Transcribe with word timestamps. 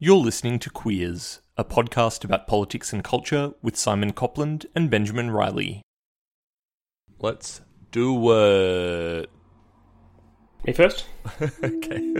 You're 0.00 0.18
listening 0.18 0.60
to 0.60 0.70
Queers, 0.70 1.40
a 1.56 1.64
podcast 1.64 2.22
about 2.22 2.46
politics 2.46 2.92
and 2.92 3.02
culture 3.02 3.54
with 3.62 3.74
Simon 3.74 4.12
Copland 4.12 4.64
and 4.72 4.88
Benjamin 4.88 5.32
Riley. 5.32 5.82
Let's 7.18 7.62
do 7.90 8.30
it. 8.32 9.28
Me 10.64 10.72
first? 10.72 11.04
okay. 11.42 12.14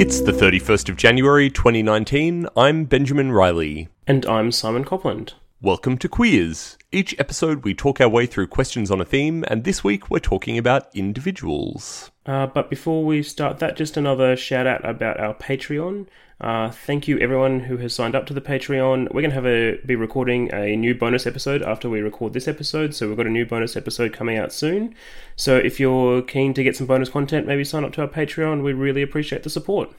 It's 0.00 0.22
the 0.22 0.32
31st 0.32 0.88
of 0.88 0.96
January 0.96 1.50
2019. 1.50 2.48
I'm 2.56 2.86
Benjamin 2.86 3.30
Riley. 3.30 3.88
And 4.06 4.24
I'm 4.24 4.52
Simon 4.52 4.84
Copland. 4.84 5.34
Welcome 5.60 5.98
to 5.98 6.08
Queers. 6.08 6.78
Each 6.92 7.18
episode, 7.18 7.64
we 7.64 7.74
talk 7.74 8.00
our 8.00 8.08
way 8.08 8.26
through 8.26 8.46
questions 8.46 8.92
on 8.92 9.00
a 9.00 9.04
theme, 9.04 9.44
and 9.48 9.64
this 9.64 9.82
week 9.82 10.08
we're 10.08 10.20
talking 10.20 10.56
about 10.56 10.86
individuals. 10.94 12.12
Uh, 12.24 12.46
but 12.46 12.70
before 12.70 13.04
we 13.04 13.24
start 13.24 13.58
that, 13.58 13.76
just 13.76 13.96
another 13.96 14.36
shout 14.36 14.68
out 14.68 14.88
about 14.88 15.18
our 15.18 15.34
Patreon. 15.34 16.06
Uh, 16.40 16.70
thank 16.70 17.08
you 17.08 17.18
everyone 17.18 17.58
who 17.58 17.78
has 17.78 17.92
signed 17.92 18.14
up 18.14 18.24
to 18.26 18.34
the 18.34 18.40
Patreon. 18.40 19.12
We're 19.12 19.22
going 19.22 19.30
to 19.30 19.34
have 19.34 19.46
a 19.46 19.80
be 19.84 19.96
recording 19.96 20.48
a 20.54 20.76
new 20.76 20.94
bonus 20.94 21.26
episode 21.26 21.62
after 21.62 21.90
we 21.90 22.02
record 22.02 22.34
this 22.34 22.46
episode, 22.46 22.94
so 22.94 23.08
we've 23.08 23.16
got 23.16 23.26
a 23.26 23.30
new 23.30 23.44
bonus 23.44 23.74
episode 23.76 24.12
coming 24.12 24.38
out 24.38 24.52
soon. 24.52 24.94
So 25.34 25.56
if 25.56 25.80
you're 25.80 26.22
keen 26.22 26.54
to 26.54 26.62
get 26.62 26.76
some 26.76 26.86
bonus 26.86 27.08
content, 27.08 27.48
maybe 27.48 27.64
sign 27.64 27.82
up 27.82 27.92
to 27.94 28.02
our 28.02 28.08
Patreon. 28.08 28.62
We 28.62 28.74
really 28.74 29.02
appreciate 29.02 29.42
the 29.42 29.50
support. 29.50 29.90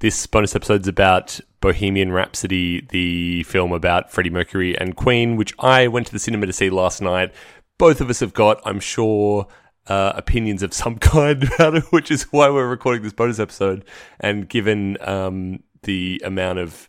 This 0.00 0.28
bonus 0.28 0.54
episode's 0.54 0.86
about 0.86 1.40
Bohemian 1.60 2.12
Rhapsody, 2.12 2.86
the 2.90 3.42
film 3.42 3.72
about 3.72 4.12
Freddie 4.12 4.30
Mercury 4.30 4.78
and 4.78 4.94
Queen, 4.94 5.34
which 5.34 5.52
I 5.58 5.88
went 5.88 6.06
to 6.06 6.12
the 6.12 6.20
cinema 6.20 6.46
to 6.46 6.52
see 6.52 6.70
last 6.70 7.02
night. 7.02 7.34
Both 7.78 8.00
of 8.00 8.08
us 8.08 8.20
have 8.20 8.32
got, 8.32 8.60
I'm 8.64 8.78
sure, 8.78 9.48
uh, 9.88 10.12
opinions 10.14 10.62
of 10.62 10.72
some 10.72 10.98
kind 11.00 11.42
about 11.42 11.74
it, 11.74 11.82
which 11.90 12.12
is 12.12 12.22
why 12.30 12.48
we're 12.48 12.68
recording 12.68 13.02
this 13.02 13.12
bonus 13.12 13.40
episode. 13.40 13.84
And 14.20 14.48
given 14.48 14.98
um, 15.00 15.64
the 15.82 16.22
amount 16.24 16.60
of 16.60 16.86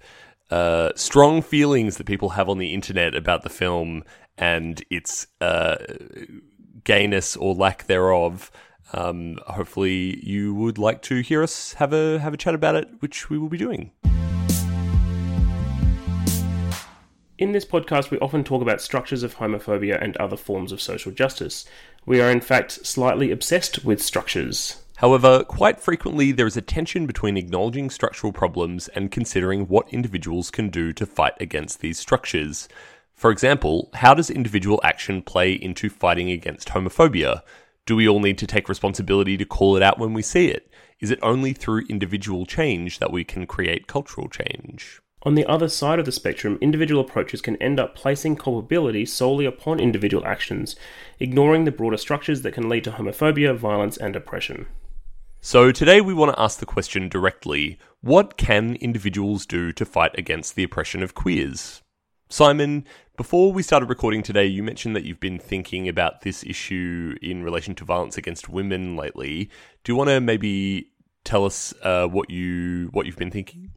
uh, 0.51 0.91
strong 0.95 1.41
feelings 1.41 1.97
that 1.97 2.05
people 2.05 2.29
have 2.29 2.47
on 2.47 2.59
the 2.59 2.75
internet 2.75 3.15
about 3.15 3.41
the 3.41 3.49
film 3.49 4.03
and 4.37 4.83
its 4.91 5.25
uh, 5.41 5.77
gayness 6.83 7.35
or 7.35 7.55
lack 7.55 7.87
thereof, 7.87 8.51
um, 8.93 9.37
hopefully, 9.47 10.19
you 10.25 10.53
would 10.55 10.77
like 10.77 11.01
to 11.03 11.21
hear 11.21 11.43
us 11.43 11.73
have 11.73 11.93
a 11.93 12.19
have 12.19 12.33
a 12.33 12.37
chat 12.37 12.55
about 12.55 12.75
it, 12.75 12.89
which 12.99 13.29
we 13.29 13.37
will 13.37 13.49
be 13.49 13.57
doing. 13.57 13.91
In 17.37 17.53
this 17.53 17.63
podcast, 17.63 18.11
we 18.11 18.19
often 18.19 18.43
talk 18.43 18.61
about 18.61 18.81
structures 18.81 19.23
of 19.23 19.37
homophobia 19.37 20.01
and 20.03 20.17
other 20.17 20.35
forms 20.35 20.73
of 20.73 20.81
social 20.81 21.11
justice. 21.11 21.65
We 22.05 22.19
are, 22.19 22.29
in 22.29 22.41
fact, 22.41 22.85
slightly 22.85 23.31
obsessed 23.31 23.85
with 23.85 24.01
structures. 24.01 24.83
However, 24.97 25.45
quite 25.45 25.79
frequently 25.79 26.33
there 26.33 26.47
is 26.47 26.57
a 26.57 26.61
tension 26.61 27.05
between 27.05 27.37
acknowledging 27.37 27.89
structural 27.89 28.33
problems 28.33 28.89
and 28.89 29.09
considering 29.09 29.67
what 29.67 29.87
individuals 29.93 30.51
can 30.51 30.67
do 30.69 30.91
to 30.91 31.05
fight 31.05 31.35
against 31.39 31.79
these 31.79 31.97
structures. 31.97 32.67
For 33.15 33.31
example, 33.31 33.89
how 33.93 34.13
does 34.13 34.29
individual 34.29 34.81
action 34.83 35.21
play 35.21 35.53
into 35.53 35.89
fighting 35.89 36.29
against 36.31 36.67
homophobia? 36.67 37.43
Do 37.89 37.95
we 37.95 38.07
all 38.07 38.19
need 38.19 38.37
to 38.37 38.45
take 38.45 38.69
responsibility 38.69 39.35
to 39.35 39.45
call 39.45 39.75
it 39.75 39.81
out 39.81 39.97
when 39.97 40.13
we 40.13 40.21
see 40.21 40.49
it? 40.49 40.71
Is 40.99 41.09
it 41.09 41.17
only 41.23 41.53
through 41.53 41.87
individual 41.89 42.45
change 42.45 42.99
that 42.99 43.11
we 43.11 43.23
can 43.23 43.47
create 43.47 43.87
cultural 43.87 44.29
change? 44.29 45.01
On 45.23 45.33
the 45.33 45.47
other 45.47 45.67
side 45.67 45.97
of 45.97 46.05
the 46.05 46.11
spectrum, 46.11 46.59
individual 46.61 47.01
approaches 47.01 47.41
can 47.41 47.55
end 47.55 47.79
up 47.79 47.95
placing 47.95 48.35
culpability 48.35 49.07
solely 49.07 49.47
upon 49.47 49.79
individual 49.79 50.23
actions, 50.23 50.75
ignoring 51.19 51.65
the 51.65 51.71
broader 51.71 51.97
structures 51.97 52.43
that 52.43 52.53
can 52.53 52.69
lead 52.69 52.83
to 52.83 52.91
homophobia, 52.91 53.55
violence, 53.55 53.97
and 53.97 54.15
oppression. 54.15 54.67
So, 55.41 55.71
today 55.71 55.99
we 55.99 56.13
want 56.13 56.35
to 56.35 56.39
ask 56.39 56.59
the 56.59 56.67
question 56.67 57.09
directly 57.09 57.79
what 58.01 58.37
can 58.37 58.75
individuals 58.75 59.47
do 59.47 59.73
to 59.73 59.83
fight 59.83 60.11
against 60.15 60.53
the 60.53 60.63
oppression 60.63 61.01
of 61.01 61.15
queers? 61.15 61.81
Simon, 62.29 62.85
before 63.19 63.51
we 63.51 63.61
started 63.61 63.89
recording 63.89 64.23
today, 64.23 64.45
you 64.45 64.63
mentioned 64.63 64.95
that 64.95 65.03
you've 65.03 65.19
been 65.19 65.37
thinking 65.37 65.89
about 65.89 66.21
this 66.21 66.41
issue 66.45 67.17
in 67.21 67.43
relation 67.43 67.75
to 67.75 67.83
violence 67.83 68.17
against 68.17 68.47
women 68.47 68.95
lately. 68.95 69.49
Do 69.83 69.91
you 69.91 69.97
want 69.97 70.09
to 70.09 70.21
maybe 70.21 70.93
tell 71.25 71.43
us 71.43 71.73
uh, 71.83 72.07
what 72.07 72.29
you 72.29 72.87
what 72.93 73.05
you've 73.05 73.17
been 73.17 73.29
thinking? 73.29 73.71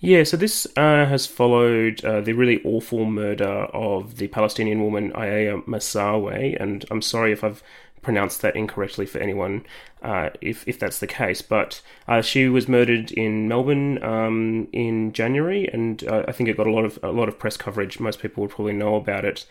Yeah, 0.00 0.24
so 0.24 0.36
this 0.36 0.66
uh, 0.76 1.06
has 1.06 1.24
followed 1.24 2.04
uh, 2.04 2.20
the 2.20 2.32
really 2.32 2.60
awful 2.64 3.04
murder 3.04 3.68
of 3.72 4.16
the 4.16 4.26
Palestinian 4.26 4.82
woman 4.82 5.12
Aiia 5.12 5.64
Maasarwe, 5.66 6.60
and 6.60 6.84
I'm 6.90 7.00
sorry 7.00 7.30
if 7.30 7.44
I've 7.44 7.62
pronounced 8.04 8.42
that 8.42 8.54
incorrectly 8.54 9.06
for 9.06 9.18
anyone 9.18 9.64
uh, 10.02 10.30
if, 10.40 10.66
if 10.68 10.78
that's 10.78 10.98
the 10.98 11.06
case. 11.06 11.42
But 11.42 11.82
uh, 12.06 12.22
she 12.22 12.48
was 12.48 12.68
murdered 12.68 13.10
in 13.10 13.48
Melbourne 13.48 14.02
um, 14.02 14.68
in 14.72 15.12
January, 15.12 15.68
and 15.72 16.04
uh, 16.04 16.24
I 16.28 16.32
think 16.32 16.48
it 16.48 16.56
got 16.56 16.66
a 16.66 16.72
lot 16.72 16.84
of 16.84 16.98
a 17.02 17.10
lot 17.10 17.28
of 17.28 17.38
press 17.38 17.56
coverage. 17.56 17.98
Most 17.98 18.20
people 18.20 18.42
would 18.42 18.50
probably 18.50 18.74
know 18.74 18.94
about 18.96 19.24
it. 19.24 19.46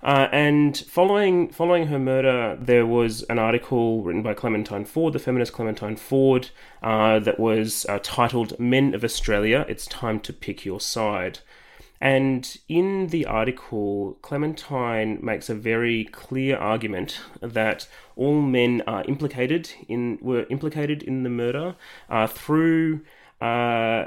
Uh, 0.00 0.28
and 0.30 0.78
following 0.78 1.48
following 1.48 1.88
her 1.88 1.98
murder, 1.98 2.56
there 2.60 2.86
was 2.86 3.24
an 3.24 3.38
article 3.38 4.02
written 4.02 4.22
by 4.22 4.32
Clementine 4.32 4.84
Ford, 4.84 5.12
the 5.12 5.18
feminist 5.18 5.52
Clementine 5.52 5.96
Ford, 5.96 6.50
uh, 6.82 7.18
that 7.18 7.40
was 7.40 7.84
uh, 7.88 7.98
titled 8.00 8.58
"Men 8.60 8.94
of 8.94 9.02
Australia: 9.02 9.66
It's 9.68 9.86
Time 9.86 10.20
to 10.20 10.32
Pick 10.32 10.64
Your 10.64 10.80
Side." 10.80 11.40
And 12.00 12.56
in 12.68 13.08
the 13.08 13.26
article, 13.26 14.18
Clementine 14.22 15.18
makes 15.22 15.48
a 15.48 15.54
very 15.54 16.04
clear 16.04 16.56
argument 16.56 17.20
that 17.40 17.88
all 18.14 18.40
men 18.40 18.82
are 18.86 19.04
implicated 19.04 19.70
in 19.88 20.18
were 20.20 20.46
implicated 20.48 21.02
in 21.02 21.24
the 21.24 21.30
murder 21.30 21.74
uh, 22.08 22.28
through 22.28 23.00
uh, 23.40 24.06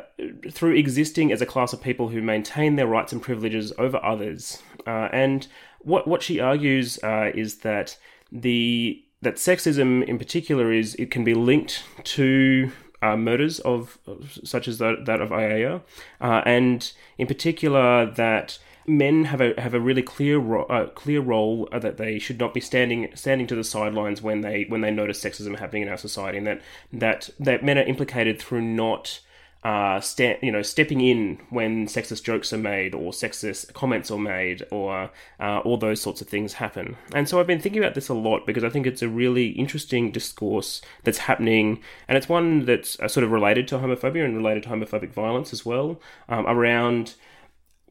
through 0.51 0.75
existing 0.75 1.31
as 1.31 1.41
a 1.41 1.46
class 1.46 1.74
of 1.74 1.81
people 1.81 2.09
who 2.09 2.22
maintain 2.22 2.75
their 2.75 2.88
rights 2.88 3.13
and 3.13 3.22
privileges 3.22 3.72
over 3.78 4.03
others. 4.03 4.62
Uh, 4.88 5.09
and 5.12 5.47
what 5.80 6.07
what 6.07 6.22
she 6.22 6.40
argues 6.40 6.97
uh, 7.03 7.31
is 7.34 7.59
that 7.59 7.97
the 8.31 9.03
that 9.22 9.35
sexism 9.35 10.03
in 10.07 10.18
particular 10.18 10.72
is 10.72 10.96
it 10.96 11.12
can 11.12 11.24
be 11.24 11.34
linked 11.34 11.84
to 12.03 12.72
uh, 13.01 13.17
murders 13.17 13.59
of 13.59 13.97
such 14.44 14.67
as 14.67 14.78
that, 14.78 15.06
that 15.06 15.22
of 15.22 15.29
Aiia, 15.29 15.81
uh, 16.19 16.41
and 16.45 16.91
in 17.17 17.28
particular 17.28 18.06
that 18.06 18.59
men 18.88 19.25
have 19.25 19.41
a 19.41 19.59
have 19.59 19.73
a 19.73 19.79
really 19.79 20.01
clear 20.01 20.38
ro- 20.38 20.66
uh, 20.66 20.88
clear 20.88 21.22
role 21.22 21.67
uh, 21.72 21.79
that 21.79 21.97
they 21.97 22.19
should 22.19 22.39
not 22.39 22.53
be 22.53 22.59
standing 22.59 23.09
standing 23.16 23.47
to 23.47 23.56
the 23.56 23.63
sidelines 23.63 24.22
when 24.22 24.41
they 24.41 24.66
when 24.67 24.81
they 24.81 24.91
notice 24.91 25.23
sexism 25.23 25.57
happening 25.57 25.84
in 25.84 25.89
our 25.89 25.97
society, 25.97 26.38
and 26.38 26.47
that 26.47 26.62
that 26.91 27.29
that 27.39 27.63
men 27.63 27.78
are 27.78 27.84
implicated 27.84 28.39
through 28.39 28.62
not 28.62 29.19
uh, 29.63 30.01
you 30.41 30.51
know, 30.51 30.63
stepping 30.63 31.01
in 31.01 31.39
when 31.49 31.85
sexist 31.85 32.23
jokes 32.23 32.51
are 32.51 32.57
made 32.57 32.95
or 32.95 33.11
sexist 33.11 33.73
comments 33.73 34.09
are 34.09 34.17
made 34.17 34.63
or 34.72 35.11
uh, 35.39 35.59
all 35.59 35.77
those 35.77 36.01
sorts 36.01 36.19
of 36.19 36.27
things 36.27 36.53
happen. 36.53 36.97
And 37.13 37.29
so 37.29 37.39
I've 37.39 37.45
been 37.45 37.59
thinking 37.59 37.83
about 37.83 37.94
this 37.94 38.09
a 38.09 38.16
lot 38.16 38.47
because 38.47 38.63
I 38.63 38.69
think 38.69 38.88
it's 38.88 39.03
a 39.03 39.07
really 39.07 39.50
interesting 39.50 40.11
discourse 40.11 40.81
that's 41.03 41.19
happening, 41.19 41.79
and 42.07 42.17
it's 42.17 42.27
one 42.27 42.66
that's 42.66 43.00
uh, 43.00 43.07
sort 43.07 43.23
of 43.23 43.31
related 43.31 43.67
to 43.67 43.77
homophobia 43.77 44.25
and 44.25 44.35
related 44.35 44.63
to 44.63 44.69
homophobic 44.69 45.11
violence 45.11 45.53
as 45.53 45.63
well, 45.63 46.01
um, 46.27 46.47
around 46.47 47.13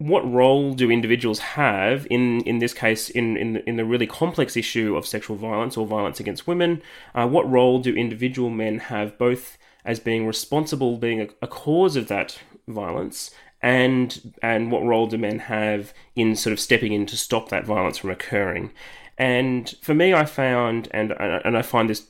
what 0.01 0.29
role 0.29 0.73
do 0.73 0.91
individuals 0.91 1.39
have 1.41 2.07
in, 2.11 2.41
in 2.45 2.59
this 2.59 2.73
case 2.73 3.11
in, 3.11 3.37
in, 3.37 3.59
in 3.59 3.77
the 3.77 3.85
really 3.85 4.07
complex 4.07 4.57
issue 4.57 4.97
of 4.97 5.07
sexual 5.07 5.37
violence 5.37 5.77
or 5.77 5.87
violence 5.87 6.19
against 6.19 6.47
women? 6.47 6.83
Uh, 7.15 7.29
what 7.29 7.49
role 7.49 7.79
do 7.79 7.95
individual 7.95 8.49
men 8.49 8.79
have 8.79 9.19
both 9.19 9.59
as 9.85 10.01
being 10.01 10.27
responsible, 10.27 10.97
being 10.97 11.21
a, 11.21 11.29
a 11.43 11.47
cause 11.47 11.97
of 11.97 12.09
that 12.09 12.39
violence, 12.69 13.31
and 13.63 14.35
and 14.43 14.71
what 14.71 14.83
role 14.83 15.07
do 15.07 15.19
men 15.19 15.39
have 15.41 15.93
in 16.15 16.37
sort 16.37 16.53
of 16.53 16.61
stepping 16.61 16.93
in 16.93 17.07
to 17.07 17.17
stop 17.17 17.49
that 17.49 17.67
violence 17.67 17.99
from 17.99 18.11
occurring? 18.11 18.73
And 19.19 19.75
for 19.83 19.95
me, 19.95 20.15
I 20.15 20.25
found, 20.25 20.89
and 20.93 21.13
and 21.13 21.57
I 21.57 21.63
find 21.63 21.91
this 21.91 22.09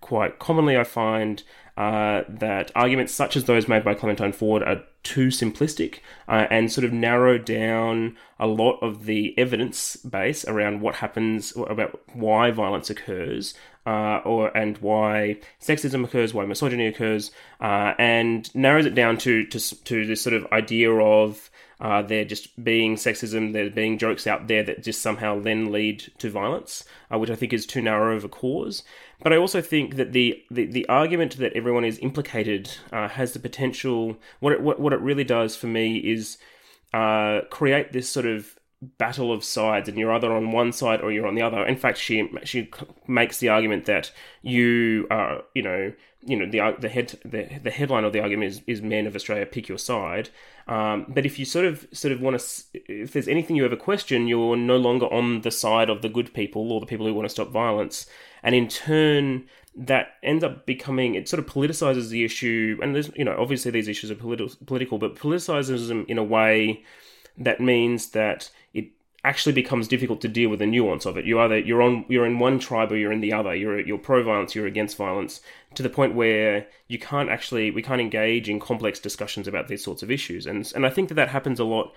quite 0.00 0.38
commonly, 0.38 0.76
I 0.76 0.84
find 0.84 1.42
uh, 1.76 2.22
that 2.28 2.70
arguments 2.74 3.12
such 3.12 3.36
as 3.36 3.44
those 3.44 3.68
made 3.68 3.84
by 3.84 3.92
Clementine 3.92 4.32
Ford 4.32 4.62
are 4.62 4.82
too 5.02 5.28
simplistic 5.28 5.98
uh, 6.26 6.46
and 6.50 6.72
sort 6.72 6.84
of 6.84 6.92
narrow 6.92 7.38
down 7.38 8.16
a 8.40 8.46
lot 8.46 8.78
of 8.80 9.04
the 9.04 9.38
evidence 9.38 9.96
base 9.96 10.44
around 10.46 10.80
what 10.80 10.96
happens 10.96 11.54
about 11.68 12.00
why 12.14 12.50
violence 12.50 12.88
occurs 12.88 13.54
uh, 13.86 14.20
or 14.24 14.54
and 14.56 14.76
why 14.78 15.38
sexism 15.60 16.04
occurs, 16.04 16.34
why 16.34 16.44
misogyny 16.44 16.86
occurs, 16.86 17.30
uh, 17.60 17.94
and 17.98 18.54
narrows 18.54 18.84
it 18.84 18.94
down 18.94 19.16
to, 19.18 19.46
to 19.46 19.60
to 19.84 20.06
this 20.06 20.20
sort 20.20 20.34
of 20.34 20.46
idea 20.52 20.92
of 20.92 21.50
uh, 21.80 22.02
there 22.02 22.24
just 22.24 22.62
being 22.62 22.96
sexism, 22.96 23.52
there 23.52 23.70
being 23.70 23.98
jokes 23.98 24.26
out 24.26 24.48
there 24.48 24.62
that 24.62 24.82
just 24.82 25.02
somehow 25.02 25.38
then 25.38 25.70
lead 25.70 26.00
to 26.18 26.30
violence, 26.30 26.84
uh, 27.12 27.18
which 27.18 27.30
I 27.30 27.34
think 27.34 27.52
is 27.52 27.66
too 27.66 27.82
narrow 27.82 28.16
of 28.16 28.24
a 28.24 28.28
cause. 28.28 28.82
But 29.22 29.32
I 29.32 29.36
also 29.36 29.60
think 29.60 29.96
that 29.96 30.12
the, 30.12 30.42
the, 30.50 30.66
the 30.66 30.88
argument 30.88 31.38
that 31.38 31.52
everyone 31.54 31.84
is 31.84 31.98
implicated 31.98 32.70
uh, 32.92 33.08
has 33.08 33.32
the 33.32 33.38
potential. 33.38 34.16
What 34.40 34.52
it, 34.54 34.60
what, 34.62 34.80
what 34.80 34.92
it 34.92 35.00
really 35.00 35.24
does 35.24 35.56
for 35.56 35.66
me 35.66 35.96
is 35.98 36.38
uh, 36.92 37.42
create 37.50 37.92
this 37.92 38.08
sort 38.08 38.26
of 38.26 38.56
battle 38.98 39.32
of 39.32 39.44
sides, 39.44 39.88
and 39.88 39.98
you're 39.98 40.12
either 40.12 40.32
on 40.32 40.52
one 40.52 40.72
side 40.72 41.00
or 41.00 41.12
you're 41.12 41.26
on 41.26 41.34
the 41.34 41.42
other. 41.42 41.64
In 41.64 41.76
fact, 41.76 41.98
she 41.98 42.28
she 42.44 42.70
makes 43.06 43.38
the 43.38 43.48
argument 43.48 43.84
that 43.86 44.12
you 44.42 45.06
are, 45.10 45.42
you 45.54 45.62
know, 45.62 45.92
you 46.22 46.36
know 46.36 46.46
the 46.46 46.76
the 46.80 46.88
head 46.88 47.18
the, 47.24 47.48
the 47.62 47.70
headline 47.70 48.04
of 48.04 48.12
the 48.12 48.20
argument 48.20 48.50
is, 48.50 48.62
is 48.66 48.82
men 48.82 49.06
of 49.06 49.14
Australia 49.14 49.46
pick 49.46 49.68
your 49.68 49.78
side. 49.78 50.30
Um, 50.66 51.06
but 51.08 51.24
if 51.24 51.38
you 51.38 51.44
sort 51.44 51.66
of 51.66 51.86
sort 51.92 52.12
of 52.12 52.20
want 52.20 52.38
to, 52.38 52.62
if 52.74 53.12
there's 53.12 53.28
anything 53.28 53.56
you 53.56 53.64
ever 53.64 53.76
question, 53.76 54.26
you're 54.26 54.56
no 54.56 54.76
longer 54.76 55.06
on 55.06 55.42
the 55.42 55.50
side 55.50 55.88
of 55.88 56.02
the 56.02 56.08
good 56.08 56.34
people 56.34 56.72
or 56.72 56.80
the 56.80 56.86
people 56.86 57.06
who 57.06 57.14
want 57.14 57.26
to 57.26 57.30
stop 57.30 57.48
violence, 57.50 58.06
and 58.42 58.54
in 58.54 58.68
turn 58.68 59.46
that 59.76 60.14
ends 60.22 60.42
up 60.42 60.64
becoming 60.64 61.14
it 61.14 61.28
sort 61.28 61.38
of 61.38 61.46
politicizes 61.46 62.08
the 62.08 62.24
issue 62.24 62.78
and 62.82 62.94
there's 62.94 63.10
you 63.14 63.24
know 63.24 63.36
obviously 63.38 63.70
these 63.70 63.88
issues 63.88 64.10
are 64.10 64.14
political 64.14 64.50
political 64.64 64.96
but 64.96 65.14
politicizes 65.16 65.88
them 65.88 66.06
in 66.08 66.16
a 66.16 66.24
way 66.24 66.82
that 67.38 67.60
means 67.60 68.10
that 68.10 68.50
it 68.72 68.86
actually 69.24 69.52
becomes 69.52 69.88
difficult 69.88 70.20
to 70.20 70.28
deal 70.28 70.48
with 70.48 70.60
the 70.60 70.66
nuance 70.66 71.04
of 71.04 71.16
it. 71.16 71.24
You 71.24 71.40
either 71.40 71.58
you're 71.58 71.82
on 71.82 72.04
you're 72.08 72.26
in 72.26 72.38
one 72.38 72.58
tribe 72.58 72.92
or 72.92 72.96
you're 72.96 73.12
in 73.12 73.20
the 73.20 73.32
other. 73.32 73.54
You're 73.54 73.80
you're 73.80 73.98
pro 73.98 74.22
violence 74.22 74.54
you're 74.54 74.66
against 74.66 74.96
violence 74.96 75.40
to 75.74 75.82
the 75.82 75.90
point 75.90 76.14
where 76.14 76.66
you 76.88 76.98
can't 76.98 77.28
actually 77.28 77.70
we 77.70 77.82
can't 77.82 78.00
engage 78.00 78.48
in 78.48 78.60
complex 78.60 78.98
discussions 79.00 79.48
about 79.48 79.68
these 79.68 79.82
sorts 79.82 80.02
of 80.02 80.10
issues. 80.10 80.46
And 80.46 80.70
and 80.74 80.86
I 80.86 80.90
think 80.90 81.08
that 81.08 81.16
that 81.16 81.28
happens 81.28 81.58
a 81.58 81.64
lot 81.64 81.92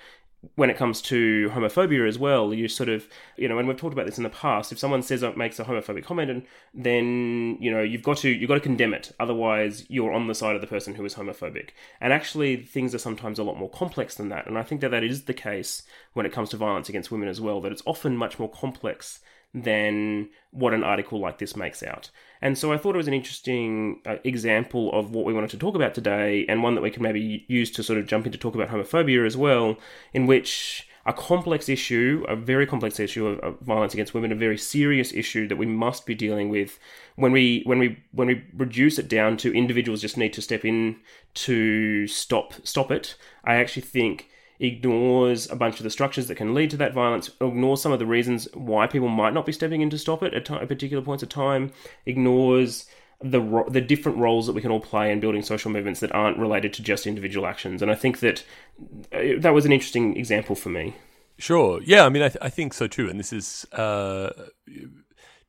when 0.56 0.70
it 0.70 0.78
comes 0.78 1.02
to 1.02 1.50
homophobia 1.54 2.08
as 2.08 2.18
well, 2.18 2.54
you 2.54 2.68
sort 2.70 2.88
of, 2.88 3.08
you 3.36 3.48
know, 3.50 3.60
and 3.60 3.68
we've 3.68 3.78
talked 3.78 3.94
about 3.94 4.06
this 4.06 4.18
in 4.18 4.24
the 4.24 4.30
past. 4.30 4.72
If 4.72 4.80
someone 4.80 5.02
says 5.02 5.24
or 5.24 5.36
makes 5.36 5.60
a 5.60 5.66
homophobic 5.66 6.06
comment, 6.06 6.32
and 6.32 6.44
then 6.74 7.58
you 7.60 7.70
know 7.70 7.82
you've 7.82 8.04
got 8.04 8.18
to 8.20 8.30
you've 8.30 8.48
got 8.48 8.56
to 8.56 8.62
condemn 8.62 8.94
it. 8.94 9.12
Otherwise, 9.20 9.86
you're 9.90 10.14
on 10.14 10.28
the 10.28 10.36
side 10.36 10.56
of 10.56 10.62
the 10.62 10.68
person 10.68 10.96
who 10.96 11.04
is 11.04 11.16
homophobic. 11.16 11.70
And 12.00 12.14
actually, 12.14 12.58
things 12.58 12.96
are 12.96 13.00
sometimes 13.00 13.38
a 13.38 13.44
lot 13.44 13.58
more 13.58 13.70
complex 13.70 14.16
than 14.16 14.30
that. 14.30 14.48
And 14.48 14.58
I 14.58 14.64
think 14.64 14.82
that 14.82 14.92
that 14.92 15.04
is 15.04 15.24
the 15.24 15.34
case 15.34 15.84
when 16.14 16.26
it 16.26 16.32
comes 16.32 16.50
to 16.50 16.58
violence 16.58 16.88
against 16.88 17.12
women 17.12 17.28
as 17.28 17.42
well. 17.42 17.60
That 17.60 17.74
it's 17.74 17.84
often 17.86 18.16
much 18.16 18.40
more 18.40 18.50
complex 18.50 19.20
than 19.54 20.30
what 20.52 20.74
an 20.74 20.84
article 20.84 21.20
like 21.20 21.40
this 21.40 21.56
makes 21.56 21.84
out. 21.84 22.12
And 22.42 22.58
so 22.58 22.72
I 22.72 22.78
thought 22.78 22.96
it 22.96 22.98
was 22.98 23.08
an 23.08 23.14
interesting 23.14 24.02
uh, 24.06 24.16
example 24.24 24.92
of 24.94 25.12
what 25.12 25.26
we 25.26 25.34
wanted 25.34 25.50
to 25.52 25.58
talk 25.58 25.76
about 25.76 25.94
today, 25.94 26.46
and 26.48 26.64
one 26.64 26.76
that 26.76 26.82
we 26.82 26.92
can 26.92 27.04
maybe 27.04 27.46
use 27.48 27.70
to 27.72 27.84
sort 27.84 28.00
of 28.00 28.08
jump 28.08 28.26
into 28.26 28.38
talk 28.38 28.56
about 28.56 28.70
homophobia 28.70 29.26
as 29.26 29.36
well, 29.36 29.78
in 30.14 30.26
which 30.26 30.88
a 31.06 31.14
complex 31.14 31.68
issue, 31.68 32.24
a 32.30 32.36
very 32.36 32.66
complex 32.66 33.00
issue 33.00 33.28
of, 33.28 33.40
of, 33.40 33.60
violence 33.62 33.94
against 33.94 34.14
women, 34.14 34.32
a 34.32 34.36
very 34.36 34.58
serious 34.58 35.14
issue 35.14 35.48
that 35.48 35.56
we 35.58 35.66
must 35.66 36.06
be 36.06 36.14
dealing 36.14 36.50
with. 36.50 36.80
When 37.16 37.32
we 37.32 37.64
when 37.66 37.80
we 37.80 37.98
when 38.12 38.28
we 38.28 38.46
reduce 38.56 39.00
it 39.00 39.08
down 39.08 39.36
to 39.38 39.54
individuals 39.54 40.02
just 40.02 40.18
need 40.18 40.34
to 40.34 40.42
step 40.42 40.64
in 40.64 40.98
to 41.34 42.08
stop 42.08 42.54
stop 42.64 42.92
it, 42.92 43.16
I 43.44 43.56
actually 43.56 43.82
think 43.82 44.30
ignores 44.60 45.50
a 45.50 45.56
bunch 45.56 45.80
of 45.80 45.84
the 45.84 45.90
structures 45.90 46.28
that 46.28 46.36
can 46.36 46.54
lead 46.54 46.70
to 46.70 46.78
that 46.78 46.94
violence, 46.94 47.30
ignores 47.40 47.82
some 47.82 47.92
of 47.92 48.00
the 48.00 48.06
reasons 48.06 48.48
why 48.54 48.88
people 48.88 49.08
might 49.08 49.34
not 49.34 49.46
be 49.46 49.52
stepping 49.54 49.82
in 49.82 49.90
to 49.90 49.98
stop 49.98 50.22
it 50.22 50.34
at, 50.34 50.46
t- 50.46 50.66
particular 50.66 51.04
points 51.04 51.24
of 51.24 51.30
time, 51.30 51.72
ignores 52.06 52.86
the 53.22 53.42
ro- 53.42 53.68
the 53.70 53.82
different 53.82 54.18
roles 54.18 54.48
that 54.48 54.54
we 54.54 54.62
can 54.62 54.72
all 54.72 54.80
play 54.80 55.12
in 55.12 55.20
building 55.20 55.42
social 55.42 55.72
movements 55.72 56.00
that 56.00 56.14
aren't 56.14 56.38
related 56.38 56.74
to 56.74 56.82
just 56.82 57.08
individual 57.08 57.46
actions. 57.46 57.82
And 57.82 57.92
I 57.92 57.96
think 57.96 58.20
that 58.20 58.44
uh, 59.14 59.40
that 59.40 59.54
was 59.54 59.66
an 59.66 59.72
interesting 59.72 60.18
example 60.18 60.56
for 60.56 60.70
me. 60.70 60.96
Sure. 61.38 61.82
Yeah. 61.84 62.06
I 62.06 62.10
mean, 62.10 62.24
I, 62.24 62.30
th- 62.30 62.42
I 62.42 62.50
think 62.50 62.74
so 62.74 62.88
too. 62.88 63.10
And 63.10 63.20
this 63.20 63.34
is 63.34 63.66
uh, 63.74 64.32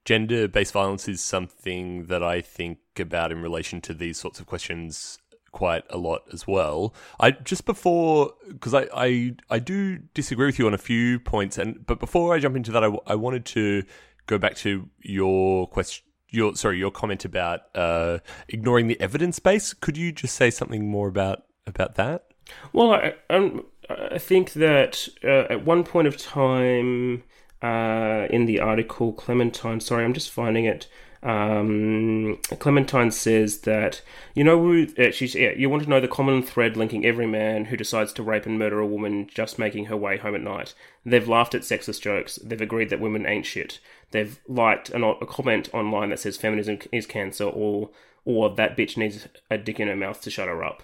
gender 0.04 0.48
based 0.48 0.72
violence 0.72 1.08
is 1.08 1.20
something 1.20 2.06
that 2.06 2.22
I 2.22 2.40
think 2.40 2.78
about 2.98 3.32
in 3.32 3.42
relation 3.42 3.80
to 3.82 3.94
these 3.94 4.18
sorts 4.18 4.40
of 4.40 4.46
questions 4.46 5.18
quite 5.52 5.84
a 5.90 5.98
lot 5.98 6.22
as 6.32 6.46
well. 6.46 6.94
I 7.18 7.32
just 7.32 7.64
before 7.64 8.32
because 8.48 8.74
I, 8.74 8.88
I 8.94 9.34
I 9.48 9.58
do 9.58 9.98
disagree 10.14 10.46
with 10.46 10.58
you 10.58 10.66
on 10.66 10.74
a 10.74 10.78
few 10.78 11.18
points, 11.18 11.58
and 11.58 11.84
but 11.86 11.98
before 12.00 12.34
I 12.34 12.38
jump 12.38 12.56
into 12.56 12.72
that, 12.72 12.84
I, 12.84 12.90
I 13.06 13.14
wanted 13.14 13.44
to 13.46 13.84
go 14.26 14.38
back 14.38 14.56
to 14.56 14.88
your 15.00 15.66
question. 15.68 16.06
Your 16.32 16.54
sorry, 16.54 16.78
your 16.78 16.92
comment 16.92 17.24
about 17.24 17.62
uh, 17.74 18.18
ignoring 18.48 18.86
the 18.86 19.00
evidence 19.00 19.40
base. 19.40 19.72
Could 19.72 19.96
you 19.96 20.12
just 20.12 20.36
say 20.36 20.50
something 20.50 20.88
more 20.88 21.08
about 21.08 21.42
about 21.66 21.96
that? 21.96 22.26
Well, 22.72 22.92
I, 22.92 23.14
um, 23.28 23.64
I 23.88 24.18
think 24.18 24.52
that 24.52 25.08
uh, 25.24 25.46
at 25.50 25.64
one 25.64 25.82
point 25.82 26.06
of 26.06 26.16
time 26.16 27.24
uh, 27.62 28.26
in 28.30 28.46
the 28.46 28.60
article, 28.60 29.12
Clementine. 29.12 29.80
Sorry, 29.80 30.04
I'm 30.04 30.14
just 30.14 30.30
finding 30.30 30.64
it. 30.64 30.88
Um, 31.22 32.38
Clementine 32.58 33.10
says 33.10 33.60
that 33.60 34.00
you 34.34 34.42
know 34.42 34.86
uh, 34.98 35.10
she's 35.10 35.34
yeah, 35.34 35.50
you 35.50 35.68
want 35.68 35.82
to 35.82 35.88
know 35.90 36.00
the 36.00 36.08
common 36.08 36.42
thread 36.42 36.76
linking 36.76 37.04
every 37.04 37.26
man 37.26 37.66
who 37.66 37.76
decides 37.76 38.12
to 38.14 38.22
rape 38.22 38.46
and 38.46 38.58
murder 38.58 38.80
a 38.80 38.86
woman 38.86 39.28
just 39.32 39.58
making 39.58 39.86
her 39.86 39.96
way 39.96 40.16
home 40.16 40.34
at 40.34 40.40
night. 40.40 40.74
They've 41.04 41.28
laughed 41.28 41.54
at 41.54 41.62
sexist 41.62 42.00
jokes. 42.00 42.36
They've 42.36 42.60
agreed 42.60 42.88
that 42.88 43.00
women 43.00 43.26
ain't 43.26 43.44
shit. 43.44 43.80
They've 44.12 44.40
liked 44.48 44.88
an, 44.90 45.04
a 45.04 45.26
comment 45.26 45.68
online 45.74 46.08
that 46.10 46.20
says 46.20 46.38
feminism 46.38 46.78
is 46.90 47.06
cancer 47.06 47.44
or 47.44 47.90
or 48.24 48.48
that 48.54 48.76
bitch 48.76 48.96
needs 48.96 49.28
a 49.50 49.58
dick 49.58 49.78
in 49.78 49.88
her 49.88 49.96
mouth 49.96 50.20
to 50.22 50.30
shut 50.30 50.48
her 50.48 50.64
up. 50.64 50.82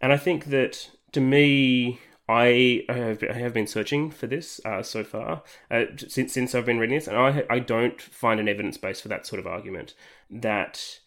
And 0.00 0.12
I 0.12 0.16
think 0.16 0.46
that 0.46 0.90
to 1.12 1.20
me, 1.20 2.00
I 2.32 2.84
have, 2.88 3.22
I 3.22 3.34
have 3.34 3.52
been 3.52 3.66
searching 3.66 4.10
for 4.10 4.26
this 4.26 4.60
uh, 4.64 4.82
so 4.82 5.04
far 5.04 5.42
uh, 5.70 5.84
since 6.08 6.32
since 6.32 6.54
I've 6.54 6.66
been 6.66 6.78
reading 6.78 6.96
this, 6.96 7.08
and 7.08 7.16
I 7.16 7.44
I 7.50 7.58
don't 7.58 8.00
find 8.00 8.40
an 8.40 8.48
evidence 8.48 8.78
base 8.78 9.00
for 9.00 9.08
that 9.08 9.26
sort 9.26 9.40
of 9.40 9.46
argument 9.46 9.94
that 10.30 11.00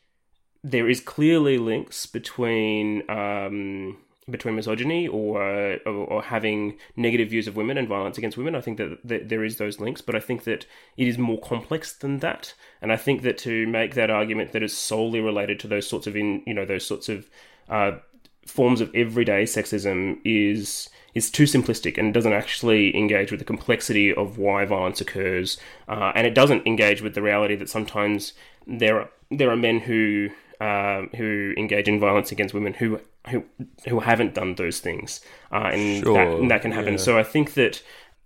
there 0.64 0.88
is 0.88 1.00
clearly 1.02 1.58
links 1.58 2.06
between 2.06 3.10
um, 3.10 3.98
between 4.30 4.56
misogyny 4.56 5.08
or, 5.08 5.78
or, 5.86 5.94
or 5.94 6.22
having 6.24 6.78
negative 6.96 7.30
views 7.30 7.48
of 7.48 7.56
women 7.56 7.78
and 7.78 7.88
violence 7.88 8.18
against 8.18 8.38
women. 8.38 8.56
I 8.56 8.62
think 8.62 8.78
that, 8.78 8.98
that 9.04 9.30
there 9.30 9.44
is 9.44 9.58
those 9.58 9.80
links, 9.80 10.02
but 10.02 10.16
I 10.16 10.20
think 10.20 10.46
that 10.46 10.66
it 10.98 11.08
is 11.08 11.18
more 11.18 11.40
complex 11.40 11.94
than 11.94 12.20
that. 12.20 12.56
And 12.82 12.92
I 12.92 12.98
think 12.98 13.22
that 13.22 13.38
to 13.40 13.68
make 13.68 13.94
that 13.94 14.10
argument 14.10 14.52
that 14.54 14.64
is 14.64 14.76
solely 14.76 15.22
related 15.22 15.60
to 15.60 15.68
those 15.68 15.88
sorts 15.88 16.08
of 16.08 16.16
in 16.16 16.42
you 16.48 16.54
know 16.54 16.66
those 16.66 16.86
sorts 16.86 17.08
of 17.08 17.30
uh, 17.70 17.98
forms 18.46 18.82
of 18.82 18.94
everyday 18.94 19.44
sexism 19.44 20.20
is 20.24 20.90
is 21.14 21.32
too 21.32 21.44
simplistic 21.44 21.98
and 21.98 22.14
doesn't 22.14 22.34
actually 22.34 22.96
engage 22.96 23.32
with 23.32 23.40
the 23.40 23.46
complexity 23.46 24.14
of 24.14 24.38
why 24.38 24.66
violence 24.66 25.00
occurs, 25.00 25.58
uh, 25.88 26.12
and 26.14 26.28
it 26.28 26.36
doesn't 26.36 26.68
engage 26.68 27.02
with 27.02 27.16
the 27.16 27.22
reality 27.22 27.56
that 27.56 27.70
sometimes 27.70 28.34
there 28.68 29.00
are 29.00 29.10
there 29.32 29.50
are 29.50 29.56
men 29.56 29.80
who 29.80 30.30
um, 30.62 31.10
who 31.16 31.54
engage 31.58 31.88
in 31.88 32.00
violence 32.00 32.32
against 32.32 32.54
women 32.54 32.74
who 32.74 33.00
who 33.30 33.44
who 33.88 34.00
haven't 34.00 34.34
done 34.34 34.56
those 34.56 34.80
things, 34.80 35.22
uh, 35.52 35.70
and, 35.74 36.04
sure, 36.04 36.14
that, 36.14 36.40
and, 36.40 36.52
that, 36.52 36.62
can 36.62 36.72
happen. 36.72 36.94
Yeah. 36.94 37.00
So 37.00 37.18
I 37.18 37.24
think 37.24 37.54
that 37.56 37.82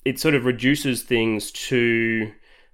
it 0.05 0.19
sort 0.19 0.35
of 0.35 0.45
reduces 0.45 1.03
things 1.03 1.51
to 1.51 2.31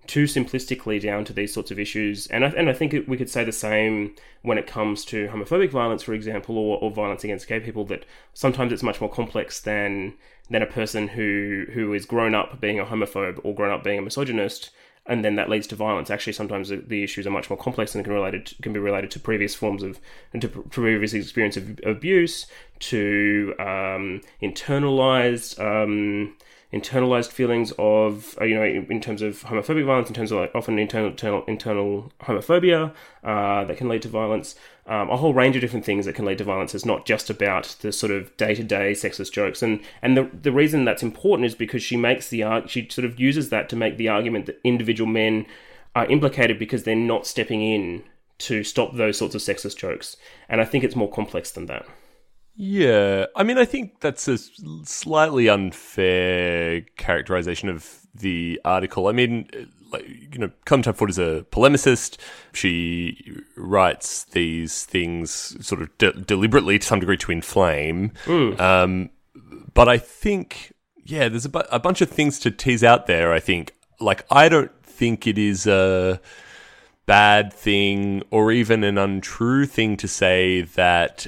too 0.08 0.26
simplistically 0.26 1.02
down 1.02 1.26
to 1.26 1.34
these 1.34 1.54
sorts 1.54 1.72
of 1.72 1.80
issues. 1.80 2.28
And 2.28 2.46
I, 2.46 2.50
and 2.50 2.70
I 2.70 2.74
think 2.74 3.08
we 3.08 3.18
could 3.18 3.30
say 3.30 3.44
the 3.44 3.52
same 3.52 4.16
when 4.42 4.58
it 4.58 4.68
comes 4.68 5.06
to 5.06 5.28
homophobic 5.28 5.72
violence, 5.72 6.04
for 6.04 6.14
example, 6.14 6.58
or, 6.58 6.78
or 6.80 6.92
violence 6.92 7.24
against 7.24 7.48
gay 7.48 7.60
people. 7.60 7.86
That 7.86 8.06
sometimes 8.34 8.72
it's 8.72 8.84
much 8.84 9.02
more 9.02 9.10
complex 9.10 9.60
than 9.60 10.14
than 10.50 10.62
a 10.62 10.68
person 10.68 11.10
who 11.10 11.66
who 11.74 11.94
is 11.94 12.06
grown 12.06 12.36
up 12.36 12.62
being 12.62 12.80
a 12.80 12.86
homophobe 12.86 13.40
or 13.44 13.56
grown 13.56 13.72
up 13.72 13.84
being 13.84 14.00
a 14.00 14.02
misogynist, 14.02 14.72
and 15.06 15.24
then 15.24 15.36
that 15.36 15.50
leads 15.50 15.68
to 15.68 15.76
violence. 15.76 16.10
Actually, 16.10 16.34
sometimes 16.34 16.70
the, 16.70 17.04
issues 17.04 17.28
are 17.28 17.32
much 17.32 17.50
more 17.50 17.58
complex 17.58 17.96
and 17.96 18.04
can 18.04 18.14
related 18.14 18.54
can 18.62 18.74
be 18.74 18.80
related 18.80 19.12
to 19.12 19.20
previous 19.20 19.56
forms 19.56 19.84
of 19.84 20.00
and 20.34 20.42
to 20.42 20.48
previous 20.48 21.14
experience 21.14 21.58
of 21.58 21.80
abuse, 21.84 22.48
to 22.80 23.54
um, 23.60 24.22
internalized. 24.42 25.60
Um, 25.60 26.36
internalized 26.76 27.32
feelings 27.32 27.72
of, 27.80 28.38
uh, 28.42 28.44
you 28.44 28.54
know, 28.54 28.64
in, 28.64 29.00
terms 29.00 29.22
of 29.22 29.44
homophobic 29.44 29.86
violence, 29.86 30.10
in 30.10 30.14
terms 30.14 30.32
of 30.32 30.40
like 30.40 30.54
often 30.54 30.78
internal 30.78 31.10
internal, 31.10 31.44
internal 31.48 32.12
homophobia 32.20 32.94
uh, 33.24 33.64
that 33.64 33.78
can 33.78 33.88
lead 33.88 34.02
to 34.02 34.10
violence. 34.10 34.56
Um, 34.86 35.10
a 35.10 35.16
whole 35.16 35.34
range 35.34 35.56
of 35.56 35.62
different 35.62 35.86
things 35.86 36.06
that 36.06 36.14
can 36.14 36.26
lead 36.26 36.38
to 36.40 36.44
violence. 36.44 36.76
It's 36.76 36.86
not 36.86 37.06
just 37.06 37.30
about 37.30 37.78
the 37.80 37.94
sort 37.94 38.12
of 38.12 38.36
day 38.36 38.54
to 38.56 38.64
day 38.64 38.92
sexist 38.92 39.32
jokes, 39.32 39.64
and 39.64 39.80
and 40.02 40.18
the 40.18 40.30
the 40.42 40.52
reason 40.52 40.84
that's 40.84 41.02
important 41.02 41.46
is 41.46 41.56
because 41.56 41.82
she 41.82 41.96
makes 41.96 42.30
the 42.30 42.44
she 42.68 42.90
sort 42.90 43.06
of 43.06 43.20
uses 43.20 43.50
that 43.50 43.70
to 43.70 43.78
make 43.78 43.96
the 43.96 44.10
argument 44.10 44.46
that 44.46 44.60
individual 44.64 45.10
men 45.10 45.46
are 45.96 46.06
implicated 46.08 46.60
because 46.60 46.84
they're 46.84 46.96
not 46.96 47.26
stepping 47.26 47.62
in 47.62 48.04
to 48.38 48.66
stop 48.66 48.96
those 48.96 49.18
sorts 49.18 49.34
of 49.34 49.40
sexist 49.40 49.78
jokes, 49.78 50.18
and 50.50 50.60
I 50.60 50.66
think 50.66 50.84
it's 50.84 50.96
more 50.96 51.10
complex 51.10 51.52
than 51.52 51.68
that. 51.68 51.86
Yeah, 52.56 53.26
I 53.36 53.44
mean, 53.44 53.58
I 53.58 53.66
think 53.66 54.00
that's 54.00 54.28
a 54.28 54.38
slightly 54.86 55.50
unfair 55.50 56.82
characterization 56.96 57.68
of 57.68 58.00
the 58.14 58.62
article. 58.64 59.08
I 59.08 59.12
mean, 59.12 59.50
like 59.92 60.08
you 60.08 60.40
know, 60.40 60.52
Clementine 60.66 60.94
Ford 60.94 61.10
is 61.10 61.20
a 61.20 61.46
polemicist. 61.52 62.18
She 62.54 63.42
writes 63.58 64.24
these 64.24 64.86
things 64.86 65.32
sort 65.66 65.82
of 65.82 65.98
de- 65.98 66.14
deliberately, 66.14 66.80
to 66.80 66.86
some 66.86 67.02
degree, 67.02 67.18
to 67.18 67.32
inflame. 67.32 68.12
Mm. 68.24 68.60
Um, 68.60 69.10
but 69.74 69.90
I 69.90 69.98
think, 69.98 70.74
yeah, 71.04 71.28
there's 71.28 71.46
a, 71.46 71.50
bu- 71.50 71.60
a 71.70 71.80
bunch 71.80 72.00
of 72.00 72.10
things 72.10 72.40
to 72.40 72.52
tease 72.52 72.84
out 72.84 73.08
there. 73.08 73.34
I 73.34 73.42
think, 73.42 73.74
like, 74.00 74.26
I 74.32 74.48
don't 74.48 74.72
think 74.82 75.28
it 75.28 75.38
is 75.38 75.68
a 75.68 76.22
bad 77.06 77.52
thing 77.52 78.24
or 78.32 78.52
even 78.52 78.84
an 78.86 78.98
untrue 78.98 79.66
thing 79.66 79.98
to 79.98 80.08
say 80.08 80.62
that 80.62 81.28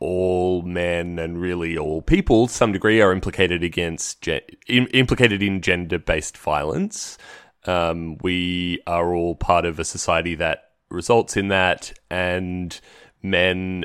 all 0.00 0.62
men 0.62 1.18
and 1.18 1.40
really 1.40 1.76
all 1.76 2.02
people, 2.02 2.46
to 2.46 2.52
some 2.52 2.72
degree, 2.72 3.00
are 3.00 3.12
implicated 3.12 3.62
against 3.62 4.20
gen- 4.22 4.40
implicated 4.68 5.42
in 5.42 5.60
gender 5.60 5.98
based 5.98 6.36
violence. 6.38 7.18
Um, 7.66 8.16
we 8.22 8.80
are 8.86 9.14
all 9.14 9.34
part 9.34 9.64
of 9.64 9.78
a 9.78 9.84
society 9.84 10.34
that 10.36 10.70
results 10.90 11.36
in 11.36 11.48
that, 11.48 11.92
and 12.10 12.80
men, 13.22 13.84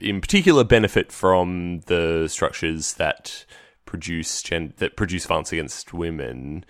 in 0.00 0.20
particular, 0.20 0.64
benefit 0.64 1.10
from 1.10 1.80
the 1.86 2.28
structures 2.28 2.94
that 2.94 3.44
produce 3.84 4.42
gen- 4.42 4.74
that 4.78 4.96
produce 4.96 5.26
violence 5.26 5.52
against 5.52 5.92
women. 5.92 6.64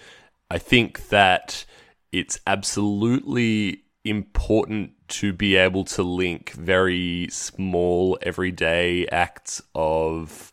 I 0.51 0.59
think 0.59 1.09
that 1.09 1.65
it's 2.11 2.41
absolutely 2.47 3.85
important 4.05 5.02
to 5.13 5.33
be 5.33 5.57
able 5.57 5.85
to 5.85 6.03
link 6.03 6.53
very 6.53 7.29
small 7.31 8.19
everyday 8.23 9.07
acts 9.09 9.63
of 9.75 10.53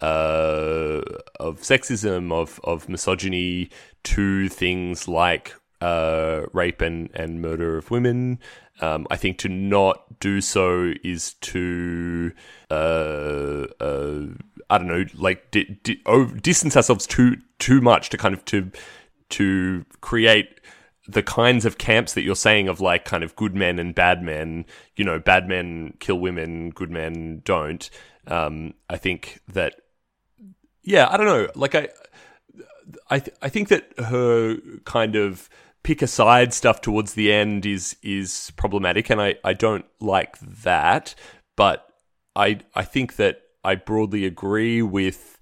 uh, 0.00 1.00
of 1.40 1.60
sexism 1.60 2.32
of 2.32 2.60
of 2.64 2.88
misogyny 2.88 3.70
to 4.02 4.48
things 4.48 5.06
like 5.08 5.54
uh, 5.80 6.42
rape 6.52 6.80
and, 6.80 7.10
and 7.14 7.40
murder 7.40 7.76
of 7.76 7.90
women. 7.90 8.40
Um, 8.80 9.06
I 9.10 9.16
think 9.16 9.38
to 9.38 9.48
not 9.48 10.18
do 10.18 10.40
so 10.40 10.92
is 11.04 11.34
to 11.34 12.32
uh, 12.70 13.66
uh, 13.80 14.26
I 14.70 14.78
don't 14.78 14.88
know, 14.88 15.04
like 15.14 15.52
di- 15.52 15.78
di- 15.84 16.02
oh, 16.06 16.26
distance 16.26 16.76
ourselves 16.76 17.06
too 17.06 17.36
too 17.60 17.80
much 17.80 18.10
to 18.10 18.18
kind 18.18 18.34
of 18.34 18.44
to 18.46 18.72
to 19.30 19.84
create 20.00 20.60
the 21.06 21.22
kinds 21.22 21.64
of 21.64 21.78
camps 21.78 22.14
that 22.14 22.22
you're 22.22 22.34
saying 22.34 22.68
of 22.68 22.80
like 22.80 23.04
kind 23.04 23.22
of 23.22 23.36
good 23.36 23.54
men 23.54 23.78
and 23.78 23.94
bad 23.94 24.22
men, 24.22 24.64
you 24.96 25.04
know, 25.04 25.18
bad 25.18 25.48
men 25.48 25.94
kill 26.00 26.18
women, 26.18 26.70
good 26.70 26.90
men 26.90 27.42
don't. 27.44 27.90
Um, 28.26 28.74
I 28.88 28.96
think 28.96 29.40
that, 29.48 29.74
yeah, 30.82 31.08
I 31.10 31.16
don't 31.16 31.26
know. 31.26 31.48
Like 31.54 31.74
I, 31.74 31.88
I, 33.10 33.18
th- 33.18 33.36
I 33.42 33.48
think 33.48 33.68
that 33.68 33.92
her 33.98 34.56
kind 34.84 35.16
of 35.16 35.48
pick 35.82 36.00
a 36.00 36.06
side 36.06 36.54
stuff 36.54 36.80
towards 36.80 37.14
the 37.14 37.32
end 37.32 37.66
is 37.66 37.96
is 38.02 38.52
problematic, 38.56 39.10
and 39.10 39.20
I, 39.20 39.36
I 39.44 39.52
don't 39.52 39.84
like 40.00 40.38
that. 40.40 41.14
But 41.56 41.86
I 42.34 42.60
I 42.74 42.82
think 42.82 43.16
that 43.16 43.42
I 43.62 43.76
broadly 43.76 44.24
agree 44.24 44.82
with, 44.82 45.38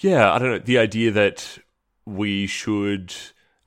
yeah, 0.00 0.32
I 0.32 0.38
don't 0.38 0.50
know, 0.50 0.58
the 0.58 0.78
idea 0.78 1.10
that 1.12 1.58
we 2.04 2.46
should 2.46 3.14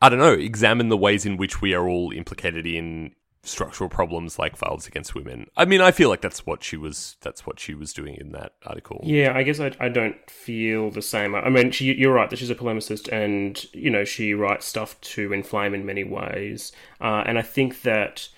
I 0.01 0.09
don't 0.09 0.19
know, 0.19 0.33
examine 0.33 0.89
the 0.89 0.97
ways 0.97 1.25
in 1.25 1.37
which 1.37 1.61
we 1.61 1.73
are 1.73 1.87
all 1.87 2.11
implicated 2.11 2.65
in 2.65 3.13
structural 3.43 3.89
problems 3.89 4.37
like 4.37 4.55
violence 4.55 4.87
against 4.87 5.15
women. 5.15 5.47
I 5.57 5.65
mean, 5.65 5.81
I 5.81 5.91
feel 5.91 6.09
like 6.09 6.21
that's 6.21 6.45
what 6.45 6.63
she 6.63 6.77
was 6.77 7.17
that's 7.21 7.45
what 7.45 7.59
she 7.59 7.73
was 7.73 7.91
doing 7.93 8.15
in 8.15 8.31
that 8.33 8.53
article. 8.65 9.01
Yeah, 9.03 9.35
I 9.35 9.43
guess 9.43 9.59
I, 9.59 9.71
I 9.79 9.89
don't 9.89 10.15
feel 10.29 10.91
the 10.91 11.01
same. 11.01 11.33
I 11.33 11.49
mean, 11.49 11.71
she, 11.71 11.93
you're 11.93 12.13
right 12.13 12.29
that 12.29 12.37
she's 12.37 12.51
a 12.51 12.55
polemicist 12.55 13.11
and, 13.11 13.63
you 13.73 13.89
know, 13.89 14.03
she 14.03 14.33
writes 14.33 14.65
stuff 14.65 14.99
to 15.01 15.33
inflame 15.33 15.73
in 15.73 15.85
many 15.85 16.03
ways. 16.03 16.71
Uh, 16.99 17.23
and 17.25 17.39
I 17.39 17.41
think 17.41 17.81
that 17.81 18.29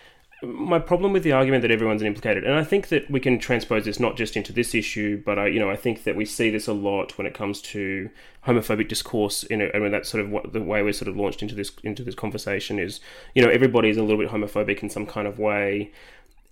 my 0.43 0.77
problem 0.77 1.13
with 1.13 1.23
the 1.23 1.31
argument 1.31 1.61
that 1.61 1.71
everyone's 1.71 2.01
implicated, 2.01 2.43
and 2.43 2.55
I 2.55 2.63
think 2.63 2.89
that 2.89 3.09
we 3.09 3.19
can 3.19 3.39
transpose 3.39 3.85
this 3.85 3.99
not 3.99 4.17
just 4.17 4.35
into 4.35 4.51
this 4.51 4.75
issue, 4.75 5.21
but 5.25 5.39
I, 5.39 5.47
you 5.47 5.59
know, 5.59 5.69
I 5.69 5.75
think 5.75 6.03
that 6.03 6.15
we 6.15 6.25
see 6.25 6.49
this 6.49 6.67
a 6.67 6.73
lot 6.73 7.17
when 7.17 7.25
it 7.25 7.33
comes 7.33 7.61
to 7.61 8.09
homophobic 8.45 8.89
discourse. 8.89 9.45
You 9.49 9.57
know, 9.57 9.71
I 9.73 9.79
mean, 9.79 9.91
that's 9.91 10.09
sort 10.09 10.23
of 10.23 10.29
what 10.29 10.51
the 10.51 10.61
way 10.61 10.83
we're 10.83 10.93
sort 10.93 11.07
of 11.07 11.15
launched 11.15 11.41
into 11.41 11.55
this 11.55 11.71
into 11.83 12.03
this 12.03 12.15
conversation 12.15 12.77
is. 12.77 12.99
You 13.33 13.41
know, 13.41 13.49
everybody 13.49 13.89
is 13.89 13.97
a 13.97 14.03
little 14.03 14.17
bit 14.17 14.31
homophobic 14.31 14.83
in 14.83 14.89
some 14.89 15.05
kind 15.05 15.27
of 15.27 15.39
way, 15.39 15.91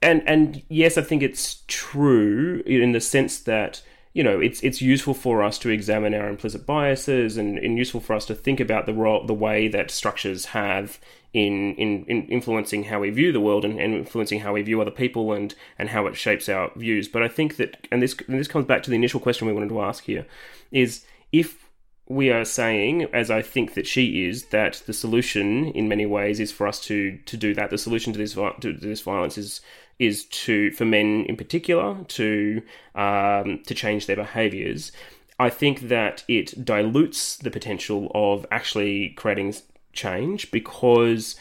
and 0.01 0.27
and 0.27 0.61
yes, 0.69 0.97
I 0.97 1.01
think 1.01 1.21
it's 1.21 1.63
true 1.67 2.63
in 2.65 2.93
the 2.93 3.01
sense 3.01 3.39
that 3.41 3.81
you 4.13 4.23
know 4.23 4.39
it's 4.39 4.61
it's 4.61 4.81
useful 4.81 5.13
for 5.13 5.41
us 5.41 5.57
to 5.59 5.69
examine 5.69 6.13
our 6.13 6.27
implicit 6.27 6.65
biases 6.65 7.37
and, 7.37 7.57
and 7.57 7.77
useful 7.77 7.99
for 7.99 8.13
us 8.13 8.25
to 8.25 8.35
think 8.35 8.59
about 8.59 8.85
the 8.85 8.93
role 8.93 9.25
the 9.25 9.33
way 9.33 9.67
that 9.67 9.89
structures 9.89 10.45
have 10.45 10.99
in, 11.33 11.75
in, 11.75 12.03
in 12.05 12.27
influencing 12.27 12.83
how 12.83 12.99
we 12.99 13.09
view 13.09 13.31
the 13.31 13.39
world 13.39 13.63
and, 13.63 13.79
and, 13.79 13.93
influencing 13.93 14.41
how 14.41 14.53
we 14.53 14.61
view 14.61 14.81
other 14.81 14.91
people 14.91 15.31
and, 15.31 15.55
and 15.79 15.89
how 15.89 16.05
it 16.05 16.17
shapes 16.17 16.49
our 16.49 16.71
views. 16.75 17.07
But 17.07 17.23
I 17.23 17.29
think 17.29 17.55
that, 17.55 17.87
and 17.91 18.01
this, 18.01 18.15
and 18.27 18.37
this 18.37 18.49
comes 18.49 18.65
back 18.65 18.83
to 18.83 18.89
the 18.89 18.97
initial 18.97 19.19
question 19.19 19.47
we 19.47 19.53
wanted 19.53 19.69
to 19.69 19.81
ask 19.81 20.03
here, 20.03 20.25
is 20.71 21.05
if 21.31 21.69
we 22.09 22.29
are 22.29 22.43
saying, 22.43 23.03
as 23.13 23.31
I 23.31 23.41
think 23.41 23.75
that 23.75 23.87
she 23.87 24.25
is, 24.25 24.45
that 24.47 24.83
the 24.85 24.93
solution 24.93 25.67
in 25.67 25.87
many 25.87 26.05
ways 26.05 26.41
is 26.41 26.51
for 26.51 26.67
us 26.67 26.81
to 26.81 27.17
to 27.25 27.37
do 27.37 27.53
that. 27.53 27.69
The 27.69 27.77
solution 27.77 28.11
to 28.11 28.19
this 28.19 28.33
to 28.33 28.73
this 28.73 28.99
violence 28.99 29.37
is 29.37 29.61
is 30.01 30.25
to 30.25 30.71
for 30.71 30.83
men 30.83 31.25
in 31.25 31.37
particular 31.37 32.03
to 32.07 32.61
um, 32.95 33.61
to 33.67 33.73
change 33.75 34.07
their 34.07 34.15
behaviours. 34.15 34.91
I 35.39 35.49
think 35.49 35.87
that 35.87 36.23
it 36.27 36.65
dilutes 36.65 37.37
the 37.37 37.51
potential 37.51 38.11
of 38.13 38.45
actually 38.51 39.09
creating 39.09 39.55
change 39.93 40.51
because 40.51 41.35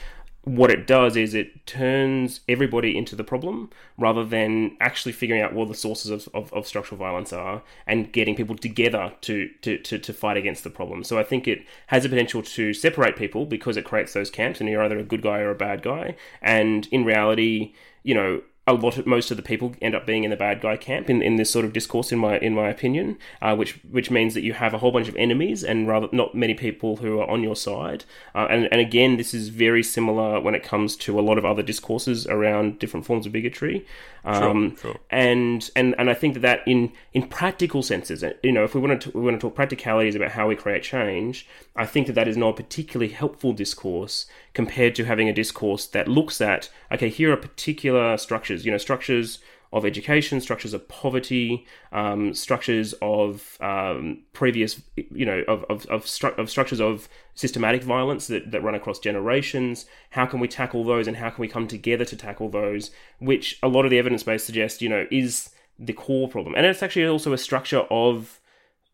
what 0.45 0.71
it 0.71 0.87
does 0.87 1.17
is 1.17 1.35
it 1.35 1.67
turns 1.67 2.41
everybody 2.49 2.97
into 2.97 3.15
the 3.15 3.25
problem 3.25 3.69
rather 3.99 4.25
than 4.25 4.75
actually 4.81 5.13
figuring 5.13 5.43
out 5.43 5.53
what 5.53 5.69
the 5.69 5.75
sources 5.75 6.11
of, 6.11 6.29
of, 6.35 6.51
of, 6.55 6.67
structural 6.67 6.99
violence 6.99 7.31
are 7.31 7.63
and 7.87 8.11
getting 8.11 8.35
people 8.35 8.57
together 8.57 9.13
to, 9.21 9.51
to, 9.61 9.77
to, 9.79 9.99
to, 9.99 10.15
fight 10.15 10.39
against 10.39 10.65
the 10.65 10.71
problem. 10.71 11.05
So 11.05 11.19
I 11.19 11.25
think 11.25 11.47
it 11.47 11.63
has 11.89 12.07
a 12.07 12.09
potential 12.09 12.43
to 12.43 12.73
separate 12.73 13.17
people 13.17 13.45
because 13.45 13.77
it 13.77 13.85
creates 13.85 14.15
those 14.15 14.31
camps 14.31 14.61
and 14.61 14.69
you're 14.69 14.83
either 14.83 14.99
a 14.99 15.05
good 15.05 15.21
guy 15.21 15.41
or 15.41 15.51
a 15.51 15.55
bad 15.55 15.83
guy. 15.83 16.17
And 16.41 16.89
in 16.91 17.05
reality, 17.05 17.75
you 18.03 18.15
know, 18.15 18.41
a 18.71 18.73
lot 18.73 18.97
of 18.97 19.07
most 19.07 19.31
of 19.31 19.37
the 19.37 19.43
people 19.43 19.75
end 19.83 19.95
up 19.95 20.07
being 20.07 20.25
in 20.25 20.31
the 20.31 20.37
bad 20.37 20.61
guy 20.61 20.77
camp 20.77 21.11
in, 21.11 21.21
in 21.23 21.37
this 21.37 21.51
sort 21.51 21.65
of 21.65 21.73
discourse 21.73 22.13
in 22.13 22.19
my 22.19 22.39
in 22.39 22.55
my 22.55 22.69
opinion 22.69 23.19
uh, 23.43 23.55
which 23.55 23.73
which 23.91 24.11
means 24.11 24.35
that 24.35 24.43
you 24.43 24.53
have 24.53 24.73
a 24.73 24.79
whole 24.79 24.93
bunch 24.93 25.09
of 25.09 25.17
enemies 25.17 25.65
and 25.65 25.89
rather 25.89 26.09
not 26.13 26.35
many 26.35 26.55
people 26.55 26.97
who 26.99 27.19
are 27.21 27.29
on 27.29 27.43
your 27.43 27.57
side 27.57 28.05
uh, 28.35 28.47
and 28.49 28.69
and 28.71 28.81
again 28.81 29.17
this 29.17 29.35
is 29.35 29.49
very 29.49 29.83
similar 29.83 30.41
when 30.41 30.55
it 30.55 30.63
comes 30.63 30.97
to 30.97 31.19
a 31.19 31.23
lot 31.23 31.37
of 31.37 31.45
other 31.45 31.63
discourses 31.63 32.27
around 32.29 32.79
different 32.79 33.05
forms 33.05 33.27
of 33.27 33.33
bigotry 33.33 33.85
um, 34.25 34.77
sure, 34.77 34.93
sure. 34.93 35.01
and 35.11 35.71
and 35.75 35.95
and 35.99 36.09
I 36.09 36.15
think 36.15 36.35
that 36.35 36.41
that 36.41 36.61
in 36.67 36.93
in 37.13 37.27
practical 37.27 37.83
senses 37.83 38.23
you 38.43 38.53
know 38.53 38.65
if 38.65 38.75
we 38.75 38.81
want 38.81 39.03
to 39.03 39.11
we 39.11 39.23
want 39.23 39.41
to 39.41 39.41
talk 39.41 39.55
practicalities 39.55 40.15
about 40.15 40.33
how 40.33 40.47
we 40.47 40.57
create 40.57 40.83
change 40.83 41.47
I 41.75 41.87
think 41.87 42.07
that 42.07 42.13
that 42.15 42.29
is 42.29 42.37
not 42.37 42.51
a 42.51 42.63
particularly 42.63 43.13
helpful 43.13 43.53
discourse 43.53 44.27
compared 44.55 44.95
to 44.95 45.05
having 45.05 45.29
a 45.29 45.33
discourse 45.33 45.87
that 45.87 46.09
looks 46.09 46.41
at 46.41 46.71
okay 46.93 47.09
here 47.09 47.33
are 47.33 47.37
particular 47.37 48.17
structures 48.17 48.65
you 48.65 48.71
know 48.71 48.79
structures 48.79 49.39
of 49.73 49.85
education, 49.85 50.41
structures 50.41 50.75
of 50.75 50.89
poverty, 50.89 51.65
um, 51.93 52.35
structures 52.35 52.93
of 53.01 53.57
um, 53.61 54.23
previous, 54.33 54.83
you 54.97 55.25
know, 55.25 55.45
of 55.47 55.65
of, 55.69 55.87
of, 55.87 56.05
stru- 56.05 56.37
of, 56.39 56.51
structures 56.51 56.81
of 56.81 57.09
systematic 57.35 57.83
violence 57.83 58.27
that, 58.27 58.51
that 58.51 58.65
run 58.65 58.75
across 58.75 58.99
generations. 58.99 59.87
How 60.11 60.27
can 60.27 60.41
we 60.41 60.49
tackle 60.49 60.83
those, 60.83 61.07
and 61.07 61.17
how 61.17 61.31
can 61.31 61.41
we 61.41 61.49
come 61.49 61.69
together 61.69 62.05
to 62.05 62.17
tackle 62.17 62.49
those? 62.49 62.91
Which 63.21 63.59
a 63.63 63.69
lot 63.69 63.85
of 63.85 63.91
the 63.91 63.99
evidence 63.99 64.25
base 64.25 64.43
suggests, 64.43 64.83
you 64.83 64.89
know, 64.89 65.07
is 65.11 65.51
the 65.79 65.93
core 65.93 66.29
problem, 66.29 66.55
and 66.57 66.67
it's 66.67 66.83
actually 66.83 67.07
also 67.07 67.33
a 67.33 67.39
structure 67.39 67.87
of 67.91 68.41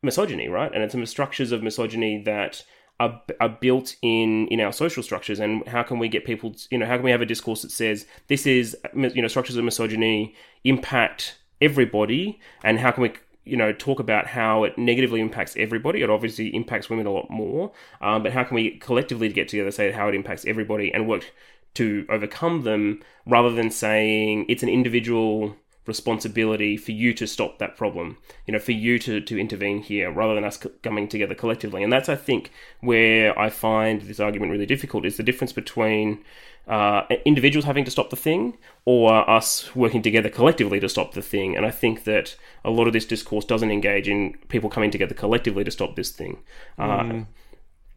misogyny, 0.02 0.46
right? 0.46 0.72
And 0.72 0.82
it's 0.82 0.92
some 0.92 1.06
structures 1.06 1.52
of 1.52 1.62
misogyny 1.62 2.22
that 2.24 2.64
are, 2.98 3.20
are 3.40 3.48
built 3.48 3.96
in 4.02 4.48
in 4.48 4.60
our 4.60 4.72
social 4.72 5.02
structures 5.02 5.38
and 5.38 5.66
how 5.68 5.82
can 5.82 5.98
we 5.98 6.08
get 6.08 6.24
people 6.24 6.52
to, 6.52 6.66
you 6.70 6.78
know 6.78 6.86
how 6.86 6.96
can 6.96 7.04
we 7.04 7.10
have 7.10 7.20
a 7.20 7.26
discourse 7.26 7.62
that 7.62 7.70
says 7.70 8.06
this 8.28 8.46
is 8.46 8.76
you 8.94 9.20
know 9.20 9.28
structures 9.28 9.56
of 9.56 9.64
misogyny 9.64 10.34
impact 10.64 11.36
everybody 11.60 12.38
and 12.64 12.78
how 12.78 12.90
can 12.90 13.02
we 13.02 13.12
you 13.44 13.56
know 13.56 13.72
talk 13.72 14.00
about 14.00 14.26
how 14.26 14.64
it 14.64 14.76
negatively 14.78 15.20
impacts 15.20 15.56
everybody? 15.56 16.02
It 16.02 16.10
obviously 16.10 16.54
impacts 16.54 16.88
women 16.88 17.06
a 17.06 17.12
lot 17.12 17.30
more 17.30 17.72
um, 18.00 18.22
but 18.22 18.32
how 18.32 18.44
can 18.44 18.54
we 18.54 18.78
collectively 18.78 19.28
get 19.28 19.48
together 19.48 19.70
say 19.70 19.92
how 19.92 20.08
it 20.08 20.14
impacts 20.14 20.46
everybody 20.46 20.92
and 20.92 21.06
work 21.06 21.32
to 21.74 22.06
overcome 22.08 22.62
them 22.62 23.02
rather 23.26 23.50
than 23.50 23.70
saying 23.70 24.46
it's 24.48 24.62
an 24.62 24.70
individual 24.70 25.54
responsibility 25.86 26.76
for 26.76 26.92
you 26.92 27.14
to 27.14 27.26
stop 27.26 27.58
that 27.58 27.76
problem, 27.76 28.18
you 28.46 28.52
know, 28.52 28.58
for 28.58 28.72
you 28.72 28.98
to, 28.98 29.20
to 29.20 29.38
intervene 29.38 29.82
here 29.82 30.10
rather 30.10 30.34
than 30.34 30.44
us 30.44 30.58
coming 30.82 31.08
together 31.08 31.34
collectively. 31.34 31.82
And 31.82 31.92
that's, 31.92 32.08
I 32.08 32.16
think, 32.16 32.50
where 32.80 33.38
I 33.38 33.50
find 33.50 34.02
this 34.02 34.20
argument 34.20 34.52
really 34.52 34.66
difficult 34.66 35.06
is 35.06 35.16
the 35.16 35.22
difference 35.22 35.52
between 35.52 36.24
uh, 36.66 37.02
individuals 37.24 37.64
having 37.64 37.84
to 37.84 37.90
stop 37.90 38.10
the 38.10 38.16
thing 38.16 38.58
or 38.84 39.28
us 39.30 39.74
working 39.76 40.02
together 40.02 40.28
collectively 40.28 40.80
to 40.80 40.88
stop 40.88 41.14
the 41.14 41.22
thing. 41.22 41.56
And 41.56 41.64
I 41.64 41.70
think 41.70 42.04
that 42.04 42.36
a 42.64 42.70
lot 42.70 42.86
of 42.86 42.92
this 42.92 43.06
discourse 43.06 43.44
doesn't 43.44 43.70
engage 43.70 44.08
in 44.08 44.34
people 44.48 44.68
coming 44.68 44.90
together 44.90 45.14
collectively 45.14 45.64
to 45.64 45.70
stop 45.70 45.94
this 45.94 46.10
thing. 46.10 46.38
Uh, 46.78 47.02
mm. 47.02 47.26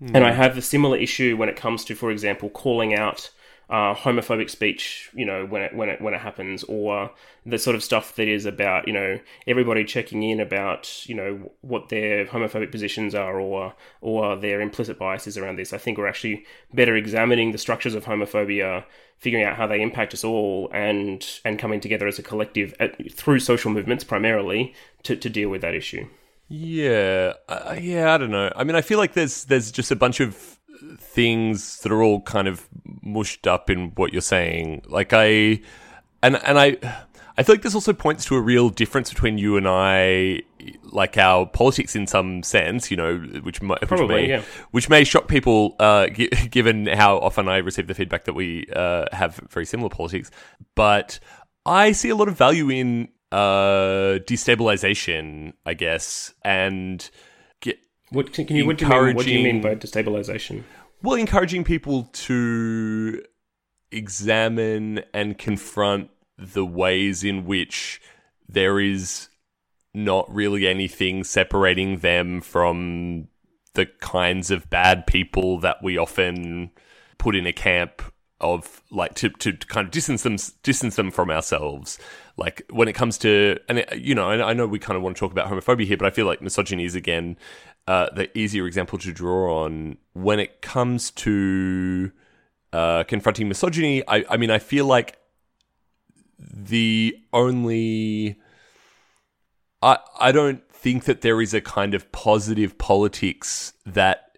And 0.02 0.24
I 0.24 0.32
have 0.32 0.58
a 0.58 0.62
similar 0.62 0.98
issue 0.98 1.36
when 1.36 1.50
it 1.50 1.56
comes 1.56 1.84
to, 1.86 1.96
for 1.96 2.12
example, 2.12 2.50
calling 2.50 2.96
out 2.96 3.32
uh, 3.70 3.94
homophobic 3.94 4.50
speech, 4.50 5.12
you 5.14 5.26
know, 5.26 5.46
when 5.46 5.62
it 5.62 5.76
when 5.76 5.90
it 5.90 6.02
when 6.02 6.14
it 6.14 6.22
happens, 6.22 6.64
or 6.64 7.12
the 7.46 7.60
sort 7.60 7.76
of 7.76 7.84
stuff 7.84 8.16
that 8.16 8.28
is 8.28 8.46
about, 8.46 8.88
you 8.88 8.94
know, 8.94 9.20
everybody 9.46 9.84
checking 9.84 10.24
in 10.24 10.40
about, 10.40 11.08
you 11.08 11.14
know, 11.14 11.52
what 11.62 11.90
their 11.90 12.26
homophobic 12.26 12.72
positions 12.72 13.14
are, 13.14 13.40
or 13.40 13.74
or 14.02 14.36
their 14.36 14.60
implicit 14.60 14.98
biases 14.98 15.38
around 15.38 15.58
this. 15.58 15.72
I 15.72 15.78
think 15.78 15.98
we're 15.98 16.08
actually 16.08 16.46
better 16.74 16.96
examining 16.96 17.52
the 17.52 17.60
structures 17.60 17.94
of 17.94 18.06
homophobia, 18.06 18.86
figuring 19.20 19.46
out 19.46 19.56
how 19.56 19.68
they 19.68 19.82
impact 19.82 20.16
us 20.16 20.24
all, 20.24 20.70
and 20.74 21.24
and 21.46 21.60
coming 21.60 21.80
together 21.80 22.08
as 22.08 22.18
a 22.18 22.24
collective 22.24 22.74
at, 22.80 23.12
through 23.14 23.40
social 23.40 23.70
movements 23.70 24.04
primarily 24.04 24.74
to 25.04 25.16
to 25.16 25.30
deal 25.30 25.50
with 25.50 25.62
that 25.62 25.76
issue. 25.76 26.08
Yeah, 26.48 27.34
uh, 27.48 27.76
yeah, 27.80 28.16
I 28.16 28.18
don't 28.18 28.32
know. 28.32 28.52
I 28.56 28.64
mean, 28.64 28.76
I 28.76 28.82
feel 28.82 28.98
like 28.98 29.14
there's 29.14 29.46
there's 29.46 29.72
just 29.72 29.92
a 29.92 29.96
bunch 29.96 30.20
of 30.20 30.59
things 30.98 31.80
that 31.82 31.92
are 31.92 32.02
all 32.02 32.22
kind 32.22 32.48
of 32.48 32.68
mushed 33.02 33.48
up 33.48 33.70
in 33.70 33.92
what 33.96 34.14
you're 34.14 34.22
saying. 34.22 34.84
Like 34.88 35.14
I, 35.14 35.62
and 36.22 36.36
and 36.44 36.60
I, 36.60 36.78
I 37.38 37.44
feel 37.44 37.56
like 37.56 37.62
this 37.62 37.76
also 37.76 37.94
points 37.94 38.26
to 38.26 38.36
a 38.36 38.42
real 38.42 38.70
difference 38.70 39.10
between 39.10 39.38
you 39.38 39.58
and 39.58 39.68
I, 39.68 40.42
like 40.84 41.18
our 41.18 41.46
politics 41.46 41.96
in 41.96 42.08
some 42.08 42.44
sense. 42.44 42.92
You 42.92 42.98
know, 42.98 43.18
which 43.44 43.62
might, 43.62 43.82
Probably, 43.82 44.06
which 44.06 44.16
may, 44.16 44.30
yeah. 44.30 44.42
which 44.72 44.90
may 44.90 45.04
shock 45.04 45.28
people, 45.28 45.76
uh, 45.80 46.08
gi- 46.08 46.28
given 46.52 46.88
how 46.88 47.18
often 47.18 47.48
I 47.48 47.58
receive 47.58 47.88
the 47.88 47.94
feedback 47.94 48.26
that 48.26 48.34
we 48.34 48.68
uh, 48.76 49.06
have 49.12 49.36
very 49.50 49.66
similar 49.66 49.90
politics. 49.90 50.32
But 50.76 51.20
I 51.66 51.92
see 51.92 52.10
a 52.10 52.16
lot 52.16 52.28
of 52.28 52.38
value 52.38 52.70
in 52.70 53.10
uh, 53.32 54.20
destabilization, 54.26 55.54
I 55.66 55.74
guess, 55.76 56.34
and 56.44 57.08
What 58.12 58.34
can, 58.34 58.46
can 58.46 58.56
you 58.56 58.66
what 58.66 58.78
do 58.78 58.86
you 58.86 58.92
mean, 58.92 59.16
what 59.16 59.26
do 59.26 59.32
you 59.32 59.44
mean 59.44 59.62
by 59.62 59.76
destabilization? 59.76 60.64
well, 61.02 61.16
encouraging 61.16 61.64
people 61.64 62.10
to 62.12 63.24
examine 63.92 65.02
and 65.14 65.38
confront 65.38 66.10
the 66.38 66.66
ways 66.66 67.24
in 67.24 67.46
which 67.46 68.02
there 68.48 68.80
is 68.80 69.30
not 69.94 70.34
really 70.34 70.68
anything 70.68 71.24
separating 71.24 72.00
them 72.00 72.42
from 72.42 73.28
the 73.74 73.86
kinds 73.86 74.52
of 74.52 74.70
bad 74.70 75.08
people 75.08 75.60
that 75.60 75.82
we 75.82 75.98
often 75.98 76.72
put 77.18 77.36
in 77.36 77.48
a 77.48 77.54
camp 77.54 78.02
of 78.42 78.82
like 78.90 79.16
to, 79.16 79.30
to 79.30 79.52
kind 79.54 79.86
of 79.86 79.92
distance 79.92 80.24
them 80.24 80.38
distance 80.64 80.96
them 80.96 81.12
from 81.12 81.30
ourselves 81.30 82.00
like 82.38 82.62
when 82.70 82.88
it 82.88 82.94
comes 82.94 83.18
to 83.18 83.58
and 83.68 83.80
it, 83.80 83.98
you 83.98 84.16
know 84.16 84.30
I 84.30 84.54
know 84.54 84.66
we 84.66 84.80
kind 84.80 84.96
of 84.96 85.04
want 85.04 85.18
to 85.18 85.20
talk 85.20 85.34
about 85.34 85.50
homophobia 85.50 85.86
here 85.86 85.98
but 85.98 86.08
i 86.08 86.10
feel 86.10 86.26
like 86.26 86.42
misogyny 86.42 86.86
is 86.86 86.96
again 86.96 87.38
uh, 87.90 88.10
the 88.14 88.38
easier 88.38 88.68
example 88.68 89.00
to 89.00 89.12
draw 89.12 89.64
on 89.64 89.98
when 90.14 90.40
it 90.40 90.62
comes 90.62 91.12
to 91.12 92.12
uh, 92.72 93.04
confronting 93.06 93.48
misogyny 93.48 94.04
I, 94.08 94.24
I 94.30 94.38
mean 94.38 94.52
i 94.52 94.60
feel 94.60 94.86
like 94.86 95.18
the 96.40 97.18
only 97.34 98.40
I 99.82 99.98
I 100.20 100.32
don't 100.32 100.68
think 100.72 101.06
that 101.06 101.22
there 101.22 101.42
is 101.42 101.54
a 101.54 101.62
kind 101.62 101.94
of 101.94 102.12
positive 102.12 102.78
politics 102.78 103.74
that 103.86 104.38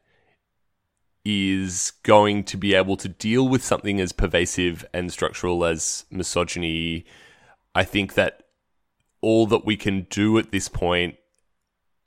is 1.23 1.91
going 2.03 2.43
to 2.43 2.57
be 2.57 2.73
able 2.73 2.97
to 2.97 3.07
deal 3.07 3.47
with 3.47 3.63
something 3.63 3.99
as 4.01 4.11
pervasive 4.11 4.83
and 4.93 5.11
structural 5.11 5.63
as 5.65 6.05
misogyny. 6.09 7.05
I 7.75 7.83
think 7.83 8.15
that 8.15 8.43
all 9.21 9.45
that 9.47 9.65
we 9.65 9.77
can 9.77 10.07
do 10.09 10.39
at 10.39 10.51
this 10.51 10.67
point 10.67 11.15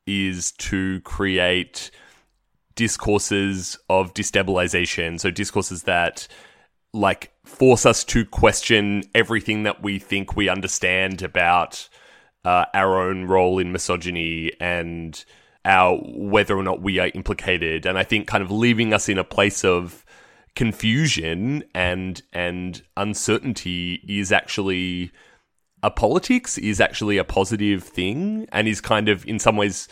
is 0.07 0.53
to 0.53 1.01
create 1.01 1.91
discourses 2.75 3.79
of 3.89 4.15
destabilization. 4.15 5.21
So 5.21 5.31
discourses 5.31 5.85
that 5.85 6.27
like 6.93 7.33
force 7.45 7.85
us 7.85 8.05
to 8.05 8.25
question 8.25 9.03
everything 9.15 9.65
that 9.65 9.83
we 9.83 9.99
think 9.99 10.37
we 10.37 10.49
understand 10.49 11.23
about 11.23 11.89
uh, 12.45 12.65
our 12.73 13.01
own 13.03 13.25
role 13.25 13.59
in 13.59 13.73
misogyny 13.73 14.53
and 14.61 15.25
our 15.65 15.97
whether 15.97 16.57
or 16.57 16.63
not 16.63 16.83
we 16.83 16.99
are 16.99 17.11
implicated 17.15 17.87
and 17.87 17.99
i 17.99 18.05
think 18.05 18.27
kind 18.27 18.45
of 18.45 18.51
leaving 18.51 18.93
us 18.93 19.09
in 19.09 19.17
a 19.17 19.25
place 19.25 19.65
of 19.65 20.05
confusion 20.55 21.65
and 21.75 22.23
and 22.33 22.83
uncertainty 22.97 23.95
is 24.07 24.31
actually 24.31 25.11
a 25.85 25.91
politics 25.91 26.57
is 26.57 26.81
actually 26.81 27.19
a 27.19 27.25
positive 27.25 27.85
thing 27.85 28.49
and 28.51 28.67
is 28.67 28.81
kind 28.81 29.11
of 29.11 29.27
in 29.27 29.39
some 29.39 29.55
ways 29.55 29.87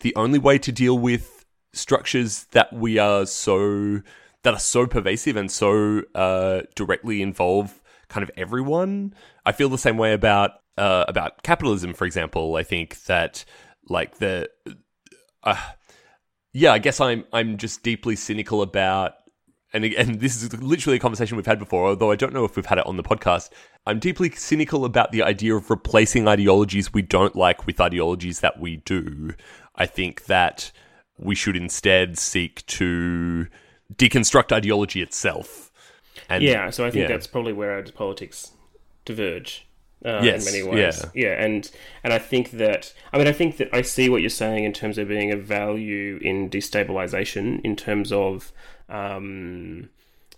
the 0.00 0.14
only 0.14 0.38
way 0.38 0.58
to 0.58 0.70
deal 0.70 0.98
with 0.98 1.46
structures 1.72 2.44
that 2.52 2.70
we 2.70 2.98
are 2.98 3.24
so 3.24 4.02
that 4.42 4.52
are 4.54 4.60
so 4.60 4.86
pervasive 4.86 5.36
and 5.36 5.50
so 5.50 6.02
uh, 6.14 6.60
directly 6.74 7.22
involve 7.22 7.82
kind 8.08 8.22
of 8.22 8.30
everyone. 8.36 9.14
I 9.46 9.52
feel 9.52 9.70
the 9.70 9.78
same 9.78 9.96
way 9.96 10.12
about 10.12 10.50
uh, 10.76 11.06
about 11.08 11.42
capitalism, 11.42 11.94
for 11.94 12.04
example. 12.04 12.56
I 12.56 12.62
think 12.62 13.02
that 13.04 13.46
like 13.88 14.18
the 14.18 14.50
uh, 15.42 15.56
yeah, 16.52 16.72
I 16.72 16.78
guess 16.78 17.00
I'm 17.00 17.24
I'm 17.32 17.56
just 17.56 17.82
deeply 17.82 18.16
cynical 18.16 18.60
about 18.60 19.14
and 19.72 19.84
and 19.84 20.20
this 20.20 20.42
is 20.42 20.52
literally 20.62 20.96
a 20.96 21.00
conversation 21.00 21.36
we've 21.36 21.46
had 21.46 21.58
before, 21.58 21.88
although 21.88 22.10
I 22.10 22.16
don't 22.16 22.32
know 22.32 22.44
if 22.44 22.56
we've 22.56 22.66
had 22.66 22.78
it 22.78 22.86
on 22.86 22.96
the 22.96 23.02
podcast. 23.02 23.50
I'm 23.86 23.98
deeply 23.98 24.30
cynical 24.30 24.84
about 24.84 25.12
the 25.12 25.22
idea 25.22 25.54
of 25.54 25.70
replacing 25.70 26.26
ideologies 26.26 26.92
we 26.92 27.02
don't 27.02 27.36
like 27.36 27.66
with 27.66 27.80
ideologies 27.80 28.40
that 28.40 28.58
we 28.58 28.76
do. 28.78 29.34
I 29.74 29.86
think 29.86 30.26
that 30.26 30.72
we 31.18 31.34
should 31.34 31.56
instead 31.56 32.18
seek 32.18 32.64
to 32.66 33.46
deconstruct 33.94 34.52
ideology 34.52 35.02
itself. 35.02 35.70
And 36.28 36.42
yeah, 36.42 36.70
so 36.70 36.84
I 36.84 36.90
think 36.90 37.02
yeah. 37.02 37.08
that's 37.08 37.26
probably 37.26 37.52
where 37.52 37.72
our 37.72 37.82
politics 37.82 38.52
diverge. 39.04 39.66
Uh, 40.04 40.20
Yes, 40.22 40.46
in 40.46 40.52
many 40.52 40.76
ways, 40.76 41.04
yeah. 41.12 41.42
and 41.42 41.68
and 42.04 42.12
I 42.12 42.20
think 42.20 42.52
that 42.52 42.94
I 43.12 43.18
mean 43.18 43.26
I 43.26 43.32
think 43.32 43.56
that 43.56 43.68
I 43.72 43.82
see 43.82 44.08
what 44.08 44.20
you're 44.20 44.30
saying 44.30 44.62
in 44.62 44.72
terms 44.72 44.96
of 44.96 45.08
being 45.08 45.32
a 45.32 45.36
value 45.36 46.20
in 46.22 46.48
destabilization, 46.48 47.60
in 47.64 47.74
terms 47.74 48.12
of 48.12 48.52
um, 48.88 49.88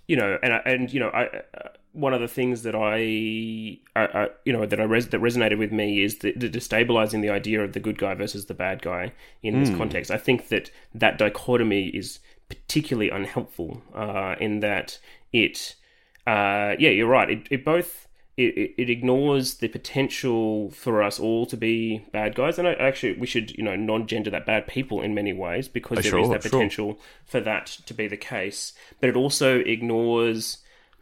you 0.06 0.16
know, 0.16 0.38
and 0.42 0.52
and 0.64 0.92
you 0.92 1.00
know, 1.00 1.08
I 1.10 1.26
uh, 1.26 1.68
one 1.92 2.14
of 2.14 2.20
the 2.20 2.28
things 2.28 2.62
that 2.62 2.74
I, 2.74 3.78
I, 3.98 4.22
I 4.22 4.28
you 4.44 4.52
know 4.52 4.66
that 4.66 4.80
I 4.80 4.84
res- 4.84 5.08
that 5.08 5.20
resonated 5.20 5.58
with 5.58 5.72
me 5.72 6.02
is 6.02 6.18
the, 6.18 6.32
the 6.32 6.48
destabilizing 6.48 7.22
the 7.22 7.30
idea 7.30 7.62
of 7.62 7.72
the 7.72 7.80
good 7.80 7.98
guy 7.98 8.14
versus 8.14 8.46
the 8.46 8.54
bad 8.54 8.82
guy 8.82 9.12
in 9.42 9.60
this 9.60 9.76
context. 9.76 10.10
I 10.10 10.16
think 10.16 10.48
that 10.48 10.70
that 10.94 11.18
dichotomy 11.18 11.88
is 11.88 12.20
particularly 12.48 13.10
unhelpful 13.10 13.82
uh, 13.94 14.34
in 14.40 14.60
that 14.60 14.98
it, 15.32 15.76
uh, 16.26 16.74
yeah, 16.78 16.90
you're 16.90 17.08
right. 17.08 17.30
It, 17.30 17.48
it 17.50 17.64
both 17.64 18.08
it, 18.48 18.74
it, 18.78 18.90
ignores 18.90 19.54
the 19.54 19.68
potential 19.68 20.70
for 20.70 21.02
us 21.02 21.18
all 21.18 21.46
to 21.46 21.56
be 21.56 22.04
bad 22.12 22.34
guys, 22.34 22.58
and 22.58 22.66
I, 22.66 22.74
actually 22.74 23.14
we 23.14 23.26
should 23.26 23.56
you 23.56 23.64
know 23.64 23.76
non-gender 23.76 24.30
that 24.30 24.46
bad 24.46 24.66
people 24.66 25.00
in 25.00 25.14
many 25.14 25.32
ways 25.32 25.68
because 25.68 25.98
there 25.98 26.18
is 26.18 26.26
sure, 26.26 26.34
that 26.34 26.42
sure. 26.42 26.50
potential 26.50 27.00
for 27.24 27.40
that 27.40 27.66
to 27.86 27.94
be 27.94 28.08
the 28.08 28.16
case. 28.16 28.72
But 29.00 29.10
it 29.10 29.16
also 29.16 29.58
ignores 29.58 30.58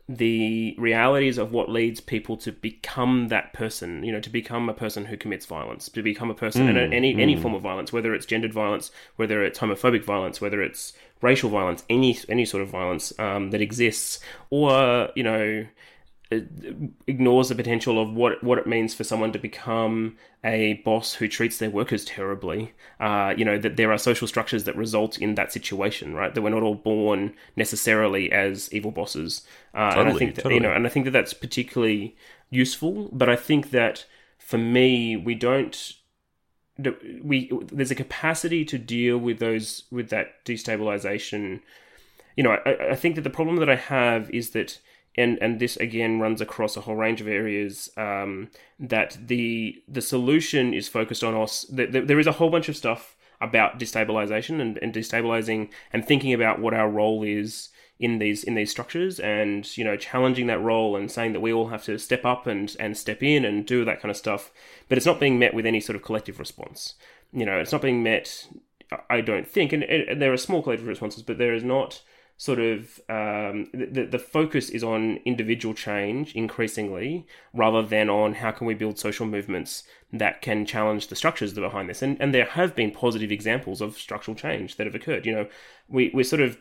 the 0.08 0.74
realities 0.78 1.36
of 1.36 1.52
what 1.52 1.68
leads 1.68 2.00
people 2.00 2.38
to 2.38 2.50
become 2.50 3.28
that 3.28 3.52
person, 3.52 4.02
you 4.02 4.10
know, 4.10 4.20
to 4.20 4.30
become 4.30 4.68
a 4.68 4.74
person 4.74 5.04
who 5.04 5.18
commits 5.18 5.44
violence, 5.44 5.90
to 5.90 6.02
become 6.02 6.30
a 6.30 6.34
person, 6.34 6.66
and 6.68 6.94
any 6.94 7.20
any 7.20 7.36
form 7.36 7.54
of 7.54 7.60
violence, 7.60 7.92
whether 7.92 8.14
it's 8.14 8.24
gendered 8.24 8.52
violence, 8.52 8.90
whether 9.16 9.44
it's 9.44 9.58
homophobic 9.58 10.02
violence, 10.02 10.40
whether 10.40 10.62
it's 10.62 10.94
racial 11.20 11.50
violence, 11.50 11.84
any 11.90 12.18
any 12.28 12.46
sort 12.46 12.62
of 12.62 12.70
violence 12.70 13.12
um, 13.18 13.50
that 13.50 13.60
exists, 13.60 14.18
or 14.48 15.10
you 15.14 15.22
know, 15.22 15.66
ignores 16.30 17.48
the 17.48 17.54
potential 17.54 18.00
of 18.00 18.12
what 18.12 18.44
what 18.44 18.58
it 18.58 18.66
means 18.66 18.94
for 18.94 19.02
someone 19.02 19.32
to 19.32 19.38
become 19.38 20.16
a 20.44 20.74
boss 20.84 21.14
who 21.14 21.26
treats 21.26 21.58
their 21.58 21.70
workers 21.70 22.04
terribly. 22.04 22.74
Uh, 23.00 23.32
you 23.36 23.44
know 23.44 23.56
that 23.58 23.76
there 23.76 23.90
are 23.90 23.98
social 23.98 24.28
structures 24.28 24.64
that 24.64 24.76
result 24.76 25.18
in 25.18 25.36
that 25.36 25.52
situation, 25.52 26.14
right? 26.14 26.34
That 26.34 26.42
we're 26.42 26.50
not 26.50 26.62
all 26.62 26.74
born 26.74 27.32
necessarily 27.56 28.30
as 28.30 28.72
evil 28.72 28.90
bosses. 28.90 29.42
Uh, 29.74 29.94
and 29.96 30.08
I 30.10 30.12
think 30.14 30.34
that, 30.34 30.42
totally. 30.42 30.56
you 30.56 30.60
know, 30.60 30.72
and 30.72 30.86
I 30.86 30.90
think 30.90 31.06
that 31.06 31.12
that's 31.12 31.32
particularly 31.32 32.14
useful. 32.50 33.08
But 33.10 33.30
I 33.30 33.36
think 33.36 33.70
that 33.70 34.04
for 34.38 34.58
me, 34.58 35.16
we 35.16 35.34
don't 35.34 35.94
we 37.22 37.50
there's 37.72 37.90
a 37.90 37.96
capacity 37.96 38.64
to 38.64 38.78
deal 38.78 39.18
with 39.18 39.38
those 39.38 39.84
with 39.90 40.10
that 40.10 40.44
destabilization 40.44 41.60
you 42.36 42.44
know 42.44 42.56
I, 42.64 42.90
I 42.90 42.94
think 42.94 43.16
that 43.16 43.22
the 43.22 43.30
problem 43.30 43.56
that 43.56 43.68
i 43.68 43.74
have 43.74 44.30
is 44.30 44.50
that 44.50 44.78
and 45.18 45.38
and 45.42 45.60
this 45.60 45.76
again 45.76 46.20
runs 46.20 46.40
across 46.40 46.76
a 46.76 46.80
whole 46.80 46.96
range 46.96 47.20
of 47.20 47.28
areas 47.28 47.90
um, 47.96 48.48
that 48.78 49.18
the 49.26 49.82
the 49.88 50.00
solution 50.00 50.72
is 50.72 50.88
focused 50.88 51.24
on 51.24 51.34
us. 51.34 51.64
That 51.64 51.92
there 51.92 52.18
is 52.18 52.26
a 52.26 52.32
whole 52.32 52.50
bunch 52.50 52.68
of 52.68 52.76
stuff 52.76 53.16
about 53.40 53.78
destabilization 53.78 54.60
and, 54.60 54.78
and 54.78 54.92
destabilizing 54.92 55.70
and 55.92 56.04
thinking 56.04 56.32
about 56.32 56.58
what 56.58 56.74
our 56.74 56.88
role 56.88 57.22
is 57.22 57.68
in 58.00 58.18
these 58.18 58.44
in 58.44 58.54
these 58.54 58.70
structures 58.70 59.18
and 59.18 59.76
you 59.76 59.84
know 59.84 59.96
challenging 59.96 60.46
that 60.46 60.62
role 60.62 60.96
and 60.96 61.10
saying 61.10 61.32
that 61.32 61.40
we 61.40 61.52
all 61.52 61.68
have 61.68 61.84
to 61.84 61.98
step 61.98 62.24
up 62.24 62.46
and 62.46 62.76
and 62.78 62.96
step 62.96 63.22
in 63.22 63.44
and 63.44 63.66
do 63.66 63.84
that 63.84 64.00
kind 64.00 64.10
of 64.10 64.16
stuff. 64.16 64.52
But 64.88 64.98
it's 64.98 65.06
not 65.06 65.20
being 65.20 65.38
met 65.38 65.54
with 65.54 65.66
any 65.66 65.80
sort 65.80 65.96
of 65.96 66.02
collective 66.02 66.38
response. 66.38 66.94
You 67.32 67.44
know 67.44 67.58
it's 67.58 67.72
not 67.72 67.82
being 67.82 68.02
met 68.02 68.48
i 69.10 69.20
don't 69.20 69.46
think 69.46 69.72
and, 69.72 69.82
and 69.82 70.20
there 70.20 70.32
are 70.32 70.36
small 70.38 70.62
collective 70.62 70.88
responses 70.88 71.22
but 71.22 71.36
there 71.36 71.54
is 71.54 71.62
not 71.62 72.00
sort 72.38 72.60
of 72.60 73.00
um, 73.08 73.68
the 73.74 74.08
the 74.10 74.18
focus 74.18 74.70
is 74.70 74.84
on 74.84 75.18
individual 75.24 75.74
change 75.74 76.34
increasingly, 76.34 77.26
rather 77.52 77.82
than 77.82 78.08
on 78.08 78.34
how 78.34 78.52
can 78.52 78.66
we 78.66 78.74
build 78.74 78.98
social 78.98 79.26
movements 79.26 79.82
that 80.12 80.40
can 80.40 80.64
challenge 80.64 81.08
the 81.08 81.16
structures 81.16 81.52
that 81.52 81.62
are 81.62 81.68
behind 81.68 81.90
this. 81.90 82.00
And 82.00 82.16
and 82.20 82.32
there 82.32 82.46
have 82.46 82.74
been 82.76 82.92
positive 82.92 83.32
examples 83.32 83.80
of 83.80 83.98
structural 83.98 84.36
change 84.36 84.76
that 84.76 84.86
have 84.86 84.94
occurred. 84.94 85.26
You 85.26 85.32
know, 85.32 85.48
we 85.88 86.10
we're 86.14 86.24
sort 86.24 86.40
of 86.40 86.58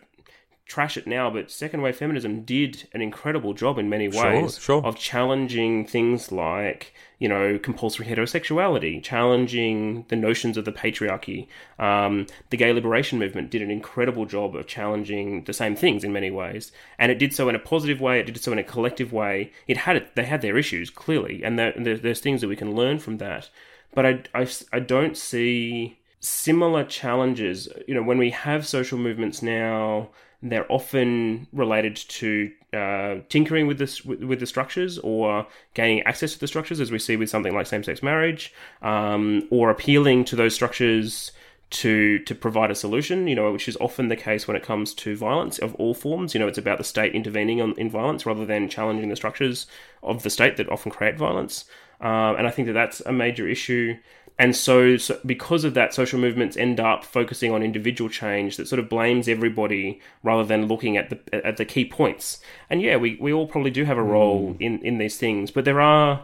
trash 0.67 0.97
it 0.97 1.07
now, 1.07 1.29
but 1.29 1.49
second 1.49 1.81
wave 1.81 1.95
feminism 1.95 2.41
did 2.41 2.87
an 2.93 3.01
incredible 3.01 3.53
job 3.53 3.79
in 3.79 3.89
many 3.89 4.07
ways 4.09 4.59
Sure, 4.59 4.81
sure. 4.81 4.85
of 4.85 4.97
challenging 4.97 5.85
things 5.85 6.29
like, 6.29 6.93
you 7.19 7.29
know, 7.29 7.57
compulsory 7.57 8.05
heterosexuality, 8.05 9.01
challenging 9.01 10.05
the 10.09 10.15
notions 10.17 10.57
of 10.57 10.65
the 10.65 10.73
patriarchy. 10.73 11.47
Um, 11.79 12.27
the 12.49 12.57
gay 12.57 12.73
liberation 12.73 13.17
movement 13.17 13.49
did 13.49 13.61
an 13.61 13.71
incredible 13.71 14.25
job 14.25 14.57
of 14.57 14.67
challenging 14.67 15.45
the 15.45 15.53
same 15.53 15.75
things 15.75 16.03
in 16.03 16.11
many 16.11 16.31
ways, 16.31 16.73
and 16.99 17.11
it 17.11 17.17
did 17.17 17.33
so 17.33 17.47
in 17.47 17.55
a 17.55 17.59
positive 17.59 18.01
way. 18.01 18.19
It 18.19 18.25
did 18.25 18.37
so 18.41 18.51
in 18.51 18.59
a 18.59 18.63
collective 18.63 19.13
way. 19.13 19.53
It 19.67 19.77
had 19.77 19.95
it, 19.95 20.15
they 20.15 20.25
had 20.25 20.41
their 20.41 20.57
issues 20.57 20.89
clearly, 20.89 21.43
and 21.43 21.57
there, 21.57 21.73
there, 21.77 21.97
there's 21.97 22.19
things 22.19 22.41
that 22.41 22.49
we 22.49 22.57
can 22.57 22.75
learn 22.75 22.99
from 22.99 23.19
that. 23.19 23.49
But 23.95 24.05
I, 24.05 24.23
I, 24.35 24.47
I 24.73 24.79
don't 24.79 25.15
see 25.15 25.99
similar 26.19 26.83
challenges. 26.83 27.69
You 27.87 27.95
know, 27.95 28.03
when 28.03 28.17
we 28.17 28.31
have 28.31 28.67
social 28.67 28.97
movements 28.97 29.41
now 29.41 30.09
they're 30.41 30.71
often 30.71 31.47
related 31.51 31.95
to 31.95 32.51
uh, 32.73 33.15
tinkering 33.29 33.65
with 33.65 33.79
the 33.79 34.01
with, 34.05 34.23
with, 34.23 34.39
the 34.39 34.45
structures 34.45 34.99
or 34.99 35.47
gaining 35.73 36.03
access 36.03 36.33
to 36.33 36.39
the 36.39 36.47
structures, 36.47 36.79
as 36.79 36.91
we 36.91 36.99
see 36.99 37.15
with 37.15 37.29
something 37.29 37.53
like 37.53 37.65
same-sex 37.65 38.03
marriage, 38.03 38.53
um, 38.81 39.47
or 39.49 39.69
appealing 39.69 40.25
to 40.25 40.35
those 40.35 40.53
structures 40.53 41.31
to 41.69 42.19
to 42.19 42.35
provide 42.35 42.69
a 42.69 42.75
solution. 42.75 43.27
You 43.27 43.35
know, 43.35 43.51
which 43.51 43.67
is 43.67 43.77
often 43.77 44.09
the 44.09 44.15
case 44.15 44.47
when 44.47 44.55
it 44.55 44.63
comes 44.63 44.93
to 44.95 45.15
violence 45.15 45.57
of 45.57 45.73
all 45.75 45.93
forms. 45.93 46.33
You 46.33 46.39
know, 46.39 46.47
it's 46.47 46.57
about 46.57 46.77
the 46.77 46.83
state 46.83 47.15
intervening 47.15 47.59
on, 47.61 47.73
in 47.77 47.89
violence 47.89 48.25
rather 48.25 48.45
than 48.45 48.69
challenging 48.69 49.09
the 49.09 49.15
structures 49.15 49.65
of 50.03 50.21
the 50.23 50.29
state 50.29 50.57
that 50.57 50.69
often 50.69 50.91
create 50.91 51.17
violence. 51.17 51.65
Uh, 51.99 52.35
and 52.37 52.45
I 52.45 52.51
think 52.51 52.67
that 52.67 52.73
that's 52.73 53.01
a 53.01 53.11
major 53.11 53.47
issue 53.47 53.97
and 54.39 54.55
so, 54.55 54.97
so, 54.97 55.19
because 55.25 55.63
of 55.63 55.73
that, 55.73 55.93
social 55.93 56.19
movements 56.19 56.57
end 56.57 56.79
up 56.79 57.03
focusing 57.03 57.51
on 57.51 57.63
individual 57.63 58.09
change 58.09 58.57
that 58.57 58.67
sort 58.67 58.79
of 58.79 58.87
blames 58.87 59.27
everybody 59.27 59.99
rather 60.21 60.43
than 60.43 60.67
looking 60.67 60.95
at 60.95 61.09
the 61.09 61.45
at 61.45 61.57
the 61.57 61.65
key 61.65 61.85
points. 61.85 62.39
And 62.69 62.81
yeah, 62.81 62.97
we, 62.97 63.17
we 63.19 63.33
all 63.33 63.47
probably 63.47 63.71
do 63.71 63.83
have 63.85 63.97
a 63.97 64.03
role 64.03 64.53
mm. 64.53 64.61
in, 64.61 64.79
in 64.85 64.99
these 64.99 65.17
things, 65.17 65.49
but 65.49 65.65
there 65.65 65.81
are 65.81 66.23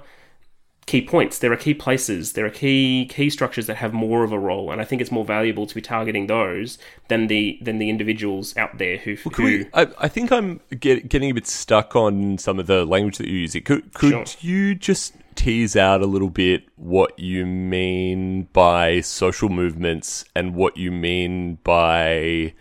key 0.86 1.02
points, 1.02 1.40
there 1.40 1.52
are 1.52 1.58
key 1.58 1.74
places, 1.74 2.34
there 2.34 2.46
are 2.46 2.52
key 2.52 3.08
key 3.10 3.32
structures 3.32 3.66
that 3.66 3.78
have 3.78 3.94
more 3.94 4.24
of 4.24 4.32
a 4.32 4.38
role, 4.38 4.72
and 4.72 4.80
I 4.80 4.86
think 4.86 5.02
it's 5.02 5.12
more 5.12 5.26
valuable 5.26 5.66
to 5.66 5.74
be 5.74 5.82
targeting 5.82 6.28
those 6.28 6.78
than 7.08 7.28
the 7.28 7.58
than 7.62 7.80
the 7.80 7.90
individuals 7.90 8.56
out 8.58 8.78
there 8.78 8.98
who. 8.98 9.18
Well, 9.26 9.34
who 9.36 9.44
we, 9.44 9.66
I, 9.74 9.88
I, 9.98 10.08
think 10.08 10.32
I'm 10.32 10.60
get, 10.80 11.10
getting 11.10 11.32
a 11.32 11.34
bit 11.34 11.48
stuck 11.48 11.96
on 11.96 12.38
some 12.38 12.60
of 12.60 12.68
the 12.68 12.86
language 12.86 13.18
that 13.18 13.28
you're 13.28 13.40
using. 13.40 13.64
Could 13.64 13.92
could 13.94 14.28
sure. 14.28 14.38
you 14.42 14.76
just 14.76 15.16
tease 15.36 15.76
out 15.76 16.02
a 16.02 16.06
little 16.06 16.30
bit 16.30 16.68
what 16.76 17.18
you 17.18 17.46
mean 17.46 18.44
by 18.54 19.02
social 19.02 19.50
movements 19.50 20.26
and 20.36 20.56
what 20.56 20.78
you 20.78 20.92
mean 20.92 21.56
by 21.64 22.54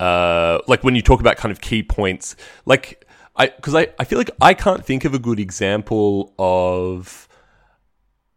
uh, 0.00 0.58
like 0.66 0.84
when 0.84 0.94
you 0.94 1.02
talk 1.02 1.20
about 1.20 1.36
kind 1.36 1.52
of 1.52 1.60
key 1.60 1.82
points. 1.82 2.36
Like 2.64 3.04
i 3.36 3.46
because 3.46 3.74
I, 3.74 3.88
I 3.98 4.04
feel 4.04 4.18
like 4.18 4.30
i 4.40 4.52
can't 4.52 4.84
think 4.84 5.04
of 5.04 5.14
a 5.14 5.18
good 5.18 5.38
example 5.38 6.34
of 6.38 7.28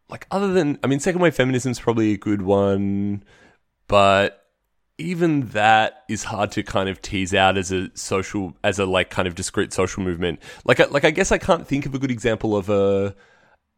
like 0.09 0.27
other 0.29 0.53
than 0.53 0.77
i 0.83 0.87
mean 0.87 0.99
second 0.99 1.21
wave 1.21 1.33
feminism 1.33 1.71
is 1.71 1.79
probably 1.79 2.13
a 2.13 2.17
good 2.17 2.43
one 2.43 3.23
but 3.87 4.41
even 4.97 5.47
that 5.49 6.03
is 6.07 6.23
hard 6.23 6.51
to 6.51 6.63
kind 6.63 6.87
of 6.87 7.01
tease 7.01 7.33
out 7.33 7.57
as 7.57 7.71
a 7.71 7.89
social 7.95 8.55
as 8.63 8.79
a 8.79 8.85
like 8.85 9.09
kind 9.09 9.27
of 9.27 9.35
discrete 9.35 9.73
social 9.73 10.03
movement. 10.03 10.39
Like 10.63 10.79
like 10.91 11.03
i 11.03 11.11
guess 11.11 11.31
i 11.31 11.37
can't 11.37 11.67
think 11.67 11.85
of 11.85 11.95
a 11.95 11.99
good 11.99 12.11
example 12.11 12.55
of 12.55 12.69
a 12.69 13.15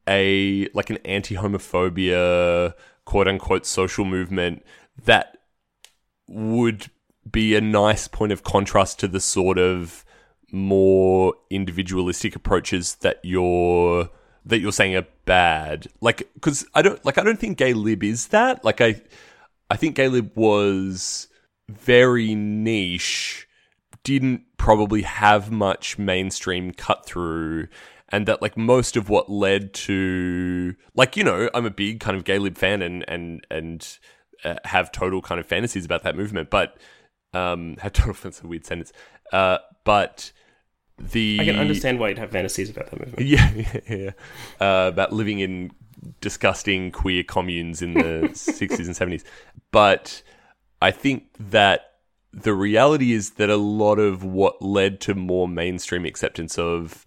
a 0.07 0.67
like 0.73 0.89
an 0.89 0.97
anti-homophobia 1.05 2.73
quote 3.05 3.27
unquote 3.27 3.65
social 3.65 4.05
movement 4.05 4.63
that 5.05 5.37
would 6.27 6.89
be 7.29 7.55
a 7.55 7.61
nice 7.61 8.07
point 8.07 8.31
of 8.31 8.43
contrast 8.43 8.99
to 8.99 9.07
the 9.07 9.19
sort 9.19 9.57
of 9.57 10.03
more 10.51 11.33
individualistic 11.49 12.35
approaches 12.35 12.95
that 12.95 13.19
you're 13.23 14.09
that 14.45 14.59
you're 14.59 14.71
saying 14.71 14.95
are 14.95 15.07
bad. 15.25 15.87
Like 16.01 16.29
because 16.35 16.65
i 16.73 16.81
don't 16.81 17.03
like 17.05 17.17
i 17.17 17.23
don't 17.23 17.39
think 17.39 17.57
gay 17.57 17.73
lib 17.73 18.03
is 18.03 18.27
that. 18.27 18.63
Like 18.63 18.81
i 18.81 19.01
i 19.69 19.75
think 19.75 19.95
gay 19.95 20.07
lib 20.07 20.31
was 20.35 21.27
very 21.69 22.35
niche 22.35 23.47
didn't 24.03 24.43
probably 24.57 25.01
have 25.01 25.49
much 25.49 25.97
mainstream 25.97 26.71
cut 26.73 27.05
through 27.05 27.67
and 28.13 28.27
that 28.27 28.43
like 28.43 28.55
most 28.55 28.95
of 28.95 29.09
what 29.09 29.27
led 29.29 29.73
to 29.73 30.75
like 30.93 31.17
you 31.17 31.23
know 31.23 31.49
I'm 31.53 31.65
a 31.65 31.71
big 31.71 31.99
kind 31.99 32.15
of 32.15 32.23
gay 32.23 32.37
lib 32.37 32.57
fan 32.57 32.81
and 32.81 33.03
and 33.09 33.45
and 33.49 33.97
uh, 34.45 34.55
have 34.65 34.91
total 34.91 35.21
kind 35.21 35.39
of 35.39 35.47
fantasies 35.47 35.83
about 35.83 36.03
that 36.03 36.15
movement, 36.15 36.49
but 36.49 36.77
um 37.33 37.75
have 37.81 37.91
total 37.91 38.13
that's 38.13 38.41
a 38.41 38.47
weird 38.47 38.65
sentence, 38.65 38.93
uh, 39.33 39.57
but 39.83 40.31
the 40.99 41.39
I 41.41 41.45
can 41.45 41.55
understand 41.55 41.99
why 41.99 42.09
you'd 42.09 42.19
have 42.19 42.29
fantasies 42.29 42.69
about 42.69 42.91
that 42.91 42.99
movement. 42.99 43.27
Yeah, 43.27 43.51
yeah, 43.55 43.79
yeah. 43.89 44.11
Uh, 44.61 44.89
about 44.89 45.11
living 45.11 45.39
in 45.39 45.71
disgusting 46.21 46.91
queer 46.91 47.23
communes 47.23 47.81
in 47.81 47.95
the 47.95 47.99
60s 48.33 48.85
and 48.85 48.95
70s. 48.95 49.23
But 49.71 50.21
I 50.81 50.91
think 50.91 51.29
that 51.39 51.93
the 52.31 52.53
reality 52.53 53.13
is 53.13 53.31
that 53.31 53.49
a 53.49 53.55
lot 53.55 53.99
of 53.99 54.23
what 54.23 54.61
led 54.61 54.99
to 55.01 55.15
more 55.15 55.47
mainstream 55.47 56.05
acceptance 56.05 56.59
of 56.59 57.05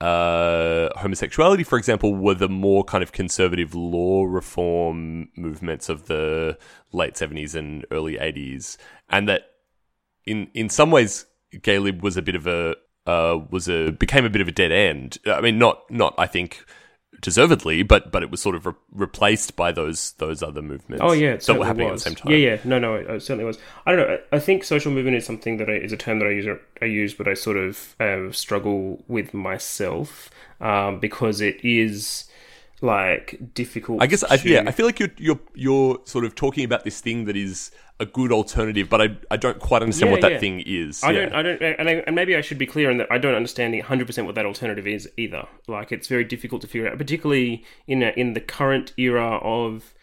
uh, 0.00 0.90
homosexuality, 0.96 1.64
for 1.64 1.76
example, 1.76 2.14
were 2.14 2.34
the 2.34 2.48
more 2.48 2.84
kind 2.84 3.02
of 3.02 3.12
conservative 3.12 3.74
law 3.74 4.24
reform 4.24 5.28
movements 5.36 5.88
of 5.88 6.06
the 6.06 6.56
late 6.92 7.14
70s 7.14 7.54
and 7.54 7.84
early 7.90 8.14
80s. 8.14 8.76
And 9.08 9.28
that 9.28 9.50
in, 10.24 10.48
in 10.54 10.68
some 10.68 10.90
ways, 10.90 11.26
gay 11.62 11.78
lib 11.78 12.02
was 12.02 12.16
a 12.16 12.22
bit 12.22 12.36
of 12.36 12.46
a, 12.46 12.76
uh, 13.06 13.38
was 13.50 13.68
a, 13.68 13.90
became 13.90 14.24
a 14.24 14.30
bit 14.30 14.40
of 14.40 14.48
a 14.48 14.52
dead 14.52 14.70
end. 14.70 15.18
I 15.26 15.40
mean, 15.40 15.58
not, 15.58 15.90
not, 15.90 16.14
I 16.16 16.26
think, 16.26 16.64
deservedly, 17.20 17.82
but 17.82 18.10
but 18.10 18.22
it 18.22 18.30
was 18.30 18.40
sort 18.40 18.54
of 18.54 18.66
re- 18.66 18.72
replaced 18.92 19.56
by 19.56 19.72
those 19.72 20.12
those 20.12 20.42
other 20.42 20.62
movements. 20.62 21.02
Oh 21.04 21.12
yeah, 21.12 21.36
that 21.36 21.58
were 21.58 21.66
happening 21.66 21.90
was. 21.90 22.02
at 22.02 22.04
the 22.04 22.10
same 22.10 22.16
time. 22.16 22.32
Yeah, 22.32 22.38
yeah, 22.38 22.58
no, 22.64 22.78
no, 22.78 22.94
it, 22.94 23.08
it, 23.08 23.22
certainly 23.22 23.44
was. 23.44 23.58
I 23.86 23.94
don't 23.94 24.08
know. 24.08 24.18
I 24.32 24.38
think 24.38 24.64
social 24.64 24.92
movement 24.92 25.16
is 25.16 25.26
something 25.26 25.56
that 25.58 25.68
I, 25.68 25.74
is 25.74 25.92
a 25.92 25.96
term 25.96 26.18
that 26.20 26.26
I 26.26 26.30
use 26.30 26.58
I 26.80 26.84
use, 26.84 27.14
but 27.14 27.28
I 27.28 27.34
sort 27.34 27.56
of 27.56 27.96
uh, 28.00 28.30
struggle 28.32 29.04
with 29.08 29.34
myself 29.34 30.30
um, 30.60 31.00
because 31.00 31.40
it 31.40 31.64
is 31.64 32.27
like 32.80 33.54
difficult. 33.54 34.02
I 34.02 34.06
guess 34.06 34.20
to... 34.20 34.32
I, 34.32 34.38
yeah, 34.44 34.64
I 34.66 34.70
feel 34.70 34.86
like 34.86 34.98
you're 35.00 35.12
you're 35.16 35.40
you're 35.54 35.98
sort 36.04 36.24
of 36.24 36.34
talking 36.34 36.64
about 36.64 36.84
this 36.84 37.00
thing 37.00 37.24
that 37.24 37.36
is 37.36 37.70
a 38.00 38.06
good 38.06 38.30
alternative, 38.30 38.88
but 38.88 39.00
I, 39.00 39.16
I 39.30 39.36
don't 39.36 39.58
quite 39.58 39.82
understand 39.82 40.08
yeah, 40.08 40.12
what 40.12 40.20
that 40.20 40.32
yeah. 40.32 40.38
thing 40.38 40.62
is. 40.64 41.02
I 41.02 41.10
yeah. 41.10 41.20
don't 41.20 41.32
I 41.34 41.42
don't 41.42 41.62
and, 41.62 41.88
I, 41.88 41.92
and 42.06 42.14
maybe 42.14 42.36
I 42.36 42.40
should 42.40 42.58
be 42.58 42.66
clear 42.66 42.90
in 42.90 42.98
that 42.98 43.10
I 43.10 43.18
don't 43.18 43.34
understand 43.34 43.74
the 43.74 43.80
hundred 43.80 44.06
percent 44.06 44.26
what 44.26 44.36
that 44.36 44.46
alternative 44.46 44.86
is 44.86 45.08
either. 45.16 45.48
Like 45.66 45.92
it's 45.92 46.06
very 46.06 46.24
difficult 46.24 46.60
to 46.62 46.68
figure 46.68 46.88
out, 46.88 46.98
particularly 46.98 47.64
in 47.86 48.02
a, 48.02 48.10
in 48.16 48.34
the 48.34 48.40
current 48.40 48.92
era 48.96 49.38
of. 49.38 49.94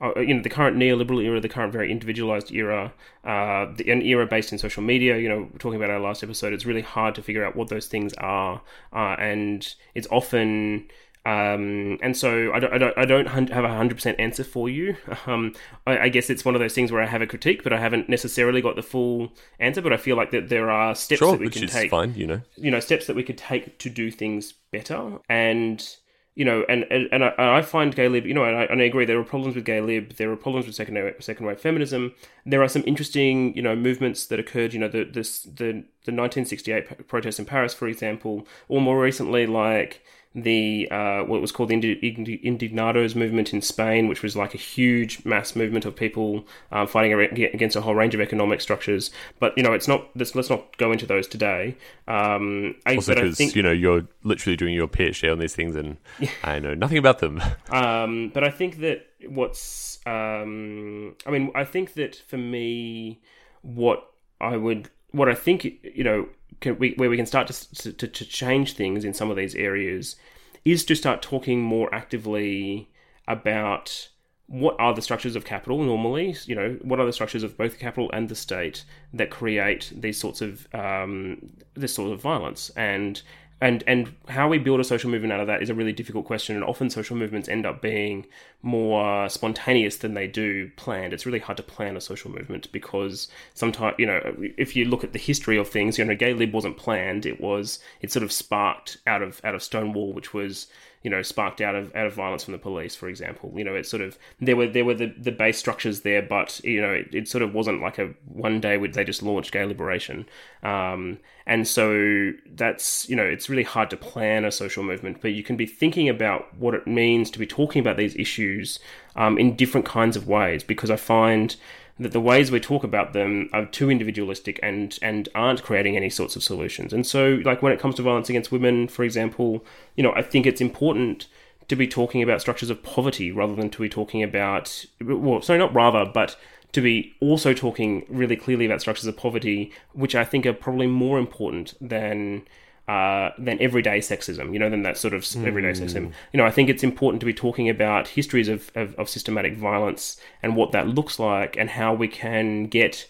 Uh, 0.00 0.20
you 0.20 0.32
know 0.32 0.40
the 0.40 0.48
current 0.48 0.76
neoliberal 0.76 1.20
era, 1.20 1.40
the 1.40 1.48
current 1.48 1.72
very 1.72 1.90
individualized 1.90 2.52
era, 2.52 2.92
uh, 3.24 3.66
the, 3.74 3.90
an 3.90 4.00
era 4.02 4.24
based 4.26 4.52
in 4.52 4.58
social 4.58 4.80
media. 4.80 5.18
You 5.18 5.28
know, 5.28 5.50
talking 5.58 5.74
about 5.74 5.90
our 5.90 5.98
last 5.98 6.22
episode, 6.22 6.52
it's 6.52 6.64
really 6.64 6.82
hard 6.82 7.16
to 7.16 7.22
figure 7.22 7.44
out 7.44 7.56
what 7.56 7.66
those 7.66 7.88
things 7.88 8.14
are, 8.18 8.62
uh, 8.92 9.16
and 9.18 9.74
it's 9.96 10.06
often 10.12 10.86
um, 11.28 11.98
and 12.00 12.16
so 12.16 12.52
I 12.54 12.58
don't, 12.58 12.72
I 12.72 12.78
don't, 12.78 12.98
I 12.98 13.04
don't 13.04 13.26
have 13.26 13.64
a 13.64 13.68
hundred 13.68 13.96
percent 13.96 14.18
answer 14.18 14.44
for 14.44 14.68
you. 14.68 14.96
Um, 15.26 15.52
I, 15.86 15.98
I, 15.98 16.08
guess 16.08 16.30
it's 16.30 16.44
one 16.44 16.54
of 16.54 16.60
those 16.60 16.72
things 16.72 16.90
where 16.90 17.02
I 17.02 17.06
have 17.06 17.20
a 17.20 17.26
critique, 17.26 17.62
but 17.62 17.72
I 17.72 17.78
haven't 17.78 18.08
necessarily 18.08 18.62
got 18.62 18.76
the 18.76 18.82
full 18.82 19.32
answer. 19.58 19.82
But 19.82 19.92
I 19.92 19.98
feel 19.98 20.16
like 20.16 20.30
that 20.30 20.48
there 20.48 20.70
are 20.70 20.94
steps 20.94 21.18
sure, 21.18 21.32
that 21.32 21.40
we 21.40 21.50
can 21.50 21.66
take. 21.66 21.90
Fine, 21.90 22.14
you 22.14 22.26
know, 22.26 22.40
you 22.56 22.70
know, 22.70 22.80
steps 22.80 23.06
that 23.08 23.16
we 23.16 23.24
could 23.24 23.36
take 23.36 23.78
to 23.80 23.90
do 23.90 24.10
things 24.10 24.54
better. 24.72 25.18
And 25.28 25.86
you 26.34 26.44
know, 26.44 26.64
and 26.68 26.86
and, 26.90 27.08
and 27.12 27.24
I, 27.24 27.32
I, 27.36 27.62
find 27.62 27.94
gay 27.94 28.08
lib, 28.08 28.24
you 28.24 28.32
know, 28.32 28.44
and 28.44 28.56
I, 28.56 28.62
and 28.64 28.80
I, 28.80 28.84
agree 28.84 29.04
there 29.04 29.18
are 29.18 29.24
problems 29.24 29.54
with 29.56 29.64
gay 29.64 29.80
lib, 29.80 30.14
there 30.14 30.30
are 30.30 30.36
problems 30.36 30.66
with 30.66 30.76
second 30.76 31.14
second 31.20 31.44
wave 31.44 31.60
feminism. 31.60 32.14
There 32.46 32.62
are 32.62 32.68
some 32.68 32.84
interesting, 32.86 33.54
you 33.54 33.60
know, 33.60 33.76
movements 33.76 34.24
that 34.26 34.38
occurred. 34.38 34.72
You 34.72 34.80
know, 34.80 34.88
the 34.88 35.04
this 35.04 35.42
the 35.42 35.84
the 36.06 36.14
1968 36.14 37.06
protests 37.08 37.38
in 37.38 37.44
Paris, 37.44 37.74
for 37.74 37.86
example, 37.86 38.46
or 38.68 38.80
more 38.80 38.98
recently, 39.00 39.46
like 39.46 40.02
the 40.34 40.88
uh, 40.90 41.22
what 41.22 41.40
was 41.40 41.52
called 41.52 41.70
the 41.70 41.76
Indignados 41.76 43.14
movement 43.14 43.52
in 43.52 43.62
Spain, 43.62 44.08
which 44.08 44.22
was 44.22 44.36
like 44.36 44.54
a 44.54 44.58
huge 44.58 45.24
mass 45.24 45.56
movement 45.56 45.84
of 45.84 45.96
people 45.96 46.46
uh, 46.70 46.86
fighting 46.86 47.12
against 47.12 47.76
a 47.76 47.80
whole 47.80 47.94
range 47.94 48.14
of 48.14 48.20
economic 48.20 48.60
structures. 48.60 49.10
But 49.38 49.56
you 49.56 49.62
know, 49.62 49.72
it's 49.72 49.88
not. 49.88 50.08
Let's, 50.14 50.34
let's 50.34 50.50
not 50.50 50.76
go 50.76 50.92
into 50.92 51.06
those 51.06 51.26
today. 51.26 51.76
Um, 52.06 52.76
also, 52.86 53.14
because 53.14 53.56
you 53.56 53.62
know 53.62 53.72
you're 53.72 54.06
literally 54.22 54.56
doing 54.56 54.74
your 54.74 54.88
PhD 54.88 55.30
on 55.32 55.38
these 55.38 55.54
things, 55.54 55.74
and 55.76 55.96
I 56.44 56.58
know 56.58 56.74
nothing 56.74 56.98
about 56.98 57.18
them. 57.20 57.42
Um, 57.70 58.30
but 58.32 58.44
I 58.44 58.50
think 58.50 58.78
that 58.78 59.06
what's, 59.28 59.98
um, 60.06 61.14
I 61.26 61.30
mean, 61.30 61.52
I 61.54 61.64
think 61.64 61.94
that 61.94 62.16
for 62.16 62.38
me, 62.38 63.20
what 63.62 64.10
I 64.40 64.56
would 64.56 64.90
what 65.10 65.28
I 65.28 65.34
think 65.34 65.64
you 65.64 66.04
know 66.04 66.28
can, 66.60 66.78
we, 66.78 66.94
where 66.96 67.10
we 67.10 67.16
can 67.16 67.26
start 67.26 67.46
to, 67.48 67.92
to 67.92 68.08
to 68.08 68.24
change 68.24 68.74
things 68.74 69.04
in 69.04 69.14
some 69.14 69.30
of 69.30 69.36
these 69.36 69.54
areas 69.54 70.16
is 70.64 70.84
to 70.84 70.94
start 70.94 71.22
talking 71.22 71.60
more 71.60 71.92
actively 71.94 72.90
about 73.26 74.08
what 74.46 74.74
are 74.78 74.94
the 74.94 75.02
structures 75.02 75.36
of 75.36 75.44
capital 75.44 75.82
normally? 75.82 76.34
You 76.46 76.54
know, 76.54 76.78
what 76.82 76.98
are 76.98 77.06
the 77.06 77.12
structures 77.12 77.42
of 77.42 77.56
both 77.56 77.78
capital 77.78 78.10
and 78.12 78.28
the 78.28 78.34
state 78.34 78.84
that 79.12 79.30
create 79.30 79.92
these 79.94 80.18
sorts 80.18 80.40
of 80.40 80.66
um, 80.74 81.50
this 81.74 81.94
sort 81.94 82.12
of 82.12 82.20
violence? 82.20 82.70
And 82.70 83.20
and 83.60 83.82
and 83.86 84.14
how 84.28 84.48
we 84.48 84.58
build 84.58 84.78
a 84.78 84.84
social 84.84 85.10
movement 85.10 85.32
out 85.32 85.40
of 85.40 85.48
that 85.48 85.62
is 85.62 85.70
a 85.70 85.74
really 85.74 85.92
difficult 85.92 86.24
question. 86.24 86.54
And 86.54 86.64
often 86.64 86.90
social 86.90 87.16
movements 87.16 87.48
end 87.48 87.66
up 87.66 87.82
being 87.82 88.26
more 88.62 89.28
spontaneous 89.28 89.96
than 89.96 90.14
they 90.14 90.28
do 90.28 90.70
planned. 90.76 91.12
It's 91.12 91.26
really 91.26 91.40
hard 91.40 91.56
to 91.56 91.62
plan 91.62 91.96
a 91.96 92.00
social 92.00 92.30
movement 92.30 92.70
because 92.70 93.28
sometimes 93.54 93.96
you 93.98 94.06
know 94.06 94.20
if 94.56 94.76
you 94.76 94.84
look 94.84 95.02
at 95.02 95.12
the 95.12 95.18
history 95.18 95.56
of 95.56 95.68
things 95.68 95.98
you 95.98 96.04
know 96.04 96.14
gay 96.14 96.34
lib 96.34 96.52
wasn't 96.52 96.76
planned. 96.76 97.26
It 97.26 97.40
was 97.40 97.80
it 98.00 98.12
sort 98.12 98.22
of 98.22 98.30
sparked 98.30 98.98
out 99.06 99.22
of 99.22 99.40
out 99.42 99.56
of 99.56 99.62
stonewall 99.62 100.12
which 100.12 100.32
was 100.32 100.68
you 101.02 101.10
know 101.10 101.22
sparked 101.22 101.60
out 101.60 101.74
of 101.74 101.94
out 101.94 102.06
of 102.06 102.14
violence 102.14 102.44
from 102.44 102.52
the 102.52 102.58
police 102.58 102.94
for 102.94 103.08
example. 103.08 103.52
You 103.54 103.64
know 103.64 103.74
it 103.74 103.86
sort 103.86 104.02
of 104.02 104.18
there 104.40 104.56
were 104.56 104.66
there 104.66 104.84
were 104.84 104.94
the, 104.94 105.14
the 105.18 105.32
base 105.32 105.58
structures 105.58 106.00
there 106.00 106.22
but 106.22 106.60
you 106.64 106.80
know 106.80 106.92
it, 106.92 107.14
it 107.14 107.28
sort 107.28 107.42
of 107.42 107.54
wasn't 107.54 107.80
like 107.80 107.98
a 107.98 108.14
one 108.26 108.60
day 108.60 108.76
they 108.86 109.04
just 109.04 109.22
launched 109.22 109.52
gay 109.52 109.64
liberation. 109.64 110.26
Um, 110.62 111.18
and 111.48 111.66
so 111.66 112.32
that's 112.54 113.08
you 113.08 113.16
know 113.16 113.24
it's 113.24 113.48
really 113.48 113.64
hard 113.64 113.90
to 113.90 113.96
plan 113.96 114.44
a 114.44 114.52
social 114.52 114.84
movement 114.84 115.20
but 115.20 115.32
you 115.32 115.42
can 115.42 115.56
be 115.56 115.66
thinking 115.66 116.08
about 116.08 116.54
what 116.58 116.74
it 116.74 116.86
means 116.86 117.30
to 117.30 117.38
be 117.38 117.46
talking 117.46 117.80
about 117.80 117.96
these 117.96 118.14
issues 118.16 118.78
um, 119.16 119.38
in 119.38 119.56
different 119.56 119.86
kinds 119.86 120.16
of 120.16 120.28
ways 120.28 120.62
because 120.62 120.90
i 120.90 120.96
find 120.96 121.56
that 122.00 122.12
the 122.12 122.20
ways 122.20 122.50
we 122.50 122.60
talk 122.60 122.84
about 122.84 123.12
them 123.12 123.50
are 123.52 123.66
too 123.66 123.90
individualistic 123.90 124.60
and 124.62 124.98
and 125.02 125.28
aren't 125.34 125.62
creating 125.62 125.96
any 125.96 126.10
sorts 126.10 126.36
of 126.36 126.42
solutions. 126.42 126.92
And 126.92 127.06
so, 127.06 127.40
like 127.44 127.62
when 127.62 127.72
it 127.72 127.80
comes 127.80 127.96
to 127.96 128.02
violence 128.02 128.28
against 128.28 128.52
women, 128.52 128.88
for 128.88 129.04
example, 129.04 129.64
you 129.96 130.02
know, 130.02 130.12
I 130.14 130.22
think 130.22 130.46
it's 130.46 130.60
important 130.60 131.26
to 131.68 131.76
be 131.76 131.86
talking 131.86 132.22
about 132.22 132.40
structures 132.40 132.70
of 132.70 132.82
poverty 132.82 133.30
rather 133.30 133.54
than 133.54 133.70
to 133.70 133.82
be 133.82 133.88
talking 133.88 134.22
about 134.22 134.84
well, 135.00 135.42
sorry, 135.42 135.58
not 135.58 135.74
rather, 135.74 136.04
but 136.04 136.36
to 136.72 136.80
be 136.80 137.14
also 137.20 137.54
talking 137.54 138.04
really 138.08 138.36
clearly 138.36 138.66
about 138.66 138.80
structures 138.80 139.06
of 139.06 139.16
poverty, 139.16 139.72
which 139.92 140.14
I 140.14 140.24
think 140.24 140.46
are 140.46 140.52
probably 140.52 140.86
more 140.86 141.18
important 141.18 141.74
than 141.80 142.42
uh, 142.88 143.32
than 143.36 143.60
everyday 143.60 143.98
sexism, 143.98 144.50
you 144.50 144.58
know, 144.58 144.70
than 144.70 144.82
that 144.82 144.96
sort 144.96 145.12
of 145.12 145.22
everyday 145.44 145.72
mm. 145.72 145.84
sexism. 145.84 146.10
You 146.32 146.38
know, 146.38 146.46
I 146.46 146.50
think 146.50 146.70
it's 146.70 146.82
important 146.82 147.20
to 147.20 147.26
be 147.26 147.34
talking 147.34 147.68
about 147.68 148.08
histories 148.08 148.48
of, 148.48 148.72
of, 148.74 148.94
of, 148.94 149.10
systematic 149.10 149.58
violence 149.58 150.18
and 150.42 150.56
what 150.56 150.72
that 150.72 150.88
looks 150.88 151.18
like 151.18 151.54
and 151.58 151.68
how 151.68 151.92
we 151.92 152.08
can 152.08 152.64
get 152.66 153.06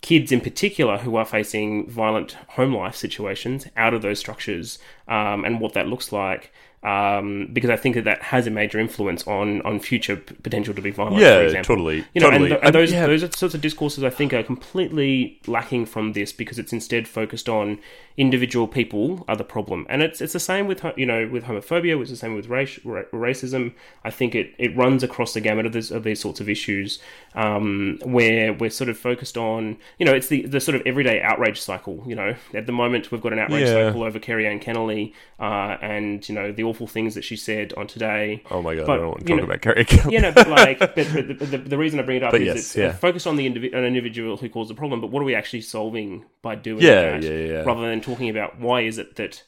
kids 0.00 0.30
in 0.30 0.40
particular 0.40 0.98
who 0.98 1.16
are 1.16 1.24
facing 1.24 1.90
violent 1.90 2.36
home 2.50 2.72
life 2.72 2.94
situations 2.94 3.66
out 3.76 3.92
of 3.94 4.00
those 4.00 4.20
structures 4.20 4.78
um, 5.08 5.44
and 5.44 5.60
what 5.60 5.74
that 5.74 5.88
looks 5.88 6.12
like 6.12 6.52
um, 6.82 7.48
because 7.52 7.68
I 7.68 7.76
think 7.76 7.94
that 7.96 8.04
that 8.04 8.22
has 8.22 8.46
a 8.46 8.50
major 8.50 8.78
influence 8.78 9.26
on 9.26 9.60
on 9.62 9.80
future 9.80 10.16
potential 10.16 10.72
to 10.72 10.80
be 10.80 10.90
violent. 10.90 11.18
Yeah, 11.18 11.60
totally. 11.60 12.06
You 12.14 12.22
know, 12.22 12.30
totally. 12.30 12.52
and, 12.52 12.64
and 12.64 12.74
those 12.74 12.90
yeah. 12.90 13.06
those 13.06 13.20
sorts 13.36 13.54
of 13.54 13.60
discourses 13.60 14.02
I 14.02 14.08
think 14.08 14.32
are 14.32 14.42
completely 14.42 15.38
lacking 15.46 15.84
from 15.84 16.14
this 16.14 16.32
because 16.32 16.58
it's 16.58 16.72
instead 16.72 17.06
focused 17.06 17.50
on 17.50 17.80
individual 18.20 18.68
people 18.68 19.24
are 19.28 19.34
the 19.34 19.44
problem, 19.44 19.86
and 19.88 20.02
it's 20.02 20.20
it's 20.20 20.34
the 20.34 20.40
same 20.40 20.66
with 20.66 20.84
you 20.94 21.06
know 21.06 21.26
with 21.26 21.44
homophobia, 21.44 21.98
it's 22.00 22.10
the 22.10 22.16
same 22.16 22.34
with 22.34 22.48
race, 22.48 22.78
racism. 22.84 23.72
I 24.04 24.10
think 24.10 24.34
it, 24.34 24.54
it 24.58 24.76
runs 24.76 25.02
across 25.02 25.32
the 25.32 25.40
gamut 25.40 25.64
of, 25.64 25.72
this, 25.72 25.90
of 25.90 26.04
these 26.04 26.20
sorts 26.20 26.38
of 26.38 26.48
issues 26.48 27.00
um, 27.34 27.98
where 28.04 28.52
we're 28.52 28.68
sort 28.68 28.90
of 28.90 28.98
focused 28.98 29.38
on 29.38 29.78
you 29.98 30.04
know 30.04 30.12
it's 30.12 30.28
the 30.28 30.42
the 30.42 30.60
sort 30.60 30.74
of 30.74 30.82
everyday 30.86 31.22
outrage 31.22 31.58
cycle. 31.58 32.04
You 32.06 32.14
know, 32.14 32.36
at 32.52 32.66
the 32.66 32.72
moment 32.72 33.10
we've 33.10 33.22
got 33.22 33.32
an 33.32 33.38
outrage 33.38 33.66
yeah. 33.66 33.88
cycle 33.88 34.04
over 34.04 34.18
Kerri-Anne 34.18 34.60
Kennerley 34.60 35.14
uh, 35.38 35.78
and 35.80 36.28
you 36.28 36.34
know 36.34 36.52
the 36.52 36.64
awful 36.64 36.86
things 36.86 37.14
that 37.14 37.24
she 37.24 37.36
said 37.36 37.72
on 37.74 37.86
today. 37.86 38.42
Oh 38.50 38.60
my 38.60 38.74
god, 38.74 38.86
but, 38.86 38.92
I 38.92 38.96
don't 38.98 39.08
want 39.08 39.20
to 39.20 39.26
talk 39.26 39.36
know, 39.38 39.44
about 39.44 39.60
Kerri. 39.62 40.12
You 40.12 40.20
know, 40.20 40.32
but 40.32 40.48
like, 40.48 40.78
but, 40.78 40.94
but 40.94 41.06
the, 41.06 41.34
the, 41.34 41.58
the, 41.58 41.78
reason 41.78 41.98
I 41.98 42.02
bring 42.02 42.18
it 42.18 42.22
up 42.22 42.32
but 42.32 42.42
is 42.42 42.46
yes, 42.46 42.56
it's 42.56 42.76
yeah. 42.76 42.92
focused 42.92 43.26
on 43.26 43.36
the 43.36 43.48
indivi- 43.48 43.74
an 43.74 43.84
individual 43.84 44.36
who 44.36 44.50
caused 44.50 44.68
the 44.68 44.74
problem. 44.74 45.00
But 45.00 45.10
what 45.10 45.20
are 45.20 45.24
we 45.24 45.34
actually 45.34 45.62
solving 45.62 46.26
by 46.42 46.56
doing 46.56 46.82
yeah, 46.82 47.12
that? 47.12 47.22
Yeah, 47.22 47.30
yeah, 47.30 47.62
Rather 47.62 47.88
than 47.88 48.02
talking 48.10 48.28
about 48.30 48.58
why 48.58 48.82
is 48.82 48.98
it 48.98 49.16
that 49.16 49.42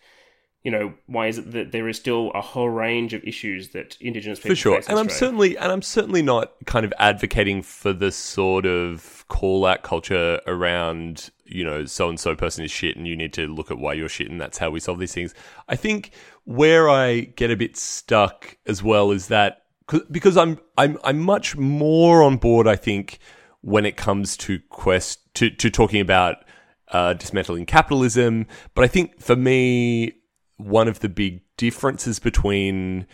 you 0.63 0.71
know 0.71 0.95
why 1.07 1.27
is 1.27 1.39
it 1.39 1.53
that 1.53 1.73
there 1.73 1.89
is 1.89 1.97
still 1.97 2.31
a 2.35 2.41
whole 2.41 2.69
range 2.69 3.15
of 3.15 3.23
issues 3.25 3.71
that 3.71 3.97
indigenous 4.01 4.39
people 4.39 4.51
for 4.51 4.57
sure 4.57 4.81
and 4.89 4.99
i'm 4.99 5.09
certainly 5.09 5.57
and 5.59 5.73
i'm 5.73 5.83
certainly 5.83 6.23
not 6.23 6.53
kind 6.67 6.85
of 6.85 6.93
advocating 6.99 7.63
for 7.63 7.93
the 7.93 8.13
sort 8.13 8.65
of 8.65 9.25
call 9.29 9.67
out 9.67 9.83
culture 9.83 10.41
around 10.47 11.31
you 11.53 11.65
know 11.65 11.85
so 11.85 12.09
and 12.09 12.19
so 12.19 12.35
person 12.35 12.65
is 12.65 12.71
shit 12.71 12.97
and 12.97 13.07
you 13.07 13.17
need 13.17 13.33
to 13.33 13.47
look 13.47 13.71
at 13.71 13.79
why 13.79 13.93
you're 13.93 14.09
shit 14.09 14.31
and 14.31 14.41
that's 14.41 14.59
how 14.59 14.71
we 14.71 14.81
solve 14.81 14.99
these 14.99 15.15
things. 15.15 15.35
I 15.69 15.77
think 15.77 16.13
where 16.45 16.89
i 16.89 17.21
get 17.21 17.51
a 17.51 17.57
bit 17.57 17.77
stuck 17.77 18.57
as 18.67 18.83
well 18.83 19.11
is 19.11 19.29
that 19.29 19.65
because 20.11 20.37
i'm 20.37 20.59
i'm 20.77 20.99
i'm 21.05 21.21
much 21.21 21.57
more 21.57 22.23
on 22.23 22.37
board 22.37 22.67
i 22.67 22.75
think 22.75 23.19
when 23.61 23.87
it 23.87 23.97
comes 23.97 24.37
to 24.37 24.59
quest 24.71 25.21
to 25.35 25.51
to 25.51 25.71
talking 25.71 26.01
about 26.01 26.45
uh, 26.93 27.15
dismantling 27.15 27.67
capitalism 27.67 28.47
but 28.75 28.85
i 28.85 28.89
think 28.89 29.21
for 29.21 29.37
me 29.37 30.13
one 30.57 30.89
of 30.89 31.01
the 31.01 31.09
big 31.09 31.41
differences 31.57 32.19
between 32.19 33.07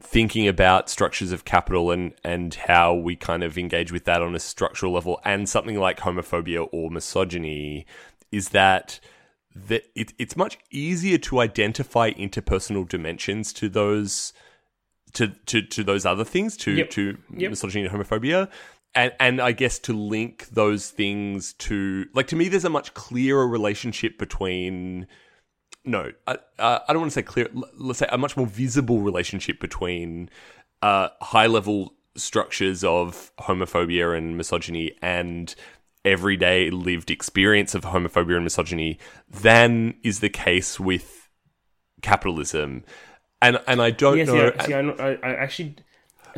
thinking 0.00 0.48
about 0.48 0.88
structures 0.88 1.30
of 1.30 1.44
capital 1.44 1.90
and 1.90 2.14
and 2.24 2.54
how 2.54 2.94
we 2.94 3.14
kind 3.14 3.42
of 3.42 3.58
engage 3.58 3.92
with 3.92 4.04
that 4.04 4.22
on 4.22 4.34
a 4.34 4.40
structural 4.40 4.92
level 4.92 5.20
and 5.24 5.48
something 5.48 5.78
like 5.78 5.98
homophobia 5.98 6.66
or 6.72 6.90
misogyny 6.90 7.86
is 8.32 8.50
that 8.50 8.98
that 9.54 9.82
it, 9.94 10.12
it's 10.18 10.36
much 10.36 10.58
easier 10.70 11.18
to 11.18 11.40
identify 11.40 12.12
interpersonal 12.12 12.88
dimensions 12.88 13.52
to 13.52 13.68
those 13.68 14.32
to 15.12 15.28
to, 15.46 15.60
to 15.60 15.84
those 15.84 16.06
other 16.06 16.24
things 16.24 16.56
to 16.56 16.72
yep. 16.72 16.90
to 16.90 17.18
yep. 17.36 17.50
misogyny 17.50 17.84
and 17.84 17.94
homophobia 17.94 18.48
and 18.94 19.12
and 19.20 19.40
I 19.40 19.52
guess 19.52 19.78
to 19.80 19.92
link 19.92 20.48
those 20.48 20.90
things 20.90 21.52
to 21.54 22.06
like 22.12 22.26
to 22.28 22.36
me 22.36 22.48
there's 22.48 22.64
a 22.64 22.70
much 22.70 22.94
clearer 22.94 23.46
relationship 23.46 24.18
between 24.18 25.06
no, 25.84 26.12
I, 26.26 26.36
uh, 26.58 26.80
I 26.86 26.92
don't 26.92 27.00
want 27.00 27.12
to 27.12 27.14
say 27.14 27.22
clear. 27.22 27.48
Let's 27.78 28.00
say 28.00 28.06
a 28.10 28.18
much 28.18 28.36
more 28.36 28.46
visible 28.46 29.00
relationship 29.00 29.60
between 29.60 30.28
uh, 30.82 31.08
high 31.22 31.46
level 31.46 31.94
structures 32.16 32.84
of 32.84 33.32
homophobia 33.38 34.16
and 34.16 34.36
misogyny 34.36 34.92
and 35.00 35.54
everyday 36.04 36.70
lived 36.70 37.10
experience 37.10 37.74
of 37.74 37.82
homophobia 37.82 38.36
and 38.36 38.44
misogyny 38.44 38.98
than 39.28 39.94
is 40.02 40.20
the 40.20 40.28
case 40.28 40.78
with 40.78 41.28
capitalism. 42.02 42.84
And 43.40 43.58
and 43.66 43.80
I 43.80 43.90
don't 43.90 44.18
yes, 44.18 44.28
know. 44.28 44.52
Yeah, 44.54 44.62
see, 44.64 44.74
I, 44.74 45.12
I 45.22 45.34
actually. 45.34 45.76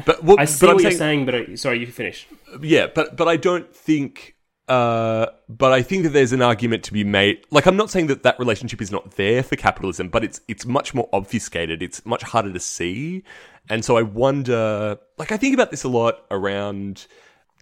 But 0.06 0.22
what, 0.24 0.40
I 0.40 0.46
see 0.46 0.66
but 0.66 0.76
what 0.76 0.82
saying, 0.82 0.90
you're 0.90 0.98
saying, 0.98 1.26
but 1.26 1.34
I, 1.34 1.54
sorry, 1.56 1.80
you 1.80 1.86
finish. 1.86 2.26
Yeah, 2.60 2.88
but 2.94 3.16
but 3.16 3.28
I 3.28 3.36
don't 3.36 3.74
think 3.74 4.36
uh, 4.68 5.26
but 5.48 5.72
I 5.72 5.82
think 5.82 6.04
that 6.04 6.10
there's 6.10 6.32
an 6.32 6.40
argument 6.40 6.84
to 6.84 6.92
be 6.92 7.04
made. 7.04 7.44
Like, 7.50 7.66
I'm 7.66 7.76
not 7.76 7.90
saying 7.90 8.06
that 8.06 8.22
that 8.22 8.38
relationship 8.38 8.80
is 8.80 8.90
not 8.92 9.12
there 9.12 9.42
for 9.42 9.56
capitalism, 9.56 10.08
but 10.08 10.24
it's 10.24 10.40
it's 10.48 10.64
much 10.64 10.94
more 10.94 11.08
obfuscated. 11.12 11.82
It's 11.82 12.06
much 12.06 12.22
harder 12.22 12.52
to 12.52 12.60
see, 12.60 13.24
and 13.68 13.84
so 13.84 13.96
I 13.96 14.02
wonder. 14.02 14.98
Like, 15.18 15.32
I 15.32 15.36
think 15.36 15.54
about 15.54 15.72
this 15.72 15.84
a 15.84 15.88
lot 15.88 16.24
around 16.30 17.06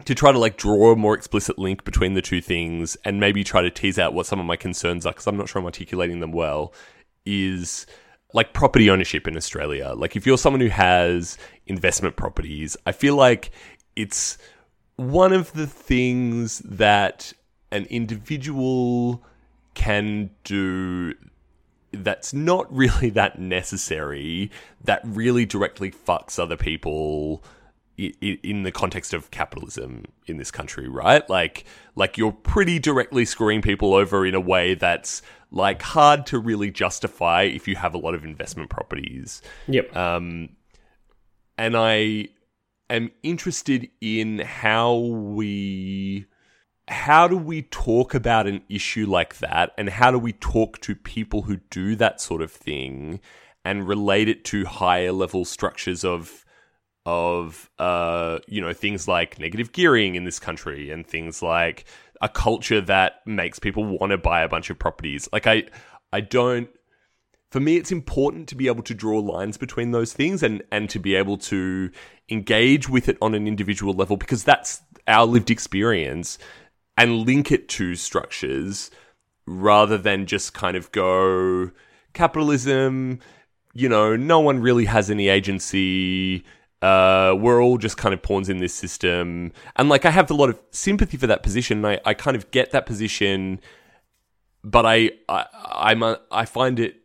to 0.04 0.14
try 0.14 0.30
to 0.30 0.38
like 0.38 0.56
draw 0.56 0.92
a 0.92 0.96
more 0.96 1.14
explicit 1.14 1.58
link 1.58 1.84
between 1.84 2.14
the 2.14 2.22
two 2.22 2.40
things, 2.40 2.96
and 3.04 3.18
maybe 3.18 3.44
try 3.44 3.62
to 3.62 3.70
tease 3.70 3.98
out 3.98 4.12
what 4.12 4.26
some 4.26 4.38
of 4.38 4.46
my 4.46 4.56
concerns 4.56 5.06
are 5.06 5.12
because 5.12 5.26
I'm 5.26 5.36
not 5.36 5.48
sure 5.48 5.60
I'm 5.60 5.66
articulating 5.66 6.20
them 6.20 6.32
well. 6.32 6.74
Is 7.24 7.86
like 8.34 8.52
property 8.52 8.90
ownership 8.90 9.26
in 9.26 9.36
Australia. 9.36 9.94
Like, 9.96 10.16
if 10.16 10.26
you're 10.26 10.38
someone 10.38 10.60
who 10.60 10.68
has 10.68 11.38
investment 11.66 12.16
properties, 12.16 12.76
I 12.86 12.92
feel 12.92 13.16
like 13.16 13.50
it's 13.96 14.38
one 15.00 15.32
of 15.32 15.54
the 15.54 15.66
things 15.66 16.58
that 16.58 17.32
an 17.72 17.86
individual 17.86 19.24
can 19.72 20.28
do 20.44 21.14
that's 21.92 22.34
not 22.34 22.70
really 22.74 23.08
that 23.08 23.38
necessary 23.38 24.50
that 24.84 25.00
really 25.04 25.46
directly 25.46 25.90
fucks 25.90 26.38
other 26.38 26.56
people 26.56 27.42
in 27.96 28.62
the 28.62 28.72
context 28.72 29.14
of 29.14 29.30
capitalism 29.30 30.04
in 30.26 30.36
this 30.36 30.50
country 30.50 30.86
right? 30.86 31.28
Like 31.30 31.64
like 31.96 32.18
you're 32.18 32.32
pretty 32.32 32.78
directly 32.78 33.24
screwing 33.24 33.62
people 33.62 33.94
over 33.94 34.26
in 34.26 34.34
a 34.34 34.40
way 34.40 34.74
that's 34.74 35.22
like 35.50 35.80
hard 35.80 36.26
to 36.26 36.38
really 36.38 36.70
justify 36.70 37.42
if 37.42 37.66
you 37.66 37.76
have 37.76 37.94
a 37.94 37.98
lot 37.98 38.14
of 38.14 38.24
investment 38.24 38.68
properties. 38.68 39.40
Yep. 39.66 39.96
Um 39.96 40.50
and 41.56 41.74
i 41.76 42.28
am 42.94 43.10
interested 43.22 43.88
in 44.00 44.40
how 44.40 44.96
we 44.96 46.26
how 46.88 47.28
do 47.28 47.36
we 47.36 47.62
talk 47.62 48.14
about 48.14 48.48
an 48.48 48.62
issue 48.68 49.06
like 49.06 49.38
that 49.38 49.70
and 49.78 49.88
how 49.88 50.10
do 50.10 50.18
we 50.18 50.32
talk 50.32 50.80
to 50.80 50.94
people 50.96 51.42
who 51.42 51.56
do 51.70 51.94
that 51.94 52.20
sort 52.20 52.42
of 52.42 52.50
thing 52.50 53.20
and 53.64 53.86
relate 53.86 54.28
it 54.28 54.44
to 54.44 54.64
higher 54.64 55.12
level 55.12 55.44
structures 55.44 56.04
of 56.04 56.44
of 57.06 57.70
uh 57.78 58.38
you 58.46 58.60
know 58.60 58.72
things 58.72 59.08
like 59.08 59.38
negative 59.38 59.72
gearing 59.72 60.16
in 60.16 60.24
this 60.24 60.38
country 60.38 60.90
and 60.90 61.06
things 61.06 61.42
like 61.42 61.86
a 62.20 62.28
culture 62.28 62.80
that 62.80 63.26
makes 63.26 63.58
people 63.58 63.84
want 63.84 64.10
to 64.10 64.18
buy 64.18 64.42
a 64.42 64.48
bunch 64.48 64.70
of 64.70 64.78
properties. 64.78 65.28
Like 65.32 65.46
I 65.46 65.64
I 66.12 66.20
don't 66.20 66.68
for 67.50 67.60
me 67.60 67.76
it's 67.76 67.92
important 67.92 68.48
to 68.48 68.54
be 68.54 68.66
able 68.66 68.82
to 68.82 68.94
draw 68.94 69.18
lines 69.18 69.56
between 69.56 69.90
those 69.90 70.12
things 70.12 70.42
and 70.42 70.62
and 70.70 70.88
to 70.90 70.98
be 70.98 71.14
able 71.14 71.36
to 71.36 71.90
engage 72.28 72.88
with 72.88 73.08
it 73.08 73.18
on 73.20 73.34
an 73.34 73.46
individual 73.46 73.92
level 73.92 74.16
because 74.16 74.44
that's 74.44 74.82
our 75.06 75.26
lived 75.26 75.50
experience 75.50 76.38
and 76.96 77.26
link 77.26 77.50
it 77.50 77.68
to 77.68 77.94
structures 77.94 78.90
rather 79.46 79.98
than 79.98 80.26
just 80.26 80.54
kind 80.54 80.76
of 80.76 80.92
go 80.92 81.70
capitalism 82.12 83.18
you 83.74 83.88
know 83.88 84.16
no 84.16 84.40
one 84.40 84.60
really 84.60 84.84
has 84.84 85.10
any 85.10 85.28
agency 85.28 86.44
uh, 86.82 87.34
we're 87.38 87.62
all 87.62 87.76
just 87.76 87.96
kind 87.96 88.14
of 88.14 88.22
pawns 88.22 88.48
in 88.48 88.58
this 88.58 88.72
system. 88.72 89.52
And 89.76 89.88
like, 89.88 90.04
I 90.04 90.10
have 90.10 90.30
a 90.30 90.34
lot 90.34 90.48
of 90.48 90.58
sympathy 90.70 91.16
for 91.16 91.26
that 91.26 91.42
position. 91.42 91.84
I, 91.84 92.00
I 92.04 92.14
kind 92.14 92.36
of 92.36 92.50
get 92.50 92.70
that 92.70 92.86
position, 92.86 93.60
but 94.64 94.86
I, 94.86 95.10
I, 95.28 95.46
I'm, 95.66 96.02
a, 96.02 96.20
I 96.30 96.46
find 96.46 96.80
it 96.80 96.99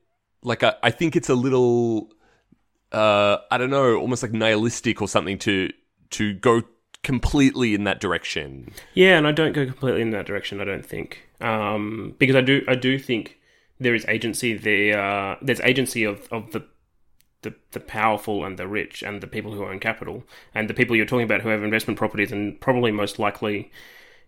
like, 0.45 0.63
I, 0.63 0.91
think 0.91 1.15
it's 1.15 1.29
a 1.29 1.35
little, 1.35 2.11
uh, 2.91 3.37
I 3.51 3.57
don't 3.57 3.69
know, 3.69 3.95
almost 3.95 4.23
like 4.23 4.31
nihilistic 4.31 5.01
or 5.01 5.07
something 5.07 5.37
to, 5.39 5.71
to 6.11 6.33
go 6.33 6.61
completely 7.03 7.73
in 7.73 7.83
that 7.83 7.99
direction. 7.99 8.71
Yeah. 8.93 9.17
And 9.17 9.27
I 9.27 9.31
don't 9.31 9.53
go 9.53 9.65
completely 9.65 10.01
in 10.01 10.11
that 10.11 10.25
direction. 10.25 10.61
I 10.61 10.63
don't 10.63 10.85
think, 10.85 11.27
um, 11.41 12.15
because 12.17 12.35
I 12.35 12.41
do, 12.41 12.63
I 12.67 12.75
do 12.75 12.97
think 12.97 13.39
there 13.79 13.95
is 13.95 14.05
agency 14.07 14.55
there. 14.55 14.99
Uh, 14.99 15.35
there's 15.41 15.59
agency 15.61 16.03
of, 16.03 16.27
of 16.31 16.51
the 16.51 16.65
the, 17.45 17.53
the 17.71 17.79
powerful 17.79 18.43
and 18.43 18.57
the 18.57 18.67
rich 18.67 19.03
and 19.03 19.21
the 19.21 19.27
people 19.27 19.53
who 19.53 19.63
own 19.65 19.79
capital 19.79 20.23
and 20.55 20.67
the 20.67 20.73
people 20.73 20.95
you're 20.95 21.05
talking 21.05 21.25
about 21.25 21.41
who 21.41 21.49
have 21.49 21.63
investment 21.63 21.95
properties 21.97 22.31
and 22.31 22.59
probably 22.59 22.91
most 22.91 23.19
likely 23.19 23.71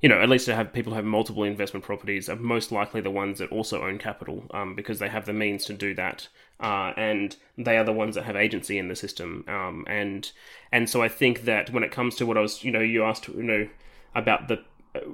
you 0.02 0.10
know 0.10 0.20
at 0.22 0.30
least 0.30 0.46
to 0.46 0.56
have 0.56 0.74
people 0.74 0.92
who 0.92 0.98
have 0.98 1.06
multiple 1.06 1.44
investment 1.44 1.84
properties 1.84 2.30
are 2.30 2.36
most 2.36 2.72
likely 2.72 3.02
the 3.02 3.12
ones 3.12 3.40
that 3.40 3.52
also 3.52 3.84
own 3.84 3.98
capital 3.98 4.44
um, 4.52 4.76
because 4.76 5.00
they 5.00 5.10
have 5.10 5.26
the 5.26 5.34
means 5.34 5.66
to 5.66 5.74
do 5.74 5.94
that 5.94 6.28
uh, 6.60 6.94
and 6.98 7.36
they 7.58 7.78
are 7.78 7.84
the 7.84 7.94
ones 7.94 8.16
that 8.16 8.24
have 8.24 8.36
agency 8.36 8.78
in 8.78 8.88
the 8.88 8.96
system 8.96 9.44
um, 9.48 9.86
and 9.88 10.32
and 10.72 10.90
so 10.90 11.02
I 11.02 11.08
think 11.08 11.42
that 11.44 11.72
when 11.72 11.84
it 11.84 11.92
comes 11.92 12.16
to 12.16 12.26
what 12.26 12.38
I 12.38 12.42
was 12.42 12.64
you 12.64 12.72
know 12.72 12.80
you 12.80 13.04
asked 13.04 13.28
you 13.28 13.44
know 13.44 13.68
about 14.16 14.48
the 14.48 14.64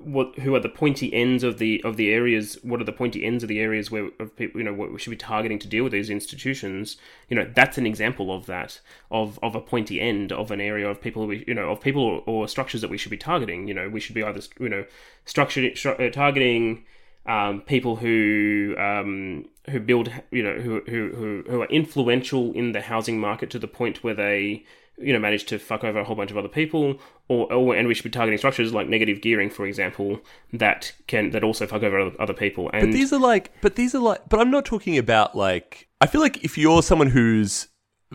what 0.03 0.37
who 0.39 0.55
are 0.55 0.59
the 0.59 0.69
pointy 0.69 1.13
ends 1.13 1.43
of 1.43 1.57
the 1.57 1.81
of 1.83 1.97
the 1.97 2.11
areas 2.11 2.57
what 2.63 2.81
are 2.81 2.85
the 2.85 2.91
pointy 2.91 3.23
ends 3.25 3.43
of 3.43 3.49
the 3.49 3.59
areas 3.59 3.89
where 3.89 4.09
of 4.19 4.35
people 4.35 4.59
you 4.59 4.65
know 4.65 4.73
what 4.73 4.91
we 4.91 4.99
should 4.99 5.09
be 5.09 5.15
targeting 5.15 5.59
to 5.59 5.67
deal 5.67 5.83
with 5.83 5.93
these 5.93 6.09
institutions 6.09 6.97
you 7.29 7.35
know 7.35 7.49
that's 7.55 7.77
an 7.77 7.85
example 7.85 8.33
of 8.33 8.45
that 8.45 8.79
of 9.11 9.39
of 9.41 9.55
a 9.55 9.61
pointy 9.61 9.99
end 9.99 10.31
of 10.31 10.51
an 10.51 10.61
area 10.61 10.87
of 10.87 11.01
people 11.01 11.27
we 11.27 11.43
you 11.47 11.53
know 11.53 11.69
of 11.69 11.81
people 11.81 12.03
or, 12.03 12.23
or 12.25 12.47
structures 12.47 12.81
that 12.81 12.89
we 12.89 12.97
should 12.97 13.09
be 13.09 13.17
targeting. 13.17 13.67
You 13.67 13.73
know 13.73 13.89
we 13.89 13.99
should 13.99 14.15
be 14.15 14.23
either 14.23 14.41
you 14.59 14.69
know 14.69 14.85
stru- 15.25 15.99
uh, 15.99 16.11
targeting 16.11 16.85
um, 17.25 17.61
people 17.61 17.97
who 17.97 18.75
um, 18.77 19.45
who 19.69 19.79
build 19.79 20.11
you 20.31 20.43
know 20.43 20.55
who, 20.55 20.81
who 20.87 21.43
who 21.47 21.61
are 21.61 21.67
influential 21.67 22.51
in 22.53 22.71
the 22.71 22.81
housing 22.81 23.19
market 23.19 23.49
to 23.51 23.59
the 23.59 23.67
point 23.67 24.03
where 24.03 24.13
they 24.13 24.65
you 24.97 25.11
know 25.11 25.19
manage 25.19 25.45
to 25.45 25.57
fuck 25.57 25.83
over 25.83 25.99
a 25.99 26.03
whole 26.03 26.15
bunch 26.15 26.31
of 26.31 26.37
other 26.37 26.47
people 26.47 26.99
or, 27.27 27.51
or 27.51 27.75
and 27.75 27.87
we 27.87 27.93
should 27.93 28.03
be 28.03 28.09
targeting 28.09 28.37
structures 28.37 28.73
like 28.73 28.87
negative 28.87 29.21
gearing 29.21 29.49
for 29.49 29.65
example 29.65 30.19
that 30.51 30.93
can 31.07 31.31
that 31.31 31.43
also 31.43 31.65
fuck 31.65 31.81
over 31.83 31.99
other 31.99 32.15
other 32.19 32.33
people 32.33 32.69
and 32.73 32.87
but 32.87 32.93
these 32.93 33.11
are 33.11 33.19
like 33.19 33.51
but 33.61 33.75
these 33.75 33.95
are 33.95 33.99
like 33.99 34.21
but 34.29 34.39
i'm 34.39 34.51
not 34.51 34.65
talking 34.65 34.97
about 34.97 35.35
like 35.35 35.87
i 35.99 36.05
feel 36.05 36.21
like 36.21 36.43
if 36.43 36.57
you're 36.57 36.83
someone 36.83 37.07
who's 37.09 37.67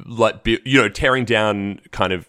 like 0.07 0.47
you 0.47 0.81
know 0.81 0.89
tearing 0.89 1.25
down 1.25 1.81
kind 1.91 2.13
of 2.13 2.29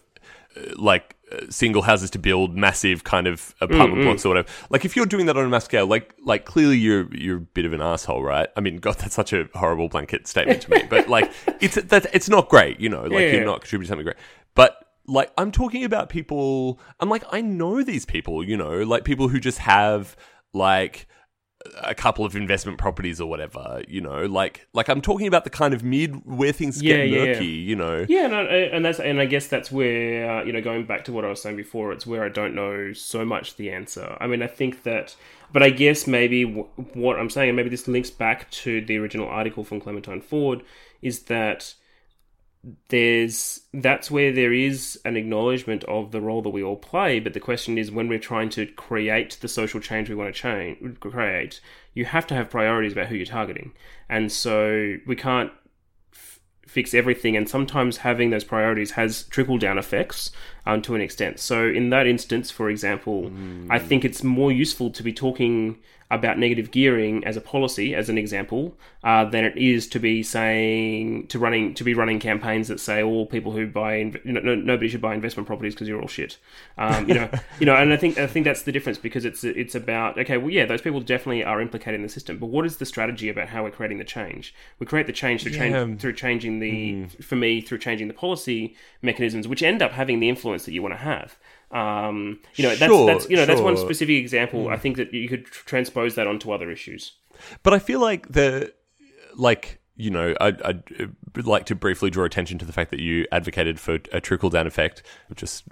uh, 0.56 0.72
like 0.76 1.16
uh, 1.32 1.38
single 1.48 1.82
houses 1.82 2.10
to 2.10 2.18
build 2.18 2.56
massive 2.56 3.04
kind 3.04 3.28
of 3.28 3.54
apartment 3.60 4.02
mm, 4.02 4.04
blocks 4.04 4.24
or 4.24 4.30
whatever. 4.30 4.48
Like 4.68 4.84
if 4.84 4.96
you're 4.96 5.06
doing 5.06 5.26
that 5.26 5.36
on 5.36 5.44
a 5.44 5.48
mass 5.48 5.64
scale, 5.64 5.86
like 5.86 6.12
like 6.24 6.44
clearly 6.44 6.76
you're 6.76 7.12
you're 7.14 7.36
a 7.36 7.40
bit 7.40 7.64
of 7.64 7.72
an 7.72 7.80
asshole, 7.80 8.22
right? 8.22 8.48
I 8.56 8.60
mean, 8.60 8.78
God, 8.78 8.96
that's 8.98 9.14
such 9.14 9.32
a 9.32 9.48
horrible 9.54 9.88
blanket 9.88 10.26
statement 10.26 10.62
to 10.62 10.70
me, 10.70 10.82
but 10.90 11.08
like 11.08 11.30
it's 11.60 11.76
that 11.76 12.06
it's 12.12 12.28
not 12.28 12.48
great, 12.48 12.80
you 12.80 12.88
know. 12.88 13.02
Like 13.02 13.12
yeah, 13.12 13.32
you're 13.32 13.44
not 13.44 13.60
contributing 13.60 13.90
something 13.90 14.04
great. 14.04 14.16
But 14.60 14.84
like 15.06 15.32
I'm 15.38 15.50
talking 15.50 15.84
about 15.84 16.10
people 16.10 16.78
I'm 17.00 17.08
like 17.08 17.24
I 17.32 17.40
know 17.40 17.82
these 17.82 18.04
people, 18.04 18.44
you 18.44 18.58
know, 18.58 18.82
like 18.82 19.04
people 19.04 19.28
who 19.28 19.40
just 19.40 19.56
have 19.56 20.16
like 20.52 21.06
a 21.82 21.94
couple 21.94 22.26
of 22.26 22.36
investment 22.36 22.76
properties 22.76 23.22
or 23.22 23.28
whatever, 23.28 23.82
you 23.88 24.02
know, 24.02 24.26
like 24.26 24.66
like 24.74 24.88
I'm 24.88 25.00
talking 25.00 25.26
about 25.26 25.44
the 25.44 25.50
kind 25.50 25.72
of 25.72 25.82
mid 25.82 26.26
where 26.26 26.52
things 26.52 26.82
yeah, 26.82 27.06
get 27.06 27.10
murky, 27.10 27.46
yeah. 27.46 27.68
you 27.68 27.76
know. 27.76 28.04
Yeah, 28.06 28.26
and, 28.26 28.34
I, 28.34 28.40
and 28.40 28.84
that's 28.84 29.00
and 29.00 29.18
I 29.18 29.24
guess 29.24 29.46
that's 29.46 29.72
where 29.72 30.30
uh, 30.30 30.44
you 30.44 30.52
know 30.52 30.60
going 30.60 30.84
back 30.84 31.04
to 31.06 31.12
what 31.12 31.24
I 31.24 31.28
was 31.28 31.40
saying 31.40 31.56
before, 31.56 31.92
it's 31.92 32.06
where 32.06 32.22
I 32.22 32.28
don't 32.28 32.54
know 32.54 32.92
so 32.92 33.24
much 33.24 33.56
the 33.56 33.70
answer. 33.70 34.14
I 34.20 34.26
mean, 34.26 34.42
I 34.42 34.46
think 34.46 34.82
that, 34.82 35.16
but 35.54 35.62
I 35.62 35.70
guess 35.70 36.06
maybe 36.06 36.44
w- 36.44 36.68
what 36.92 37.18
I'm 37.18 37.30
saying, 37.30 37.48
and 37.48 37.56
maybe 37.56 37.70
this 37.70 37.88
links 37.88 38.10
back 38.10 38.50
to 38.50 38.84
the 38.84 38.98
original 38.98 39.26
article 39.26 39.64
from 39.64 39.80
Clementine 39.80 40.20
Ford, 40.20 40.62
is 41.00 41.20
that 41.24 41.76
there's 42.88 43.60
that's 43.72 44.10
where 44.10 44.32
there 44.32 44.52
is 44.52 45.00
an 45.06 45.16
acknowledgement 45.16 45.82
of 45.84 46.12
the 46.12 46.20
role 46.20 46.42
that 46.42 46.50
we 46.50 46.62
all 46.62 46.76
play 46.76 47.18
but 47.18 47.32
the 47.32 47.40
question 47.40 47.78
is 47.78 47.90
when 47.90 48.06
we're 48.06 48.18
trying 48.18 48.50
to 48.50 48.66
create 48.66 49.38
the 49.40 49.48
social 49.48 49.80
change 49.80 50.10
we 50.10 50.14
want 50.14 50.32
to 50.32 50.38
change 50.38 50.76
create 51.00 51.60
you 51.94 52.04
have 52.04 52.26
to 52.28 52.34
have 52.34 52.50
priorities 52.50 52.92
about 52.92 53.06
who 53.06 53.16
you're 53.16 53.26
targeting. 53.26 53.72
And 54.08 54.30
so 54.30 54.96
we 55.06 55.16
can't 55.16 55.52
f- 56.12 56.40
fix 56.66 56.94
everything 56.94 57.36
and 57.36 57.48
sometimes 57.48 57.98
having 57.98 58.30
those 58.30 58.44
priorities 58.44 58.92
has 58.92 59.24
trickle 59.24 59.58
down 59.58 59.78
effects 59.78 60.30
um, 60.66 60.82
to 60.82 60.94
an 60.94 61.00
extent 61.00 61.38
so 61.38 61.66
in 61.66 61.90
that 61.90 62.06
instance 62.06 62.50
for 62.50 62.70
example 62.70 63.24
mm. 63.24 63.66
i 63.70 63.78
think 63.78 64.04
it's 64.04 64.22
more 64.22 64.52
useful 64.52 64.90
to 64.90 65.02
be 65.02 65.12
talking 65.12 65.78
about 66.10 66.38
negative 66.38 66.72
gearing 66.72 67.24
as 67.24 67.36
a 67.36 67.40
policy, 67.40 67.94
as 67.94 68.08
an 68.08 68.18
example, 68.18 68.76
uh, 69.04 69.24
than 69.24 69.44
it 69.44 69.56
is 69.56 69.86
to 69.86 70.00
be 70.00 70.22
saying 70.22 71.26
to 71.28 71.38
running 71.38 71.72
to 71.72 71.84
be 71.84 71.94
running 71.94 72.18
campaigns 72.18 72.66
that 72.66 72.80
say 72.80 73.02
all 73.02 73.24
people 73.26 73.52
who 73.52 73.66
buy 73.66 73.96
you 73.96 74.20
know, 74.24 74.40
no, 74.40 74.54
nobody 74.56 74.88
should 74.88 75.00
buy 75.00 75.14
investment 75.14 75.46
properties 75.46 75.72
because 75.72 75.86
you're 75.86 76.00
all 76.00 76.08
shit. 76.08 76.36
Um, 76.76 77.08
you 77.08 77.14
know, 77.14 77.30
you 77.60 77.66
know, 77.66 77.76
and 77.76 77.92
I 77.92 77.96
think 77.96 78.18
I 78.18 78.26
think 78.26 78.44
that's 78.44 78.62
the 78.62 78.72
difference 78.72 78.98
because 78.98 79.24
it's 79.24 79.44
it's 79.44 79.76
about 79.76 80.18
okay, 80.18 80.36
well, 80.36 80.50
yeah, 80.50 80.66
those 80.66 80.82
people 80.82 81.00
definitely 81.00 81.44
are 81.44 81.60
implicated 81.60 81.94
in 81.94 82.02
the 82.02 82.08
system, 82.12 82.38
but 82.38 82.46
what 82.46 82.66
is 82.66 82.78
the 82.78 82.86
strategy 82.86 83.28
about 83.28 83.48
how 83.48 83.62
we're 83.62 83.70
creating 83.70 83.98
the 83.98 84.04
change? 84.04 84.52
We 84.80 84.86
create 84.86 85.06
the 85.06 85.12
change 85.12 85.44
through, 85.44 85.52
yeah. 85.52 85.70
change, 85.70 86.00
through 86.00 86.14
changing 86.14 86.58
the 86.58 86.92
mm. 86.92 87.24
for 87.24 87.36
me 87.36 87.60
through 87.60 87.78
changing 87.78 88.08
the 88.08 88.14
policy 88.14 88.74
mechanisms, 89.00 89.46
which 89.46 89.62
end 89.62 89.80
up 89.80 89.92
having 89.92 90.18
the 90.18 90.28
influence 90.28 90.49
that 90.56 90.72
you 90.72 90.82
want 90.82 90.94
to 90.94 90.98
have. 90.98 91.36
Um, 91.70 92.40
you 92.56 92.64
know, 92.64 92.74
sure, 92.74 93.06
that's, 93.06 93.24
that's 93.24 93.30
you 93.30 93.36
know 93.36 93.42
sure. 93.42 93.46
that's 93.46 93.60
one 93.60 93.76
specific 93.76 94.16
example. 94.16 94.66
Mm. 94.66 94.72
I 94.72 94.76
think 94.76 94.96
that 94.96 95.14
you 95.14 95.28
could 95.28 95.46
transpose 95.46 96.16
that 96.16 96.26
onto 96.26 96.50
other 96.50 96.70
issues. 96.70 97.12
But 97.62 97.74
I 97.74 97.78
feel 97.78 98.00
like 98.00 98.28
the 98.28 98.72
like 99.36 99.80
you 100.00 100.10
know, 100.10 100.34
I'd, 100.40 100.62
I'd, 100.62 100.82
like 101.44 101.66
to 101.66 101.74
briefly 101.74 102.10
draw 102.10 102.24
attention 102.24 102.58
to 102.58 102.64
the 102.64 102.72
fact 102.72 102.90
that 102.90 103.00
you 103.00 103.26
advocated 103.30 103.78
for 103.78 103.98
a 104.12 104.20
trickle 104.20 104.48
down 104.48 104.66
effect. 104.66 105.02
Just 105.34 105.64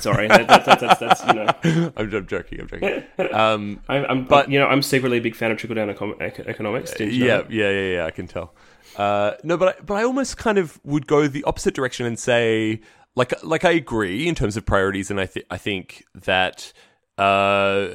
sorry, 0.00 0.28
that, 0.28 0.46
that, 0.48 0.66
that, 0.66 0.80
that's, 0.80 1.00
that's 1.00 1.26
you 1.26 1.32
know, 1.32 1.92
I'm, 1.96 2.14
I'm 2.14 2.26
joking. 2.26 2.60
I'm 2.60 2.68
joking. 2.68 3.04
Um, 3.32 3.80
I, 3.88 4.04
am 4.10 4.26
but 4.26 4.50
you 4.50 4.58
know, 4.58 4.66
I'm 4.66 4.82
secretly 4.82 5.18
a 5.18 5.20
big 5.20 5.34
fan 5.34 5.50
of 5.50 5.56
trickle 5.56 5.74
down 5.74 5.88
econ- 5.88 6.46
economics. 6.46 6.92
yeah, 7.00 7.06
yeah, 7.06 7.42
yeah, 7.48 7.70
yeah. 7.70 8.06
I 8.06 8.10
can 8.10 8.26
tell. 8.26 8.52
Uh, 8.96 9.32
no, 9.42 9.56
but 9.56 9.76
I, 9.76 9.80
but 9.80 9.94
I 9.94 10.04
almost 10.04 10.36
kind 10.36 10.58
of 10.58 10.78
would 10.84 11.06
go 11.06 11.26
the 11.26 11.42
opposite 11.44 11.74
direction 11.74 12.04
and 12.06 12.18
say 12.18 12.82
like 13.16 13.32
like 13.42 13.64
I 13.64 13.72
agree 13.72 14.28
in 14.28 14.34
terms 14.34 14.56
of 14.56 14.64
priorities, 14.66 15.10
and 15.10 15.20
I 15.20 15.26
think 15.26 15.46
I 15.50 15.58
think 15.58 16.04
that 16.14 16.72
uh, 17.18 17.88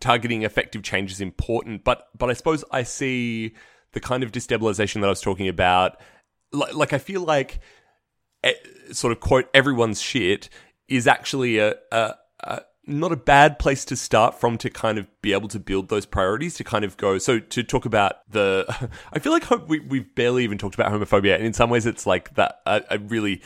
targeting 0.00 0.42
effective 0.42 0.82
change 0.82 1.12
is 1.12 1.20
important. 1.20 1.84
But 1.84 2.08
but 2.16 2.30
I 2.30 2.32
suppose 2.32 2.64
I 2.70 2.82
see 2.82 3.54
the 3.92 4.00
kind 4.00 4.22
of 4.22 4.32
destabilization 4.32 5.00
that 5.00 5.06
I 5.06 5.10
was 5.10 5.20
talking 5.20 5.48
about. 5.48 6.00
Like, 6.52 6.74
like 6.74 6.92
I 6.92 6.98
feel 6.98 7.22
like 7.22 7.60
sort 8.92 9.12
of 9.12 9.20
quote 9.20 9.48
everyone's 9.54 10.00
shit 10.00 10.48
is 10.88 11.06
actually 11.06 11.58
a, 11.58 11.74
a, 11.90 12.14
a 12.40 12.60
not 12.86 13.12
a 13.12 13.16
bad 13.16 13.58
place 13.58 13.84
to 13.86 13.96
start 13.96 14.38
from 14.38 14.58
to 14.58 14.68
kind 14.68 14.98
of 14.98 15.06
be 15.22 15.32
able 15.32 15.48
to 15.48 15.58
build 15.58 15.88
those 15.88 16.04
priorities 16.04 16.54
to 16.54 16.64
kind 16.64 16.84
of 16.84 16.96
go 16.96 17.16
so 17.16 17.38
to 17.38 17.62
talk 17.62 17.86
about 17.86 18.16
the 18.30 18.66
i 19.12 19.18
feel 19.18 19.32
like 19.32 19.48
we, 19.68 19.80
we've 19.80 20.14
barely 20.14 20.44
even 20.44 20.58
talked 20.58 20.74
about 20.74 20.92
homophobia 20.92 21.34
and 21.34 21.44
in 21.44 21.52
some 21.54 21.70
ways 21.70 21.86
it's 21.86 22.06
like 22.06 22.34
that 22.34 22.60
a, 22.66 22.98
really 22.98 23.40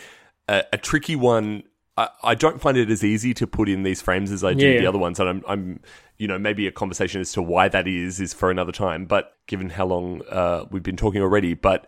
a, 0.48 0.64
a 0.72 0.78
tricky 0.78 1.16
one. 1.16 1.64
I, 1.96 2.08
I, 2.22 2.34
don't 2.34 2.61
find 2.61 2.76
it 2.76 2.90
as 2.90 3.04
easy 3.04 3.34
to 3.34 3.46
put 3.46 3.68
in 3.68 3.82
these 3.82 4.00
frames 4.00 4.30
as 4.30 4.44
I 4.44 4.54
do 4.54 4.68
yeah. 4.68 4.80
the 4.80 4.87
other 4.87 4.98
ones, 4.98 5.18
and 5.18 5.28
I'm, 5.28 5.44
I'm, 5.48 5.80
you 6.16 6.28
know, 6.28 6.38
maybe 6.38 6.66
a 6.66 6.72
conversation 6.72 7.20
as 7.20 7.32
to 7.32 7.42
why 7.42 7.68
that 7.68 7.88
is 7.88 8.20
is 8.20 8.32
for 8.32 8.50
another 8.50 8.72
time. 8.72 9.04
But 9.04 9.37
given 9.46 9.70
how 9.70 9.87
long 9.87 10.22
uh, 10.30 10.64
we've 10.70 10.82
been 10.82 10.96
talking 10.96 11.22
already, 11.22 11.54
but 11.54 11.87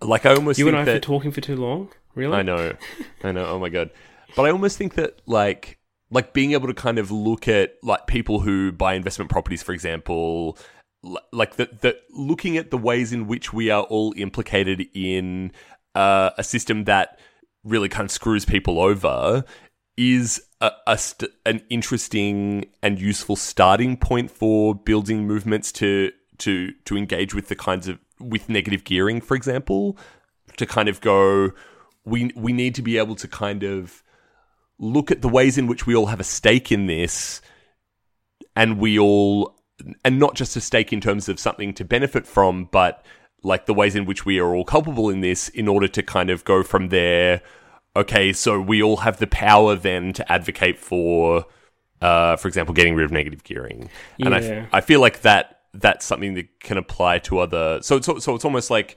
like 0.00 0.26
I 0.26 0.34
almost 0.34 0.58
you 0.58 0.68
and 0.68 0.76
I 0.76 0.84
that, 0.84 0.96
for 0.96 1.00
talking 1.00 1.30
for 1.30 1.40
too 1.40 1.56
long, 1.56 1.88
really. 2.14 2.36
I 2.36 2.42
know, 2.42 2.74
I 3.22 3.32
know. 3.32 3.46
Oh 3.46 3.58
my 3.58 3.68
god! 3.68 3.90
But 4.36 4.44
I 4.44 4.50
almost 4.50 4.76
think 4.76 4.94
that 4.94 5.22
like 5.26 5.78
like 6.10 6.32
being 6.32 6.52
able 6.52 6.68
to 6.68 6.74
kind 6.74 6.98
of 6.98 7.10
look 7.10 7.48
at 7.48 7.74
like 7.82 8.06
people 8.06 8.40
who 8.40 8.72
buy 8.72 8.94
investment 8.94 9.30
properties, 9.30 9.62
for 9.62 9.72
example, 9.72 10.58
like 11.32 11.56
that 11.56 11.82
that 11.82 12.02
looking 12.10 12.56
at 12.56 12.70
the 12.70 12.78
ways 12.78 13.12
in 13.12 13.26
which 13.26 13.52
we 13.52 13.70
are 13.70 13.84
all 13.84 14.14
implicated 14.16 14.86
in 14.94 15.52
uh, 15.94 16.30
a 16.38 16.44
system 16.44 16.84
that 16.84 17.18
really 17.68 17.88
kind 17.88 18.06
of 18.06 18.10
screws 18.10 18.44
people 18.44 18.80
over 18.80 19.44
is 19.96 20.40
a, 20.60 20.70
a 20.86 20.96
st- 20.96 21.30
an 21.44 21.62
interesting 21.70 22.66
and 22.82 23.00
useful 23.00 23.36
starting 23.36 23.96
point 23.96 24.30
for 24.30 24.74
building 24.74 25.26
movements 25.26 25.72
to 25.72 26.12
to 26.38 26.72
to 26.84 26.96
engage 26.96 27.34
with 27.34 27.48
the 27.48 27.56
kinds 27.56 27.88
of 27.88 27.98
with 28.20 28.48
negative 28.48 28.84
gearing, 28.84 29.20
for 29.20 29.34
example, 29.34 29.98
to 30.56 30.66
kind 30.66 30.88
of 30.88 31.00
go. 31.00 31.50
We 32.04 32.32
we 32.34 32.52
need 32.52 32.74
to 32.76 32.82
be 32.82 32.96
able 32.98 33.16
to 33.16 33.28
kind 33.28 33.62
of 33.62 34.02
look 34.78 35.10
at 35.10 35.22
the 35.22 35.28
ways 35.28 35.58
in 35.58 35.66
which 35.66 35.86
we 35.86 35.94
all 35.94 36.06
have 36.06 36.20
a 36.20 36.24
stake 36.24 36.70
in 36.70 36.86
this, 36.86 37.40
and 38.56 38.78
we 38.78 38.98
all 38.98 39.58
and 40.04 40.18
not 40.18 40.34
just 40.34 40.56
a 40.56 40.60
stake 40.60 40.92
in 40.92 41.00
terms 41.00 41.28
of 41.28 41.38
something 41.38 41.72
to 41.74 41.84
benefit 41.84 42.26
from, 42.26 42.64
but 42.64 43.04
like 43.42 43.66
the 43.66 43.74
ways 43.74 43.94
in 43.94 44.04
which 44.04 44.24
we 44.26 44.38
are 44.38 44.54
all 44.54 44.64
culpable 44.64 45.08
in 45.10 45.20
this 45.20 45.48
in 45.50 45.68
order 45.68 45.86
to 45.88 46.02
kind 46.02 46.30
of 46.30 46.44
go 46.44 46.62
from 46.62 46.88
there 46.88 47.40
okay 47.96 48.32
so 48.32 48.60
we 48.60 48.82
all 48.82 48.98
have 48.98 49.18
the 49.18 49.26
power 49.26 49.74
then 49.74 50.12
to 50.12 50.30
advocate 50.32 50.78
for 50.78 51.46
uh, 52.00 52.36
for 52.36 52.48
example 52.48 52.74
getting 52.74 52.94
rid 52.94 53.04
of 53.04 53.10
negative 53.12 53.42
gearing 53.44 53.88
and 54.20 54.34
I, 54.34 54.40
Yeah. 54.40 54.80
feel 54.80 55.00
like 55.00 55.22
that 55.22 55.60
that's 55.74 56.04
something 56.06 56.34
that 56.34 56.60
can 56.60 56.76
apply 56.78 57.18
to 57.20 57.38
other 57.38 57.80
so 57.82 57.96
it's 57.96 58.06
so 58.06 58.34
it's 58.34 58.44
almost 58.44 58.70
like 58.70 58.96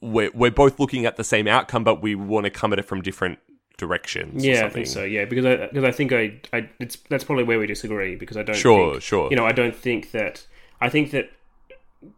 we're, 0.00 0.30
we're 0.32 0.50
both 0.50 0.80
looking 0.80 1.04
at 1.06 1.16
the 1.16 1.24
same 1.24 1.46
outcome 1.46 1.84
but 1.84 2.02
we 2.02 2.14
want 2.14 2.44
to 2.44 2.50
come 2.50 2.72
at 2.72 2.78
it 2.78 2.84
from 2.86 3.02
different 3.02 3.38
directions 3.76 4.44
or 4.44 4.46
Yeah, 4.46 4.66
I 4.66 4.68
think 4.70 4.86
so. 4.86 5.04
Yeah, 5.04 5.24
because 5.24 5.46
I 5.46 5.56
because 5.68 5.84
I 5.84 5.90
think 5.92 6.12
I, 6.12 6.40
I 6.52 6.68
it's 6.80 6.96
that's 7.08 7.24
probably 7.24 7.44
where 7.44 7.58
we 7.58 7.66
disagree 7.66 8.14
because 8.16 8.36
I 8.36 8.42
don't 8.42 8.56
Sure, 8.56 8.92
think, 8.92 9.02
sure. 9.02 9.28
you 9.30 9.36
know 9.36 9.46
I 9.46 9.52
don't 9.52 9.74
think 9.74 10.10
that 10.12 10.46
I 10.80 10.88
think 10.90 11.10
that 11.12 11.30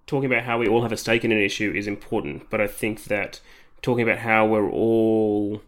talking 0.07 0.31
about 0.31 0.45
how 0.45 0.59
we 0.59 0.69
all 0.69 0.83
have 0.83 0.93
a 0.93 0.97
stake 0.97 1.25
in 1.25 1.33
an 1.33 1.39
issue 1.39 1.73
is 1.75 1.87
important, 1.87 2.49
but 2.51 2.61
I 2.61 2.67
think 2.67 3.05
that 3.05 3.41
talking 3.83 4.03
about 4.03 4.19
how 4.19 4.47
we're 4.47 4.71
all 4.71 5.63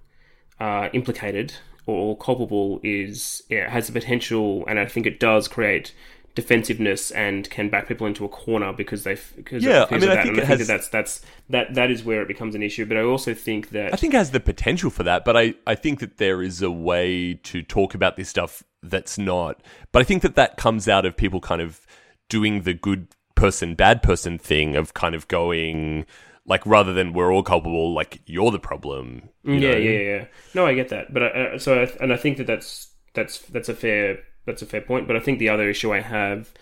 uh, 0.60 0.88
implicated 0.92 1.54
or 1.86 1.96
all 1.96 2.16
culpable 2.16 2.80
is 2.82 3.42
yeah, 3.48 3.68
has 3.68 3.86
the 3.86 3.92
potential, 3.92 4.64
and 4.66 4.78
I 4.78 4.86
think 4.86 5.06
it 5.06 5.20
does 5.20 5.48
create 5.48 5.94
defensiveness 6.34 7.12
and 7.12 7.48
can 7.48 7.68
back 7.68 7.86
people 7.86 8.08
into 8.08 8.24
a 8.24 8.28
corner 8.28 8.72
because 8.72 9.04
they 9.04 9.16
because 9.36 9.62
Yeah, 9.62 9.84
of, 9.84 9.92
I 9.92 9.98
mean, 9.98 10.10
I 10.10 10.22
think 10.22 10.38
I 10.38 10.46
think 10.46 10.46
has- 10.46 10.58
that 10.60 10.66
that's 10.66 10.88
that's 10.88 11.20
that 11.50 11.74
that 11.74 11.90
is 11.90 12.04
where 12.04 12.22
it 12.22 12.28
becomes 12.28 12.54
an 12.54 12.62
issue. 12.62 12.86
But 12.86 12.96
I 12.96 13.02
also 13.02 13.34
think 13.34 13.70
that 13.70 13.92
I 13.92 13.96
think 13.96 14.14
it 14.14 14.16
has 14.16 14.30
the 14.30 14.40
potential 14.40 14.90
for 14.90 15.02
that, 15.02 15.24
but 15.24 15.36
I, 15.36 15.54
I 15.66 15.74
think 15.74 16.00
that 16.00 16.16
there 16.16 16.42
is 16.42 16.62
a 16.62 16.70
way 16.70 17.34
to 17.34 17.62
talk 17.62 17.94
about 17.94 18.16
this 18.16 18.28
stuff 18.28 18.62
that's 18.82 19.18
not. 19.18 19.60
But 19.92 20.02
I 20.02 20.04
think 20.04 20.22
that 20.22 20.34
that 20.36 20.56
comes 20.56 20.88
out 20.88 21.04
of 21.04 21.16
people 21.16 21.40
kind 21.40 21.60
of 21.60 21.86
doing 22.28 22.62
the 22.62 22.74
good 22.74 23.08
person, 23.34 23.74
bad 23.74 24.02
person 24.02 24.38
thing 24.38 24.76
of 24.76 24.94
kind 24.94 25.14
of 25.14 25.28
going, 25.28 26.06
like, 26.46 26.64
rather 26.66 26.92
than 26.92 27.12
we're 27.12 27.32
all 27.32 27.42
culpable, 27.42 27.92
like, 27.94 28.20
you're 28.26 28.50
the 28.50 28.58
problem. 28.58 29.28
you 29.44 29.54
yeah, 29.54 29.70
know? 29.72 29.76
yeah, 29.76 29.98
yeah. 30.00 30.24
No, 30.54 30.66
I 30.66 30.74
get 30.74 30.88
that, 30.90 31.12
but 31.12 31.22
I, 31.22 31.26
uh, 31.28 31.58
so 31.58 31.82
I, 31.82 31.90
and 32.02 32.12
I 32.12 32.16
think 32.16 32.36
that 32.38 32.46
that's 32.46 32.88
that's 33.14 33.38
that's 33.38 33.68
a 33.68 33.74
fair 33.74 34.18
that's 34.46 34.62
a 34.62 34.66
fair 34.66 34.80
point. 34.80 35.06
But 35.06 35.16
I 35.16 35.20
think 35.20 35.38
the 35.38 35.48
other 35.48 35.68
issue 35.68 35.92
I 35.92 36.00
have 36.00 36.52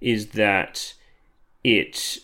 is 0.00 0.28
that 0.28 0.94
it 1.64 2.18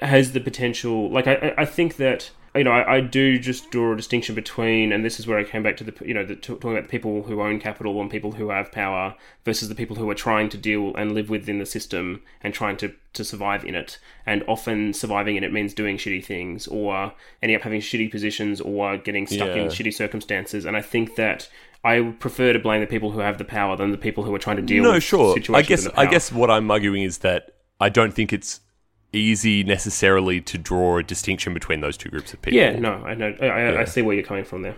has 0.00 0.32
the 0.32 0.40
potential. 0.40 1.10
Like 1.10 1.26
I- 1.26 1.54
I 1.58 1.64
think 1.64 1.96
that 1.96 2.30
you 2.54 2.64
know 2.64 2.72
I, 2.72 2.96
I 2.96 3.00
do 3.00 3.38
just 3.38 3.70
draw 3.70 3.92
a 3.92 3.96
distinction 3.96 4.34
between, 4.34 4.92
and 4.92 5.04
this 5.04 5.20
is 5.20 5.26
where 5.26 5.38
I 5.38 5.44
came 5.44 5.62
back 5.62 5.76
to 5.78 5.84
the 5.84 5.94
you 6.04 6.14
know 6.14 6.24
the, 6.24 6.36
talking 6.36 6.72
about 6.72 6.84
the 6.84 6.88
people 6.88 7.22
who 7.22 7.40
own 7.40 7.60
capital 7.60 8.00
and 8.00 8.10
people 8.10 8.32
who 8.32 8.50
have 8.50 8.72
power 8.72 9.14
versus 9.44 9.68
the 9.68 9.74
people 9.74 9.96
who 9.96 10.08
are 10.10 10.14
trying 10.14 10.48
to 10.50 10.58
deal 10.58 10.94
and 10.96 11.12
live 11.12 11.30
within 11.30 11.58
the 11.58 11.66
system 11.66 12.22
and 12.42 12.52
trying 12.52 12.76
to 12.78 12.92
to 13.12 13.24
survive 13.24 13.64
in 13.64 13.74
it. 13.74 13.98
And 14.26 14.44
often 14.46 14.92
surviving 14.92 15.36
in 15.36 15.44
it 15.44 15.52
means 15.52 15.74
doing 15.74 15.96
shitty 15.96 16.24
things 16.24 16.66
or 16.66 17.12
ending 17.42 17.56
up 17.56 17.62
having 17.62 17.80
shitty 17.80 18.10
positions 18.10 18.60
or 18.60 18.96
getting 18.96 19.26
stuck 19.26 19.50
in 19.50 19.68
shitty 19.68 19.94
circumstances. 19.94 20.64
And 20.64 20.76
I 20.76 20.82
think 20.82 21.16
that. 21.16 21.48
I 21.82 22.14
prefer 22.18 22.52
to 22.52 22.58
blame 22.58 22.82
the 22.82 22.86
people 22.86 23.10
who 23.10 23.20
have 23.20 23.38
the 23.38 23.44
power 23.46 23.74
than 23.74 23.90
the 23.90 23.96
people 23.96 24.22
who 24.22 24.34
are 24.34 24.38
trying 24.38 24.56
to 24.56 24.62
deal 24.62 24.82
No, 24.82 24.92
with 24.92 25.02
sure. 25.02 25.32
situations. 25.32 25.56
I 25.56 25.62
guess 25.62 25.86
I 25.96 26.10
guess 26.10 26.30
what 26.30 26.50
I'm 26.50 26.70
arguing 26.70 27.04
is 27.04 27.16
that 27.18 27.54
I 27.80 27.88
don't 27.88 28.12
think 28.12 28.34
it's 28.34 28.60
easy 29.12 29.64
necessarily 29.64 30.40
to 30.42 30.58
draw 30.58 30.98
a 30.98 31.02
distinction 31.02 31.54
between 31.54 31.80
those 31.80 31.96
two 31.96 32.08
groups 32.08 32.32
of 32.32 32.42
people. 32.42 32.58
Yeah, 32.58 32.78
no, 32.78 32.94
I 32.94 33.14
know. 33.14 33.34
I, 33.40 33.46
I, 33.46 33.72
Yeah. 33.72 33.80
I 33.80 33.84
see 33.84 34.02
where 34.02 34.14
you're 34.14 34.24
coming 34.24 34.44
from 34.44 34.62
there. 34.62 34.76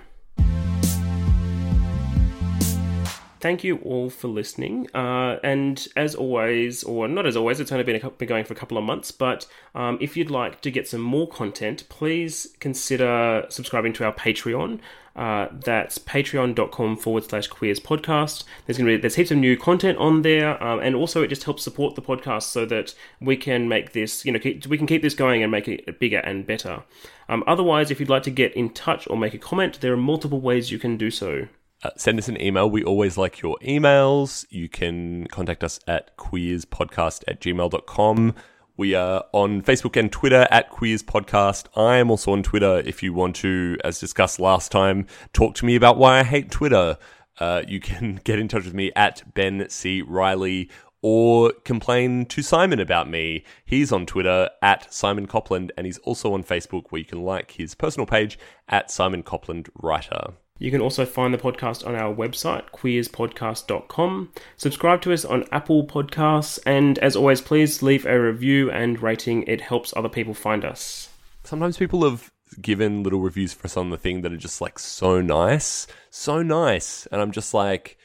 Thank 3.40 3.64
you 3.64 3.78
all 3.78 4.08
for 4.08 4.28
listening. 4.28 4.88
Uh, 4.94 5.36
and 5.42 5.84
as 5.96 6.14
always, 6.14 6.84
or 6.84 7.08
not 7.08 7.26
as 7.26 7.36
always, 7.36 7.58
it's 7.58 7.72
only 7.72 7.82
been, 7.82 8.00
a, 8.00 8.10
been 8.10 8.28
going 8.28 8.44
for 8.44 8.52
a 8.52 8.56
couple 8.56 8.78
of 8.78 8.84
months, 8.84 9.10
but 9.10 9.48
um, 9.74 9.98
if 10.00 10.16
you'd 10.16 10.30
like 10.30 10.60
to 10.60 10.70
get 10.70 10.86
some 10.86 11.00
more 11.00 11.26
content, 11.26 11.88
please 11.88 12.46
consider 12.60 13.44
subscribing 13.48 13.92
to 13.94 14.04
our 14.04 14.14
Patreon. 14.14 14.78
Uh, 15.14 15.48
that's 15.52 15.98
patreon.com 15.98 16.96
forward 16.96 17.24
slash 17.24 17.46
queers 17.48 17.78
podcast. 17.78 18.44
There's 18.66 18.78
going 18.78 18.88
to 18.90 18.96
be 18.96 19.00
there's 19.00 19.16
heaps 19.16 19.30
of 19.30 19.38
new 19.38 19.56
content 19.56 19.98
on 19.98 20.22
there, 20.22 20.62
um, 20.62 20.80
and 20.80 20.94
also 20.94 21.22
it 21.22 21.28
just 21.28 21.44
helps 21.44 21.62
support 21.62 21.94
the 21.94 22.02
podcast 22.02 22.44
so 22.44 22.64
that 22.66 22.94
we 23.20 23.36
can 23.36 23.68
make 23.68 23.92
this, 23.92 24.24
you 24.24 24.32
know, 24.32 24.38
keep, 24.38 24.66
we 24.66 24.78
can 24.78 24.86
keep 24.86 25.02
this 25.02 25.14
going 25.14 25.42
and 25.42 25.52
make 25.52 25.68
it 25.68 26.00
bigger 26.00 26.18
and 26.18 26.46
better. 26.46 26.82
Um, 27.28 27.44
otherwise, 27.46 27.90
if 27.90 28.00
you'd 28.00 28.08
like 28.08 28.22
to 28.24 28.30
get 28.30 28.54
in 28.54 28.70
touch 28.70 29.06
or 29.10 29.16
make 29.16 29.34
a 29.34 29.38
comment, 29.38 29.80
there 29.80 29.92
are 29.92 29.98
multiple 29.98 30.40
ways 30.40 30.70
you 30.70 30.78
can 30.78 30.96
do 30.96 31.10
so. 31.10 31.46
uh, 31.82 31.90
send 31.96 32.18
us 32.18 32.28
an 32.28 32.40
email. 32.40 32.70
We 32.70 32.84
always 32.84 33.16
like 33.18 33.42
your 33.42 33.58
emails. 33.62 34.46
You 34.50 34.68
can 34.68 35.26
contact 35.28 35.64
us 35.64 35.80
at 35.86 36.16
queerspodcast 36.16 37.24
at 37.28 37.40
gmail.com. 37.40 38.34
We 38.74 38.94
are 38.94 39.24
on 39.32 39.60
Facebook 39.60 39.98
and 39.98 40.10
Twitter 40.10 40.48
at 40.50 40.70
Queers 40.70 41.02
Podcast. 41.02 41.66
I 41.76 41.98
am 41.98 42.10
also 42.10 42.32
on 42.32 42.42
Twitter 42.42 42.78
if 42.78 43.02
you 43.02 43.12
want 43.12 43.36
to, 43.36 43.76
as 43.84 44.00
discussed 44.00 44.40
last 44.40 44.72
time, 44.72 45.06
talk 45.34 45.54
to 45.56 45.66
me 45.66 45.76
about 45.76 45.98
why 45.98 46.20
I 46.20 46.22
hate 46.24 46.50
Twitter. 46.50 46.96
Uh, 47.38 47.62
you 47.68 47.80
can 47.80 48.14
get 48.24 48.38
in 48.38 48.48
touch 48.48 48.64
with 48.64 48.72
me 48.72 48.90
at 48.96 49.34
Ben 49.34 49.68
C. 49.68 50.00
Riley 50.00 50.70
or 51.02 51.52
complain 51.64 52.24
to 52.26 52.40
Simon 52.40 52.80
about 52.80 53.10
me. 53.10 53.44
He's 53.62 53.92
on 53.92 54.06
Twitter 54.06 54.48
at 54.62 54.92
Simon 54.92 55.26
Copland 55.26 55.70
and 55.76 55.84
he's 55.84 55.98
also 55.98 56.32
on 56.32 56.42
Facebook 56.42 56.84
where 56.88 57.00
you 57.00 57.04
can 57.04 57.22
like 57.22 57.50
his 57.50 57.74
personal 57.74 58.06
page 58.06 58.38
at 58.68 58.90
Simon 58.90 59.22
Copland 59.22 59.68
Writer. 59.74 60.32
You 60.58 60.70
can 60.70 60.80
also 60.80 61.04
find 61.04 61.34
the 61.34 61.38
podcast 61.38 61.84
on 61.86 61.94
our 61.96 62.14
website, 62.14 62.70
queerspodcast.com. 62.70 64.32
Subscribe 64.56 65.02
to 65.02 65.12
us 65.12 65.24
on 65.24 65.44
Apple 65.50 65.84
Podcasts, 65.86 66.58
and 66.64 66.98
as 67.00 67.16
always, 67.16 67.40
please 67.40 67.82
leave 67.82 68.06
a 68.06 68.20
review 68.20 68.70
and 68.70 69.02
rating. 69.02 69.42
It 69.44 69.60
helps 69.60 69.92
other 69.96 70.08
people 70.08 70.34
find 70.34 70.64
us. 70.64 71.08
sometimes 71.44 71.76
people 71.78 72.04
have 72.08 72.30
given 72.60 73.02
little 73.02 73.20
reviews 73.20 73.52
for 73.54 73.64
us 73.64 73.76
on 73.76 73.90
the 73.90 73.96
thing 73.96 74.20
that 74.20 74.32
are 74.32 74.36
just 74.36 74.60
like 74.60 74.78
so 74.78 75.20
nice, 75.20 75.86
so 76.10 76.42
nice, 76.42 77.06
and 77.10 77.20
I'm 77.20 77.32
just 77.32 77.54
like, 77.54 77.96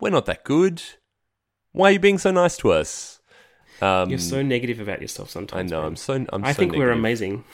we're 0.00 0.10
not 0.10 0.26
that 0.26 0.44
good. 0.44 0.82
Why 1.72 1.88
are 1.90 1.92
you 1.92 1.98
being 2.00 2.18
so 2.18 2.30
nice 2.30 2.56
to 2.58 2.72
us? 2.72 3.20
Um, 3.80 4.10
You're 4.10 4.18
so 4.18 4.42
negative 4.42 4.80
about 4.80 5.00
yourself 5.02 5.30
sometimes. 5.30 5.72
I 5.72 5.74
know. 5.76 5.82
man. 5.82 5.88
I'm 5.88 5.96
so. 5.96 6.14
I'm 6.32 6.44
I 6.44 6.52
so 6.52 6.58
think 6.58 6.74
we're 6.74 6.90
amazing. 6.90 7.44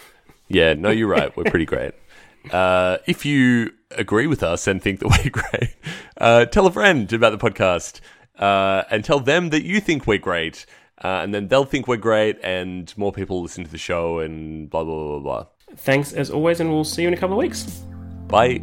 Yeah. 0.48 0.74
No, 0.74 0.90
you're 0.90 1.08
right. 1.08 1.36
We're 1.36 1.44
pretty 1.44 1.64
great. 1.66 1.92
Uh, 2.50 2.98
if 3.06 3.24
you 3.24 3.72
agree 3.90 4.26
with 4.26 4.42
us 4.42 4.66
and 4.66 4.82
think 4.82 5.00
that 5.00 5.08
we're 5.24 5.30
great, 5.30 5.74
uh, 6.18 6.44
tell 6.46 6.66
a 6.66 6.72
friend 6.72 7.12
about 7.12 7.38
the 7.38 7.50
podcast 7.50 8.00
uh, 8.38 8.84
and 8.90 9.04
tell 9.04 9.20
them 9.20 9.50
that 9.50 9.62
you 9.64 9.80
think 9.80 10.06
we're 10.06 10.18
great. 10.18 10.66
Uh, 11.02 11.20
and 11.22 11.34
then 11.34 11.48
they'll 11.48 11.64
think 11.64 11.88
we're 11.88 11.96
great, 11.96 12.38
and 12.44 12.96
more 12.96 13.10
people 13.10 13.42
listen 13.42 13.64
to 13.64 13.70
the 13.70 13.78
show, 13.78 14.20
and 14.20 14.70
blah 14.70 14.84
blah 14.84 14.94
blah 14.94 15.18
blah. 15.18 15.42
blah. 15.42 15.46
Thanks 15.76 16.12
as 16.12 16.30
always, 16.30 16.60
and 16.60 16.70
we'll 16.70 16.84
see 16.84 17.02
you 17.02 17.08
in 17.08 17.14
a 17.14 17.16
couple 17.16 17.34
of 17.34 17.38
weeks. 17.38 17.64
Bye. 18.28 18.62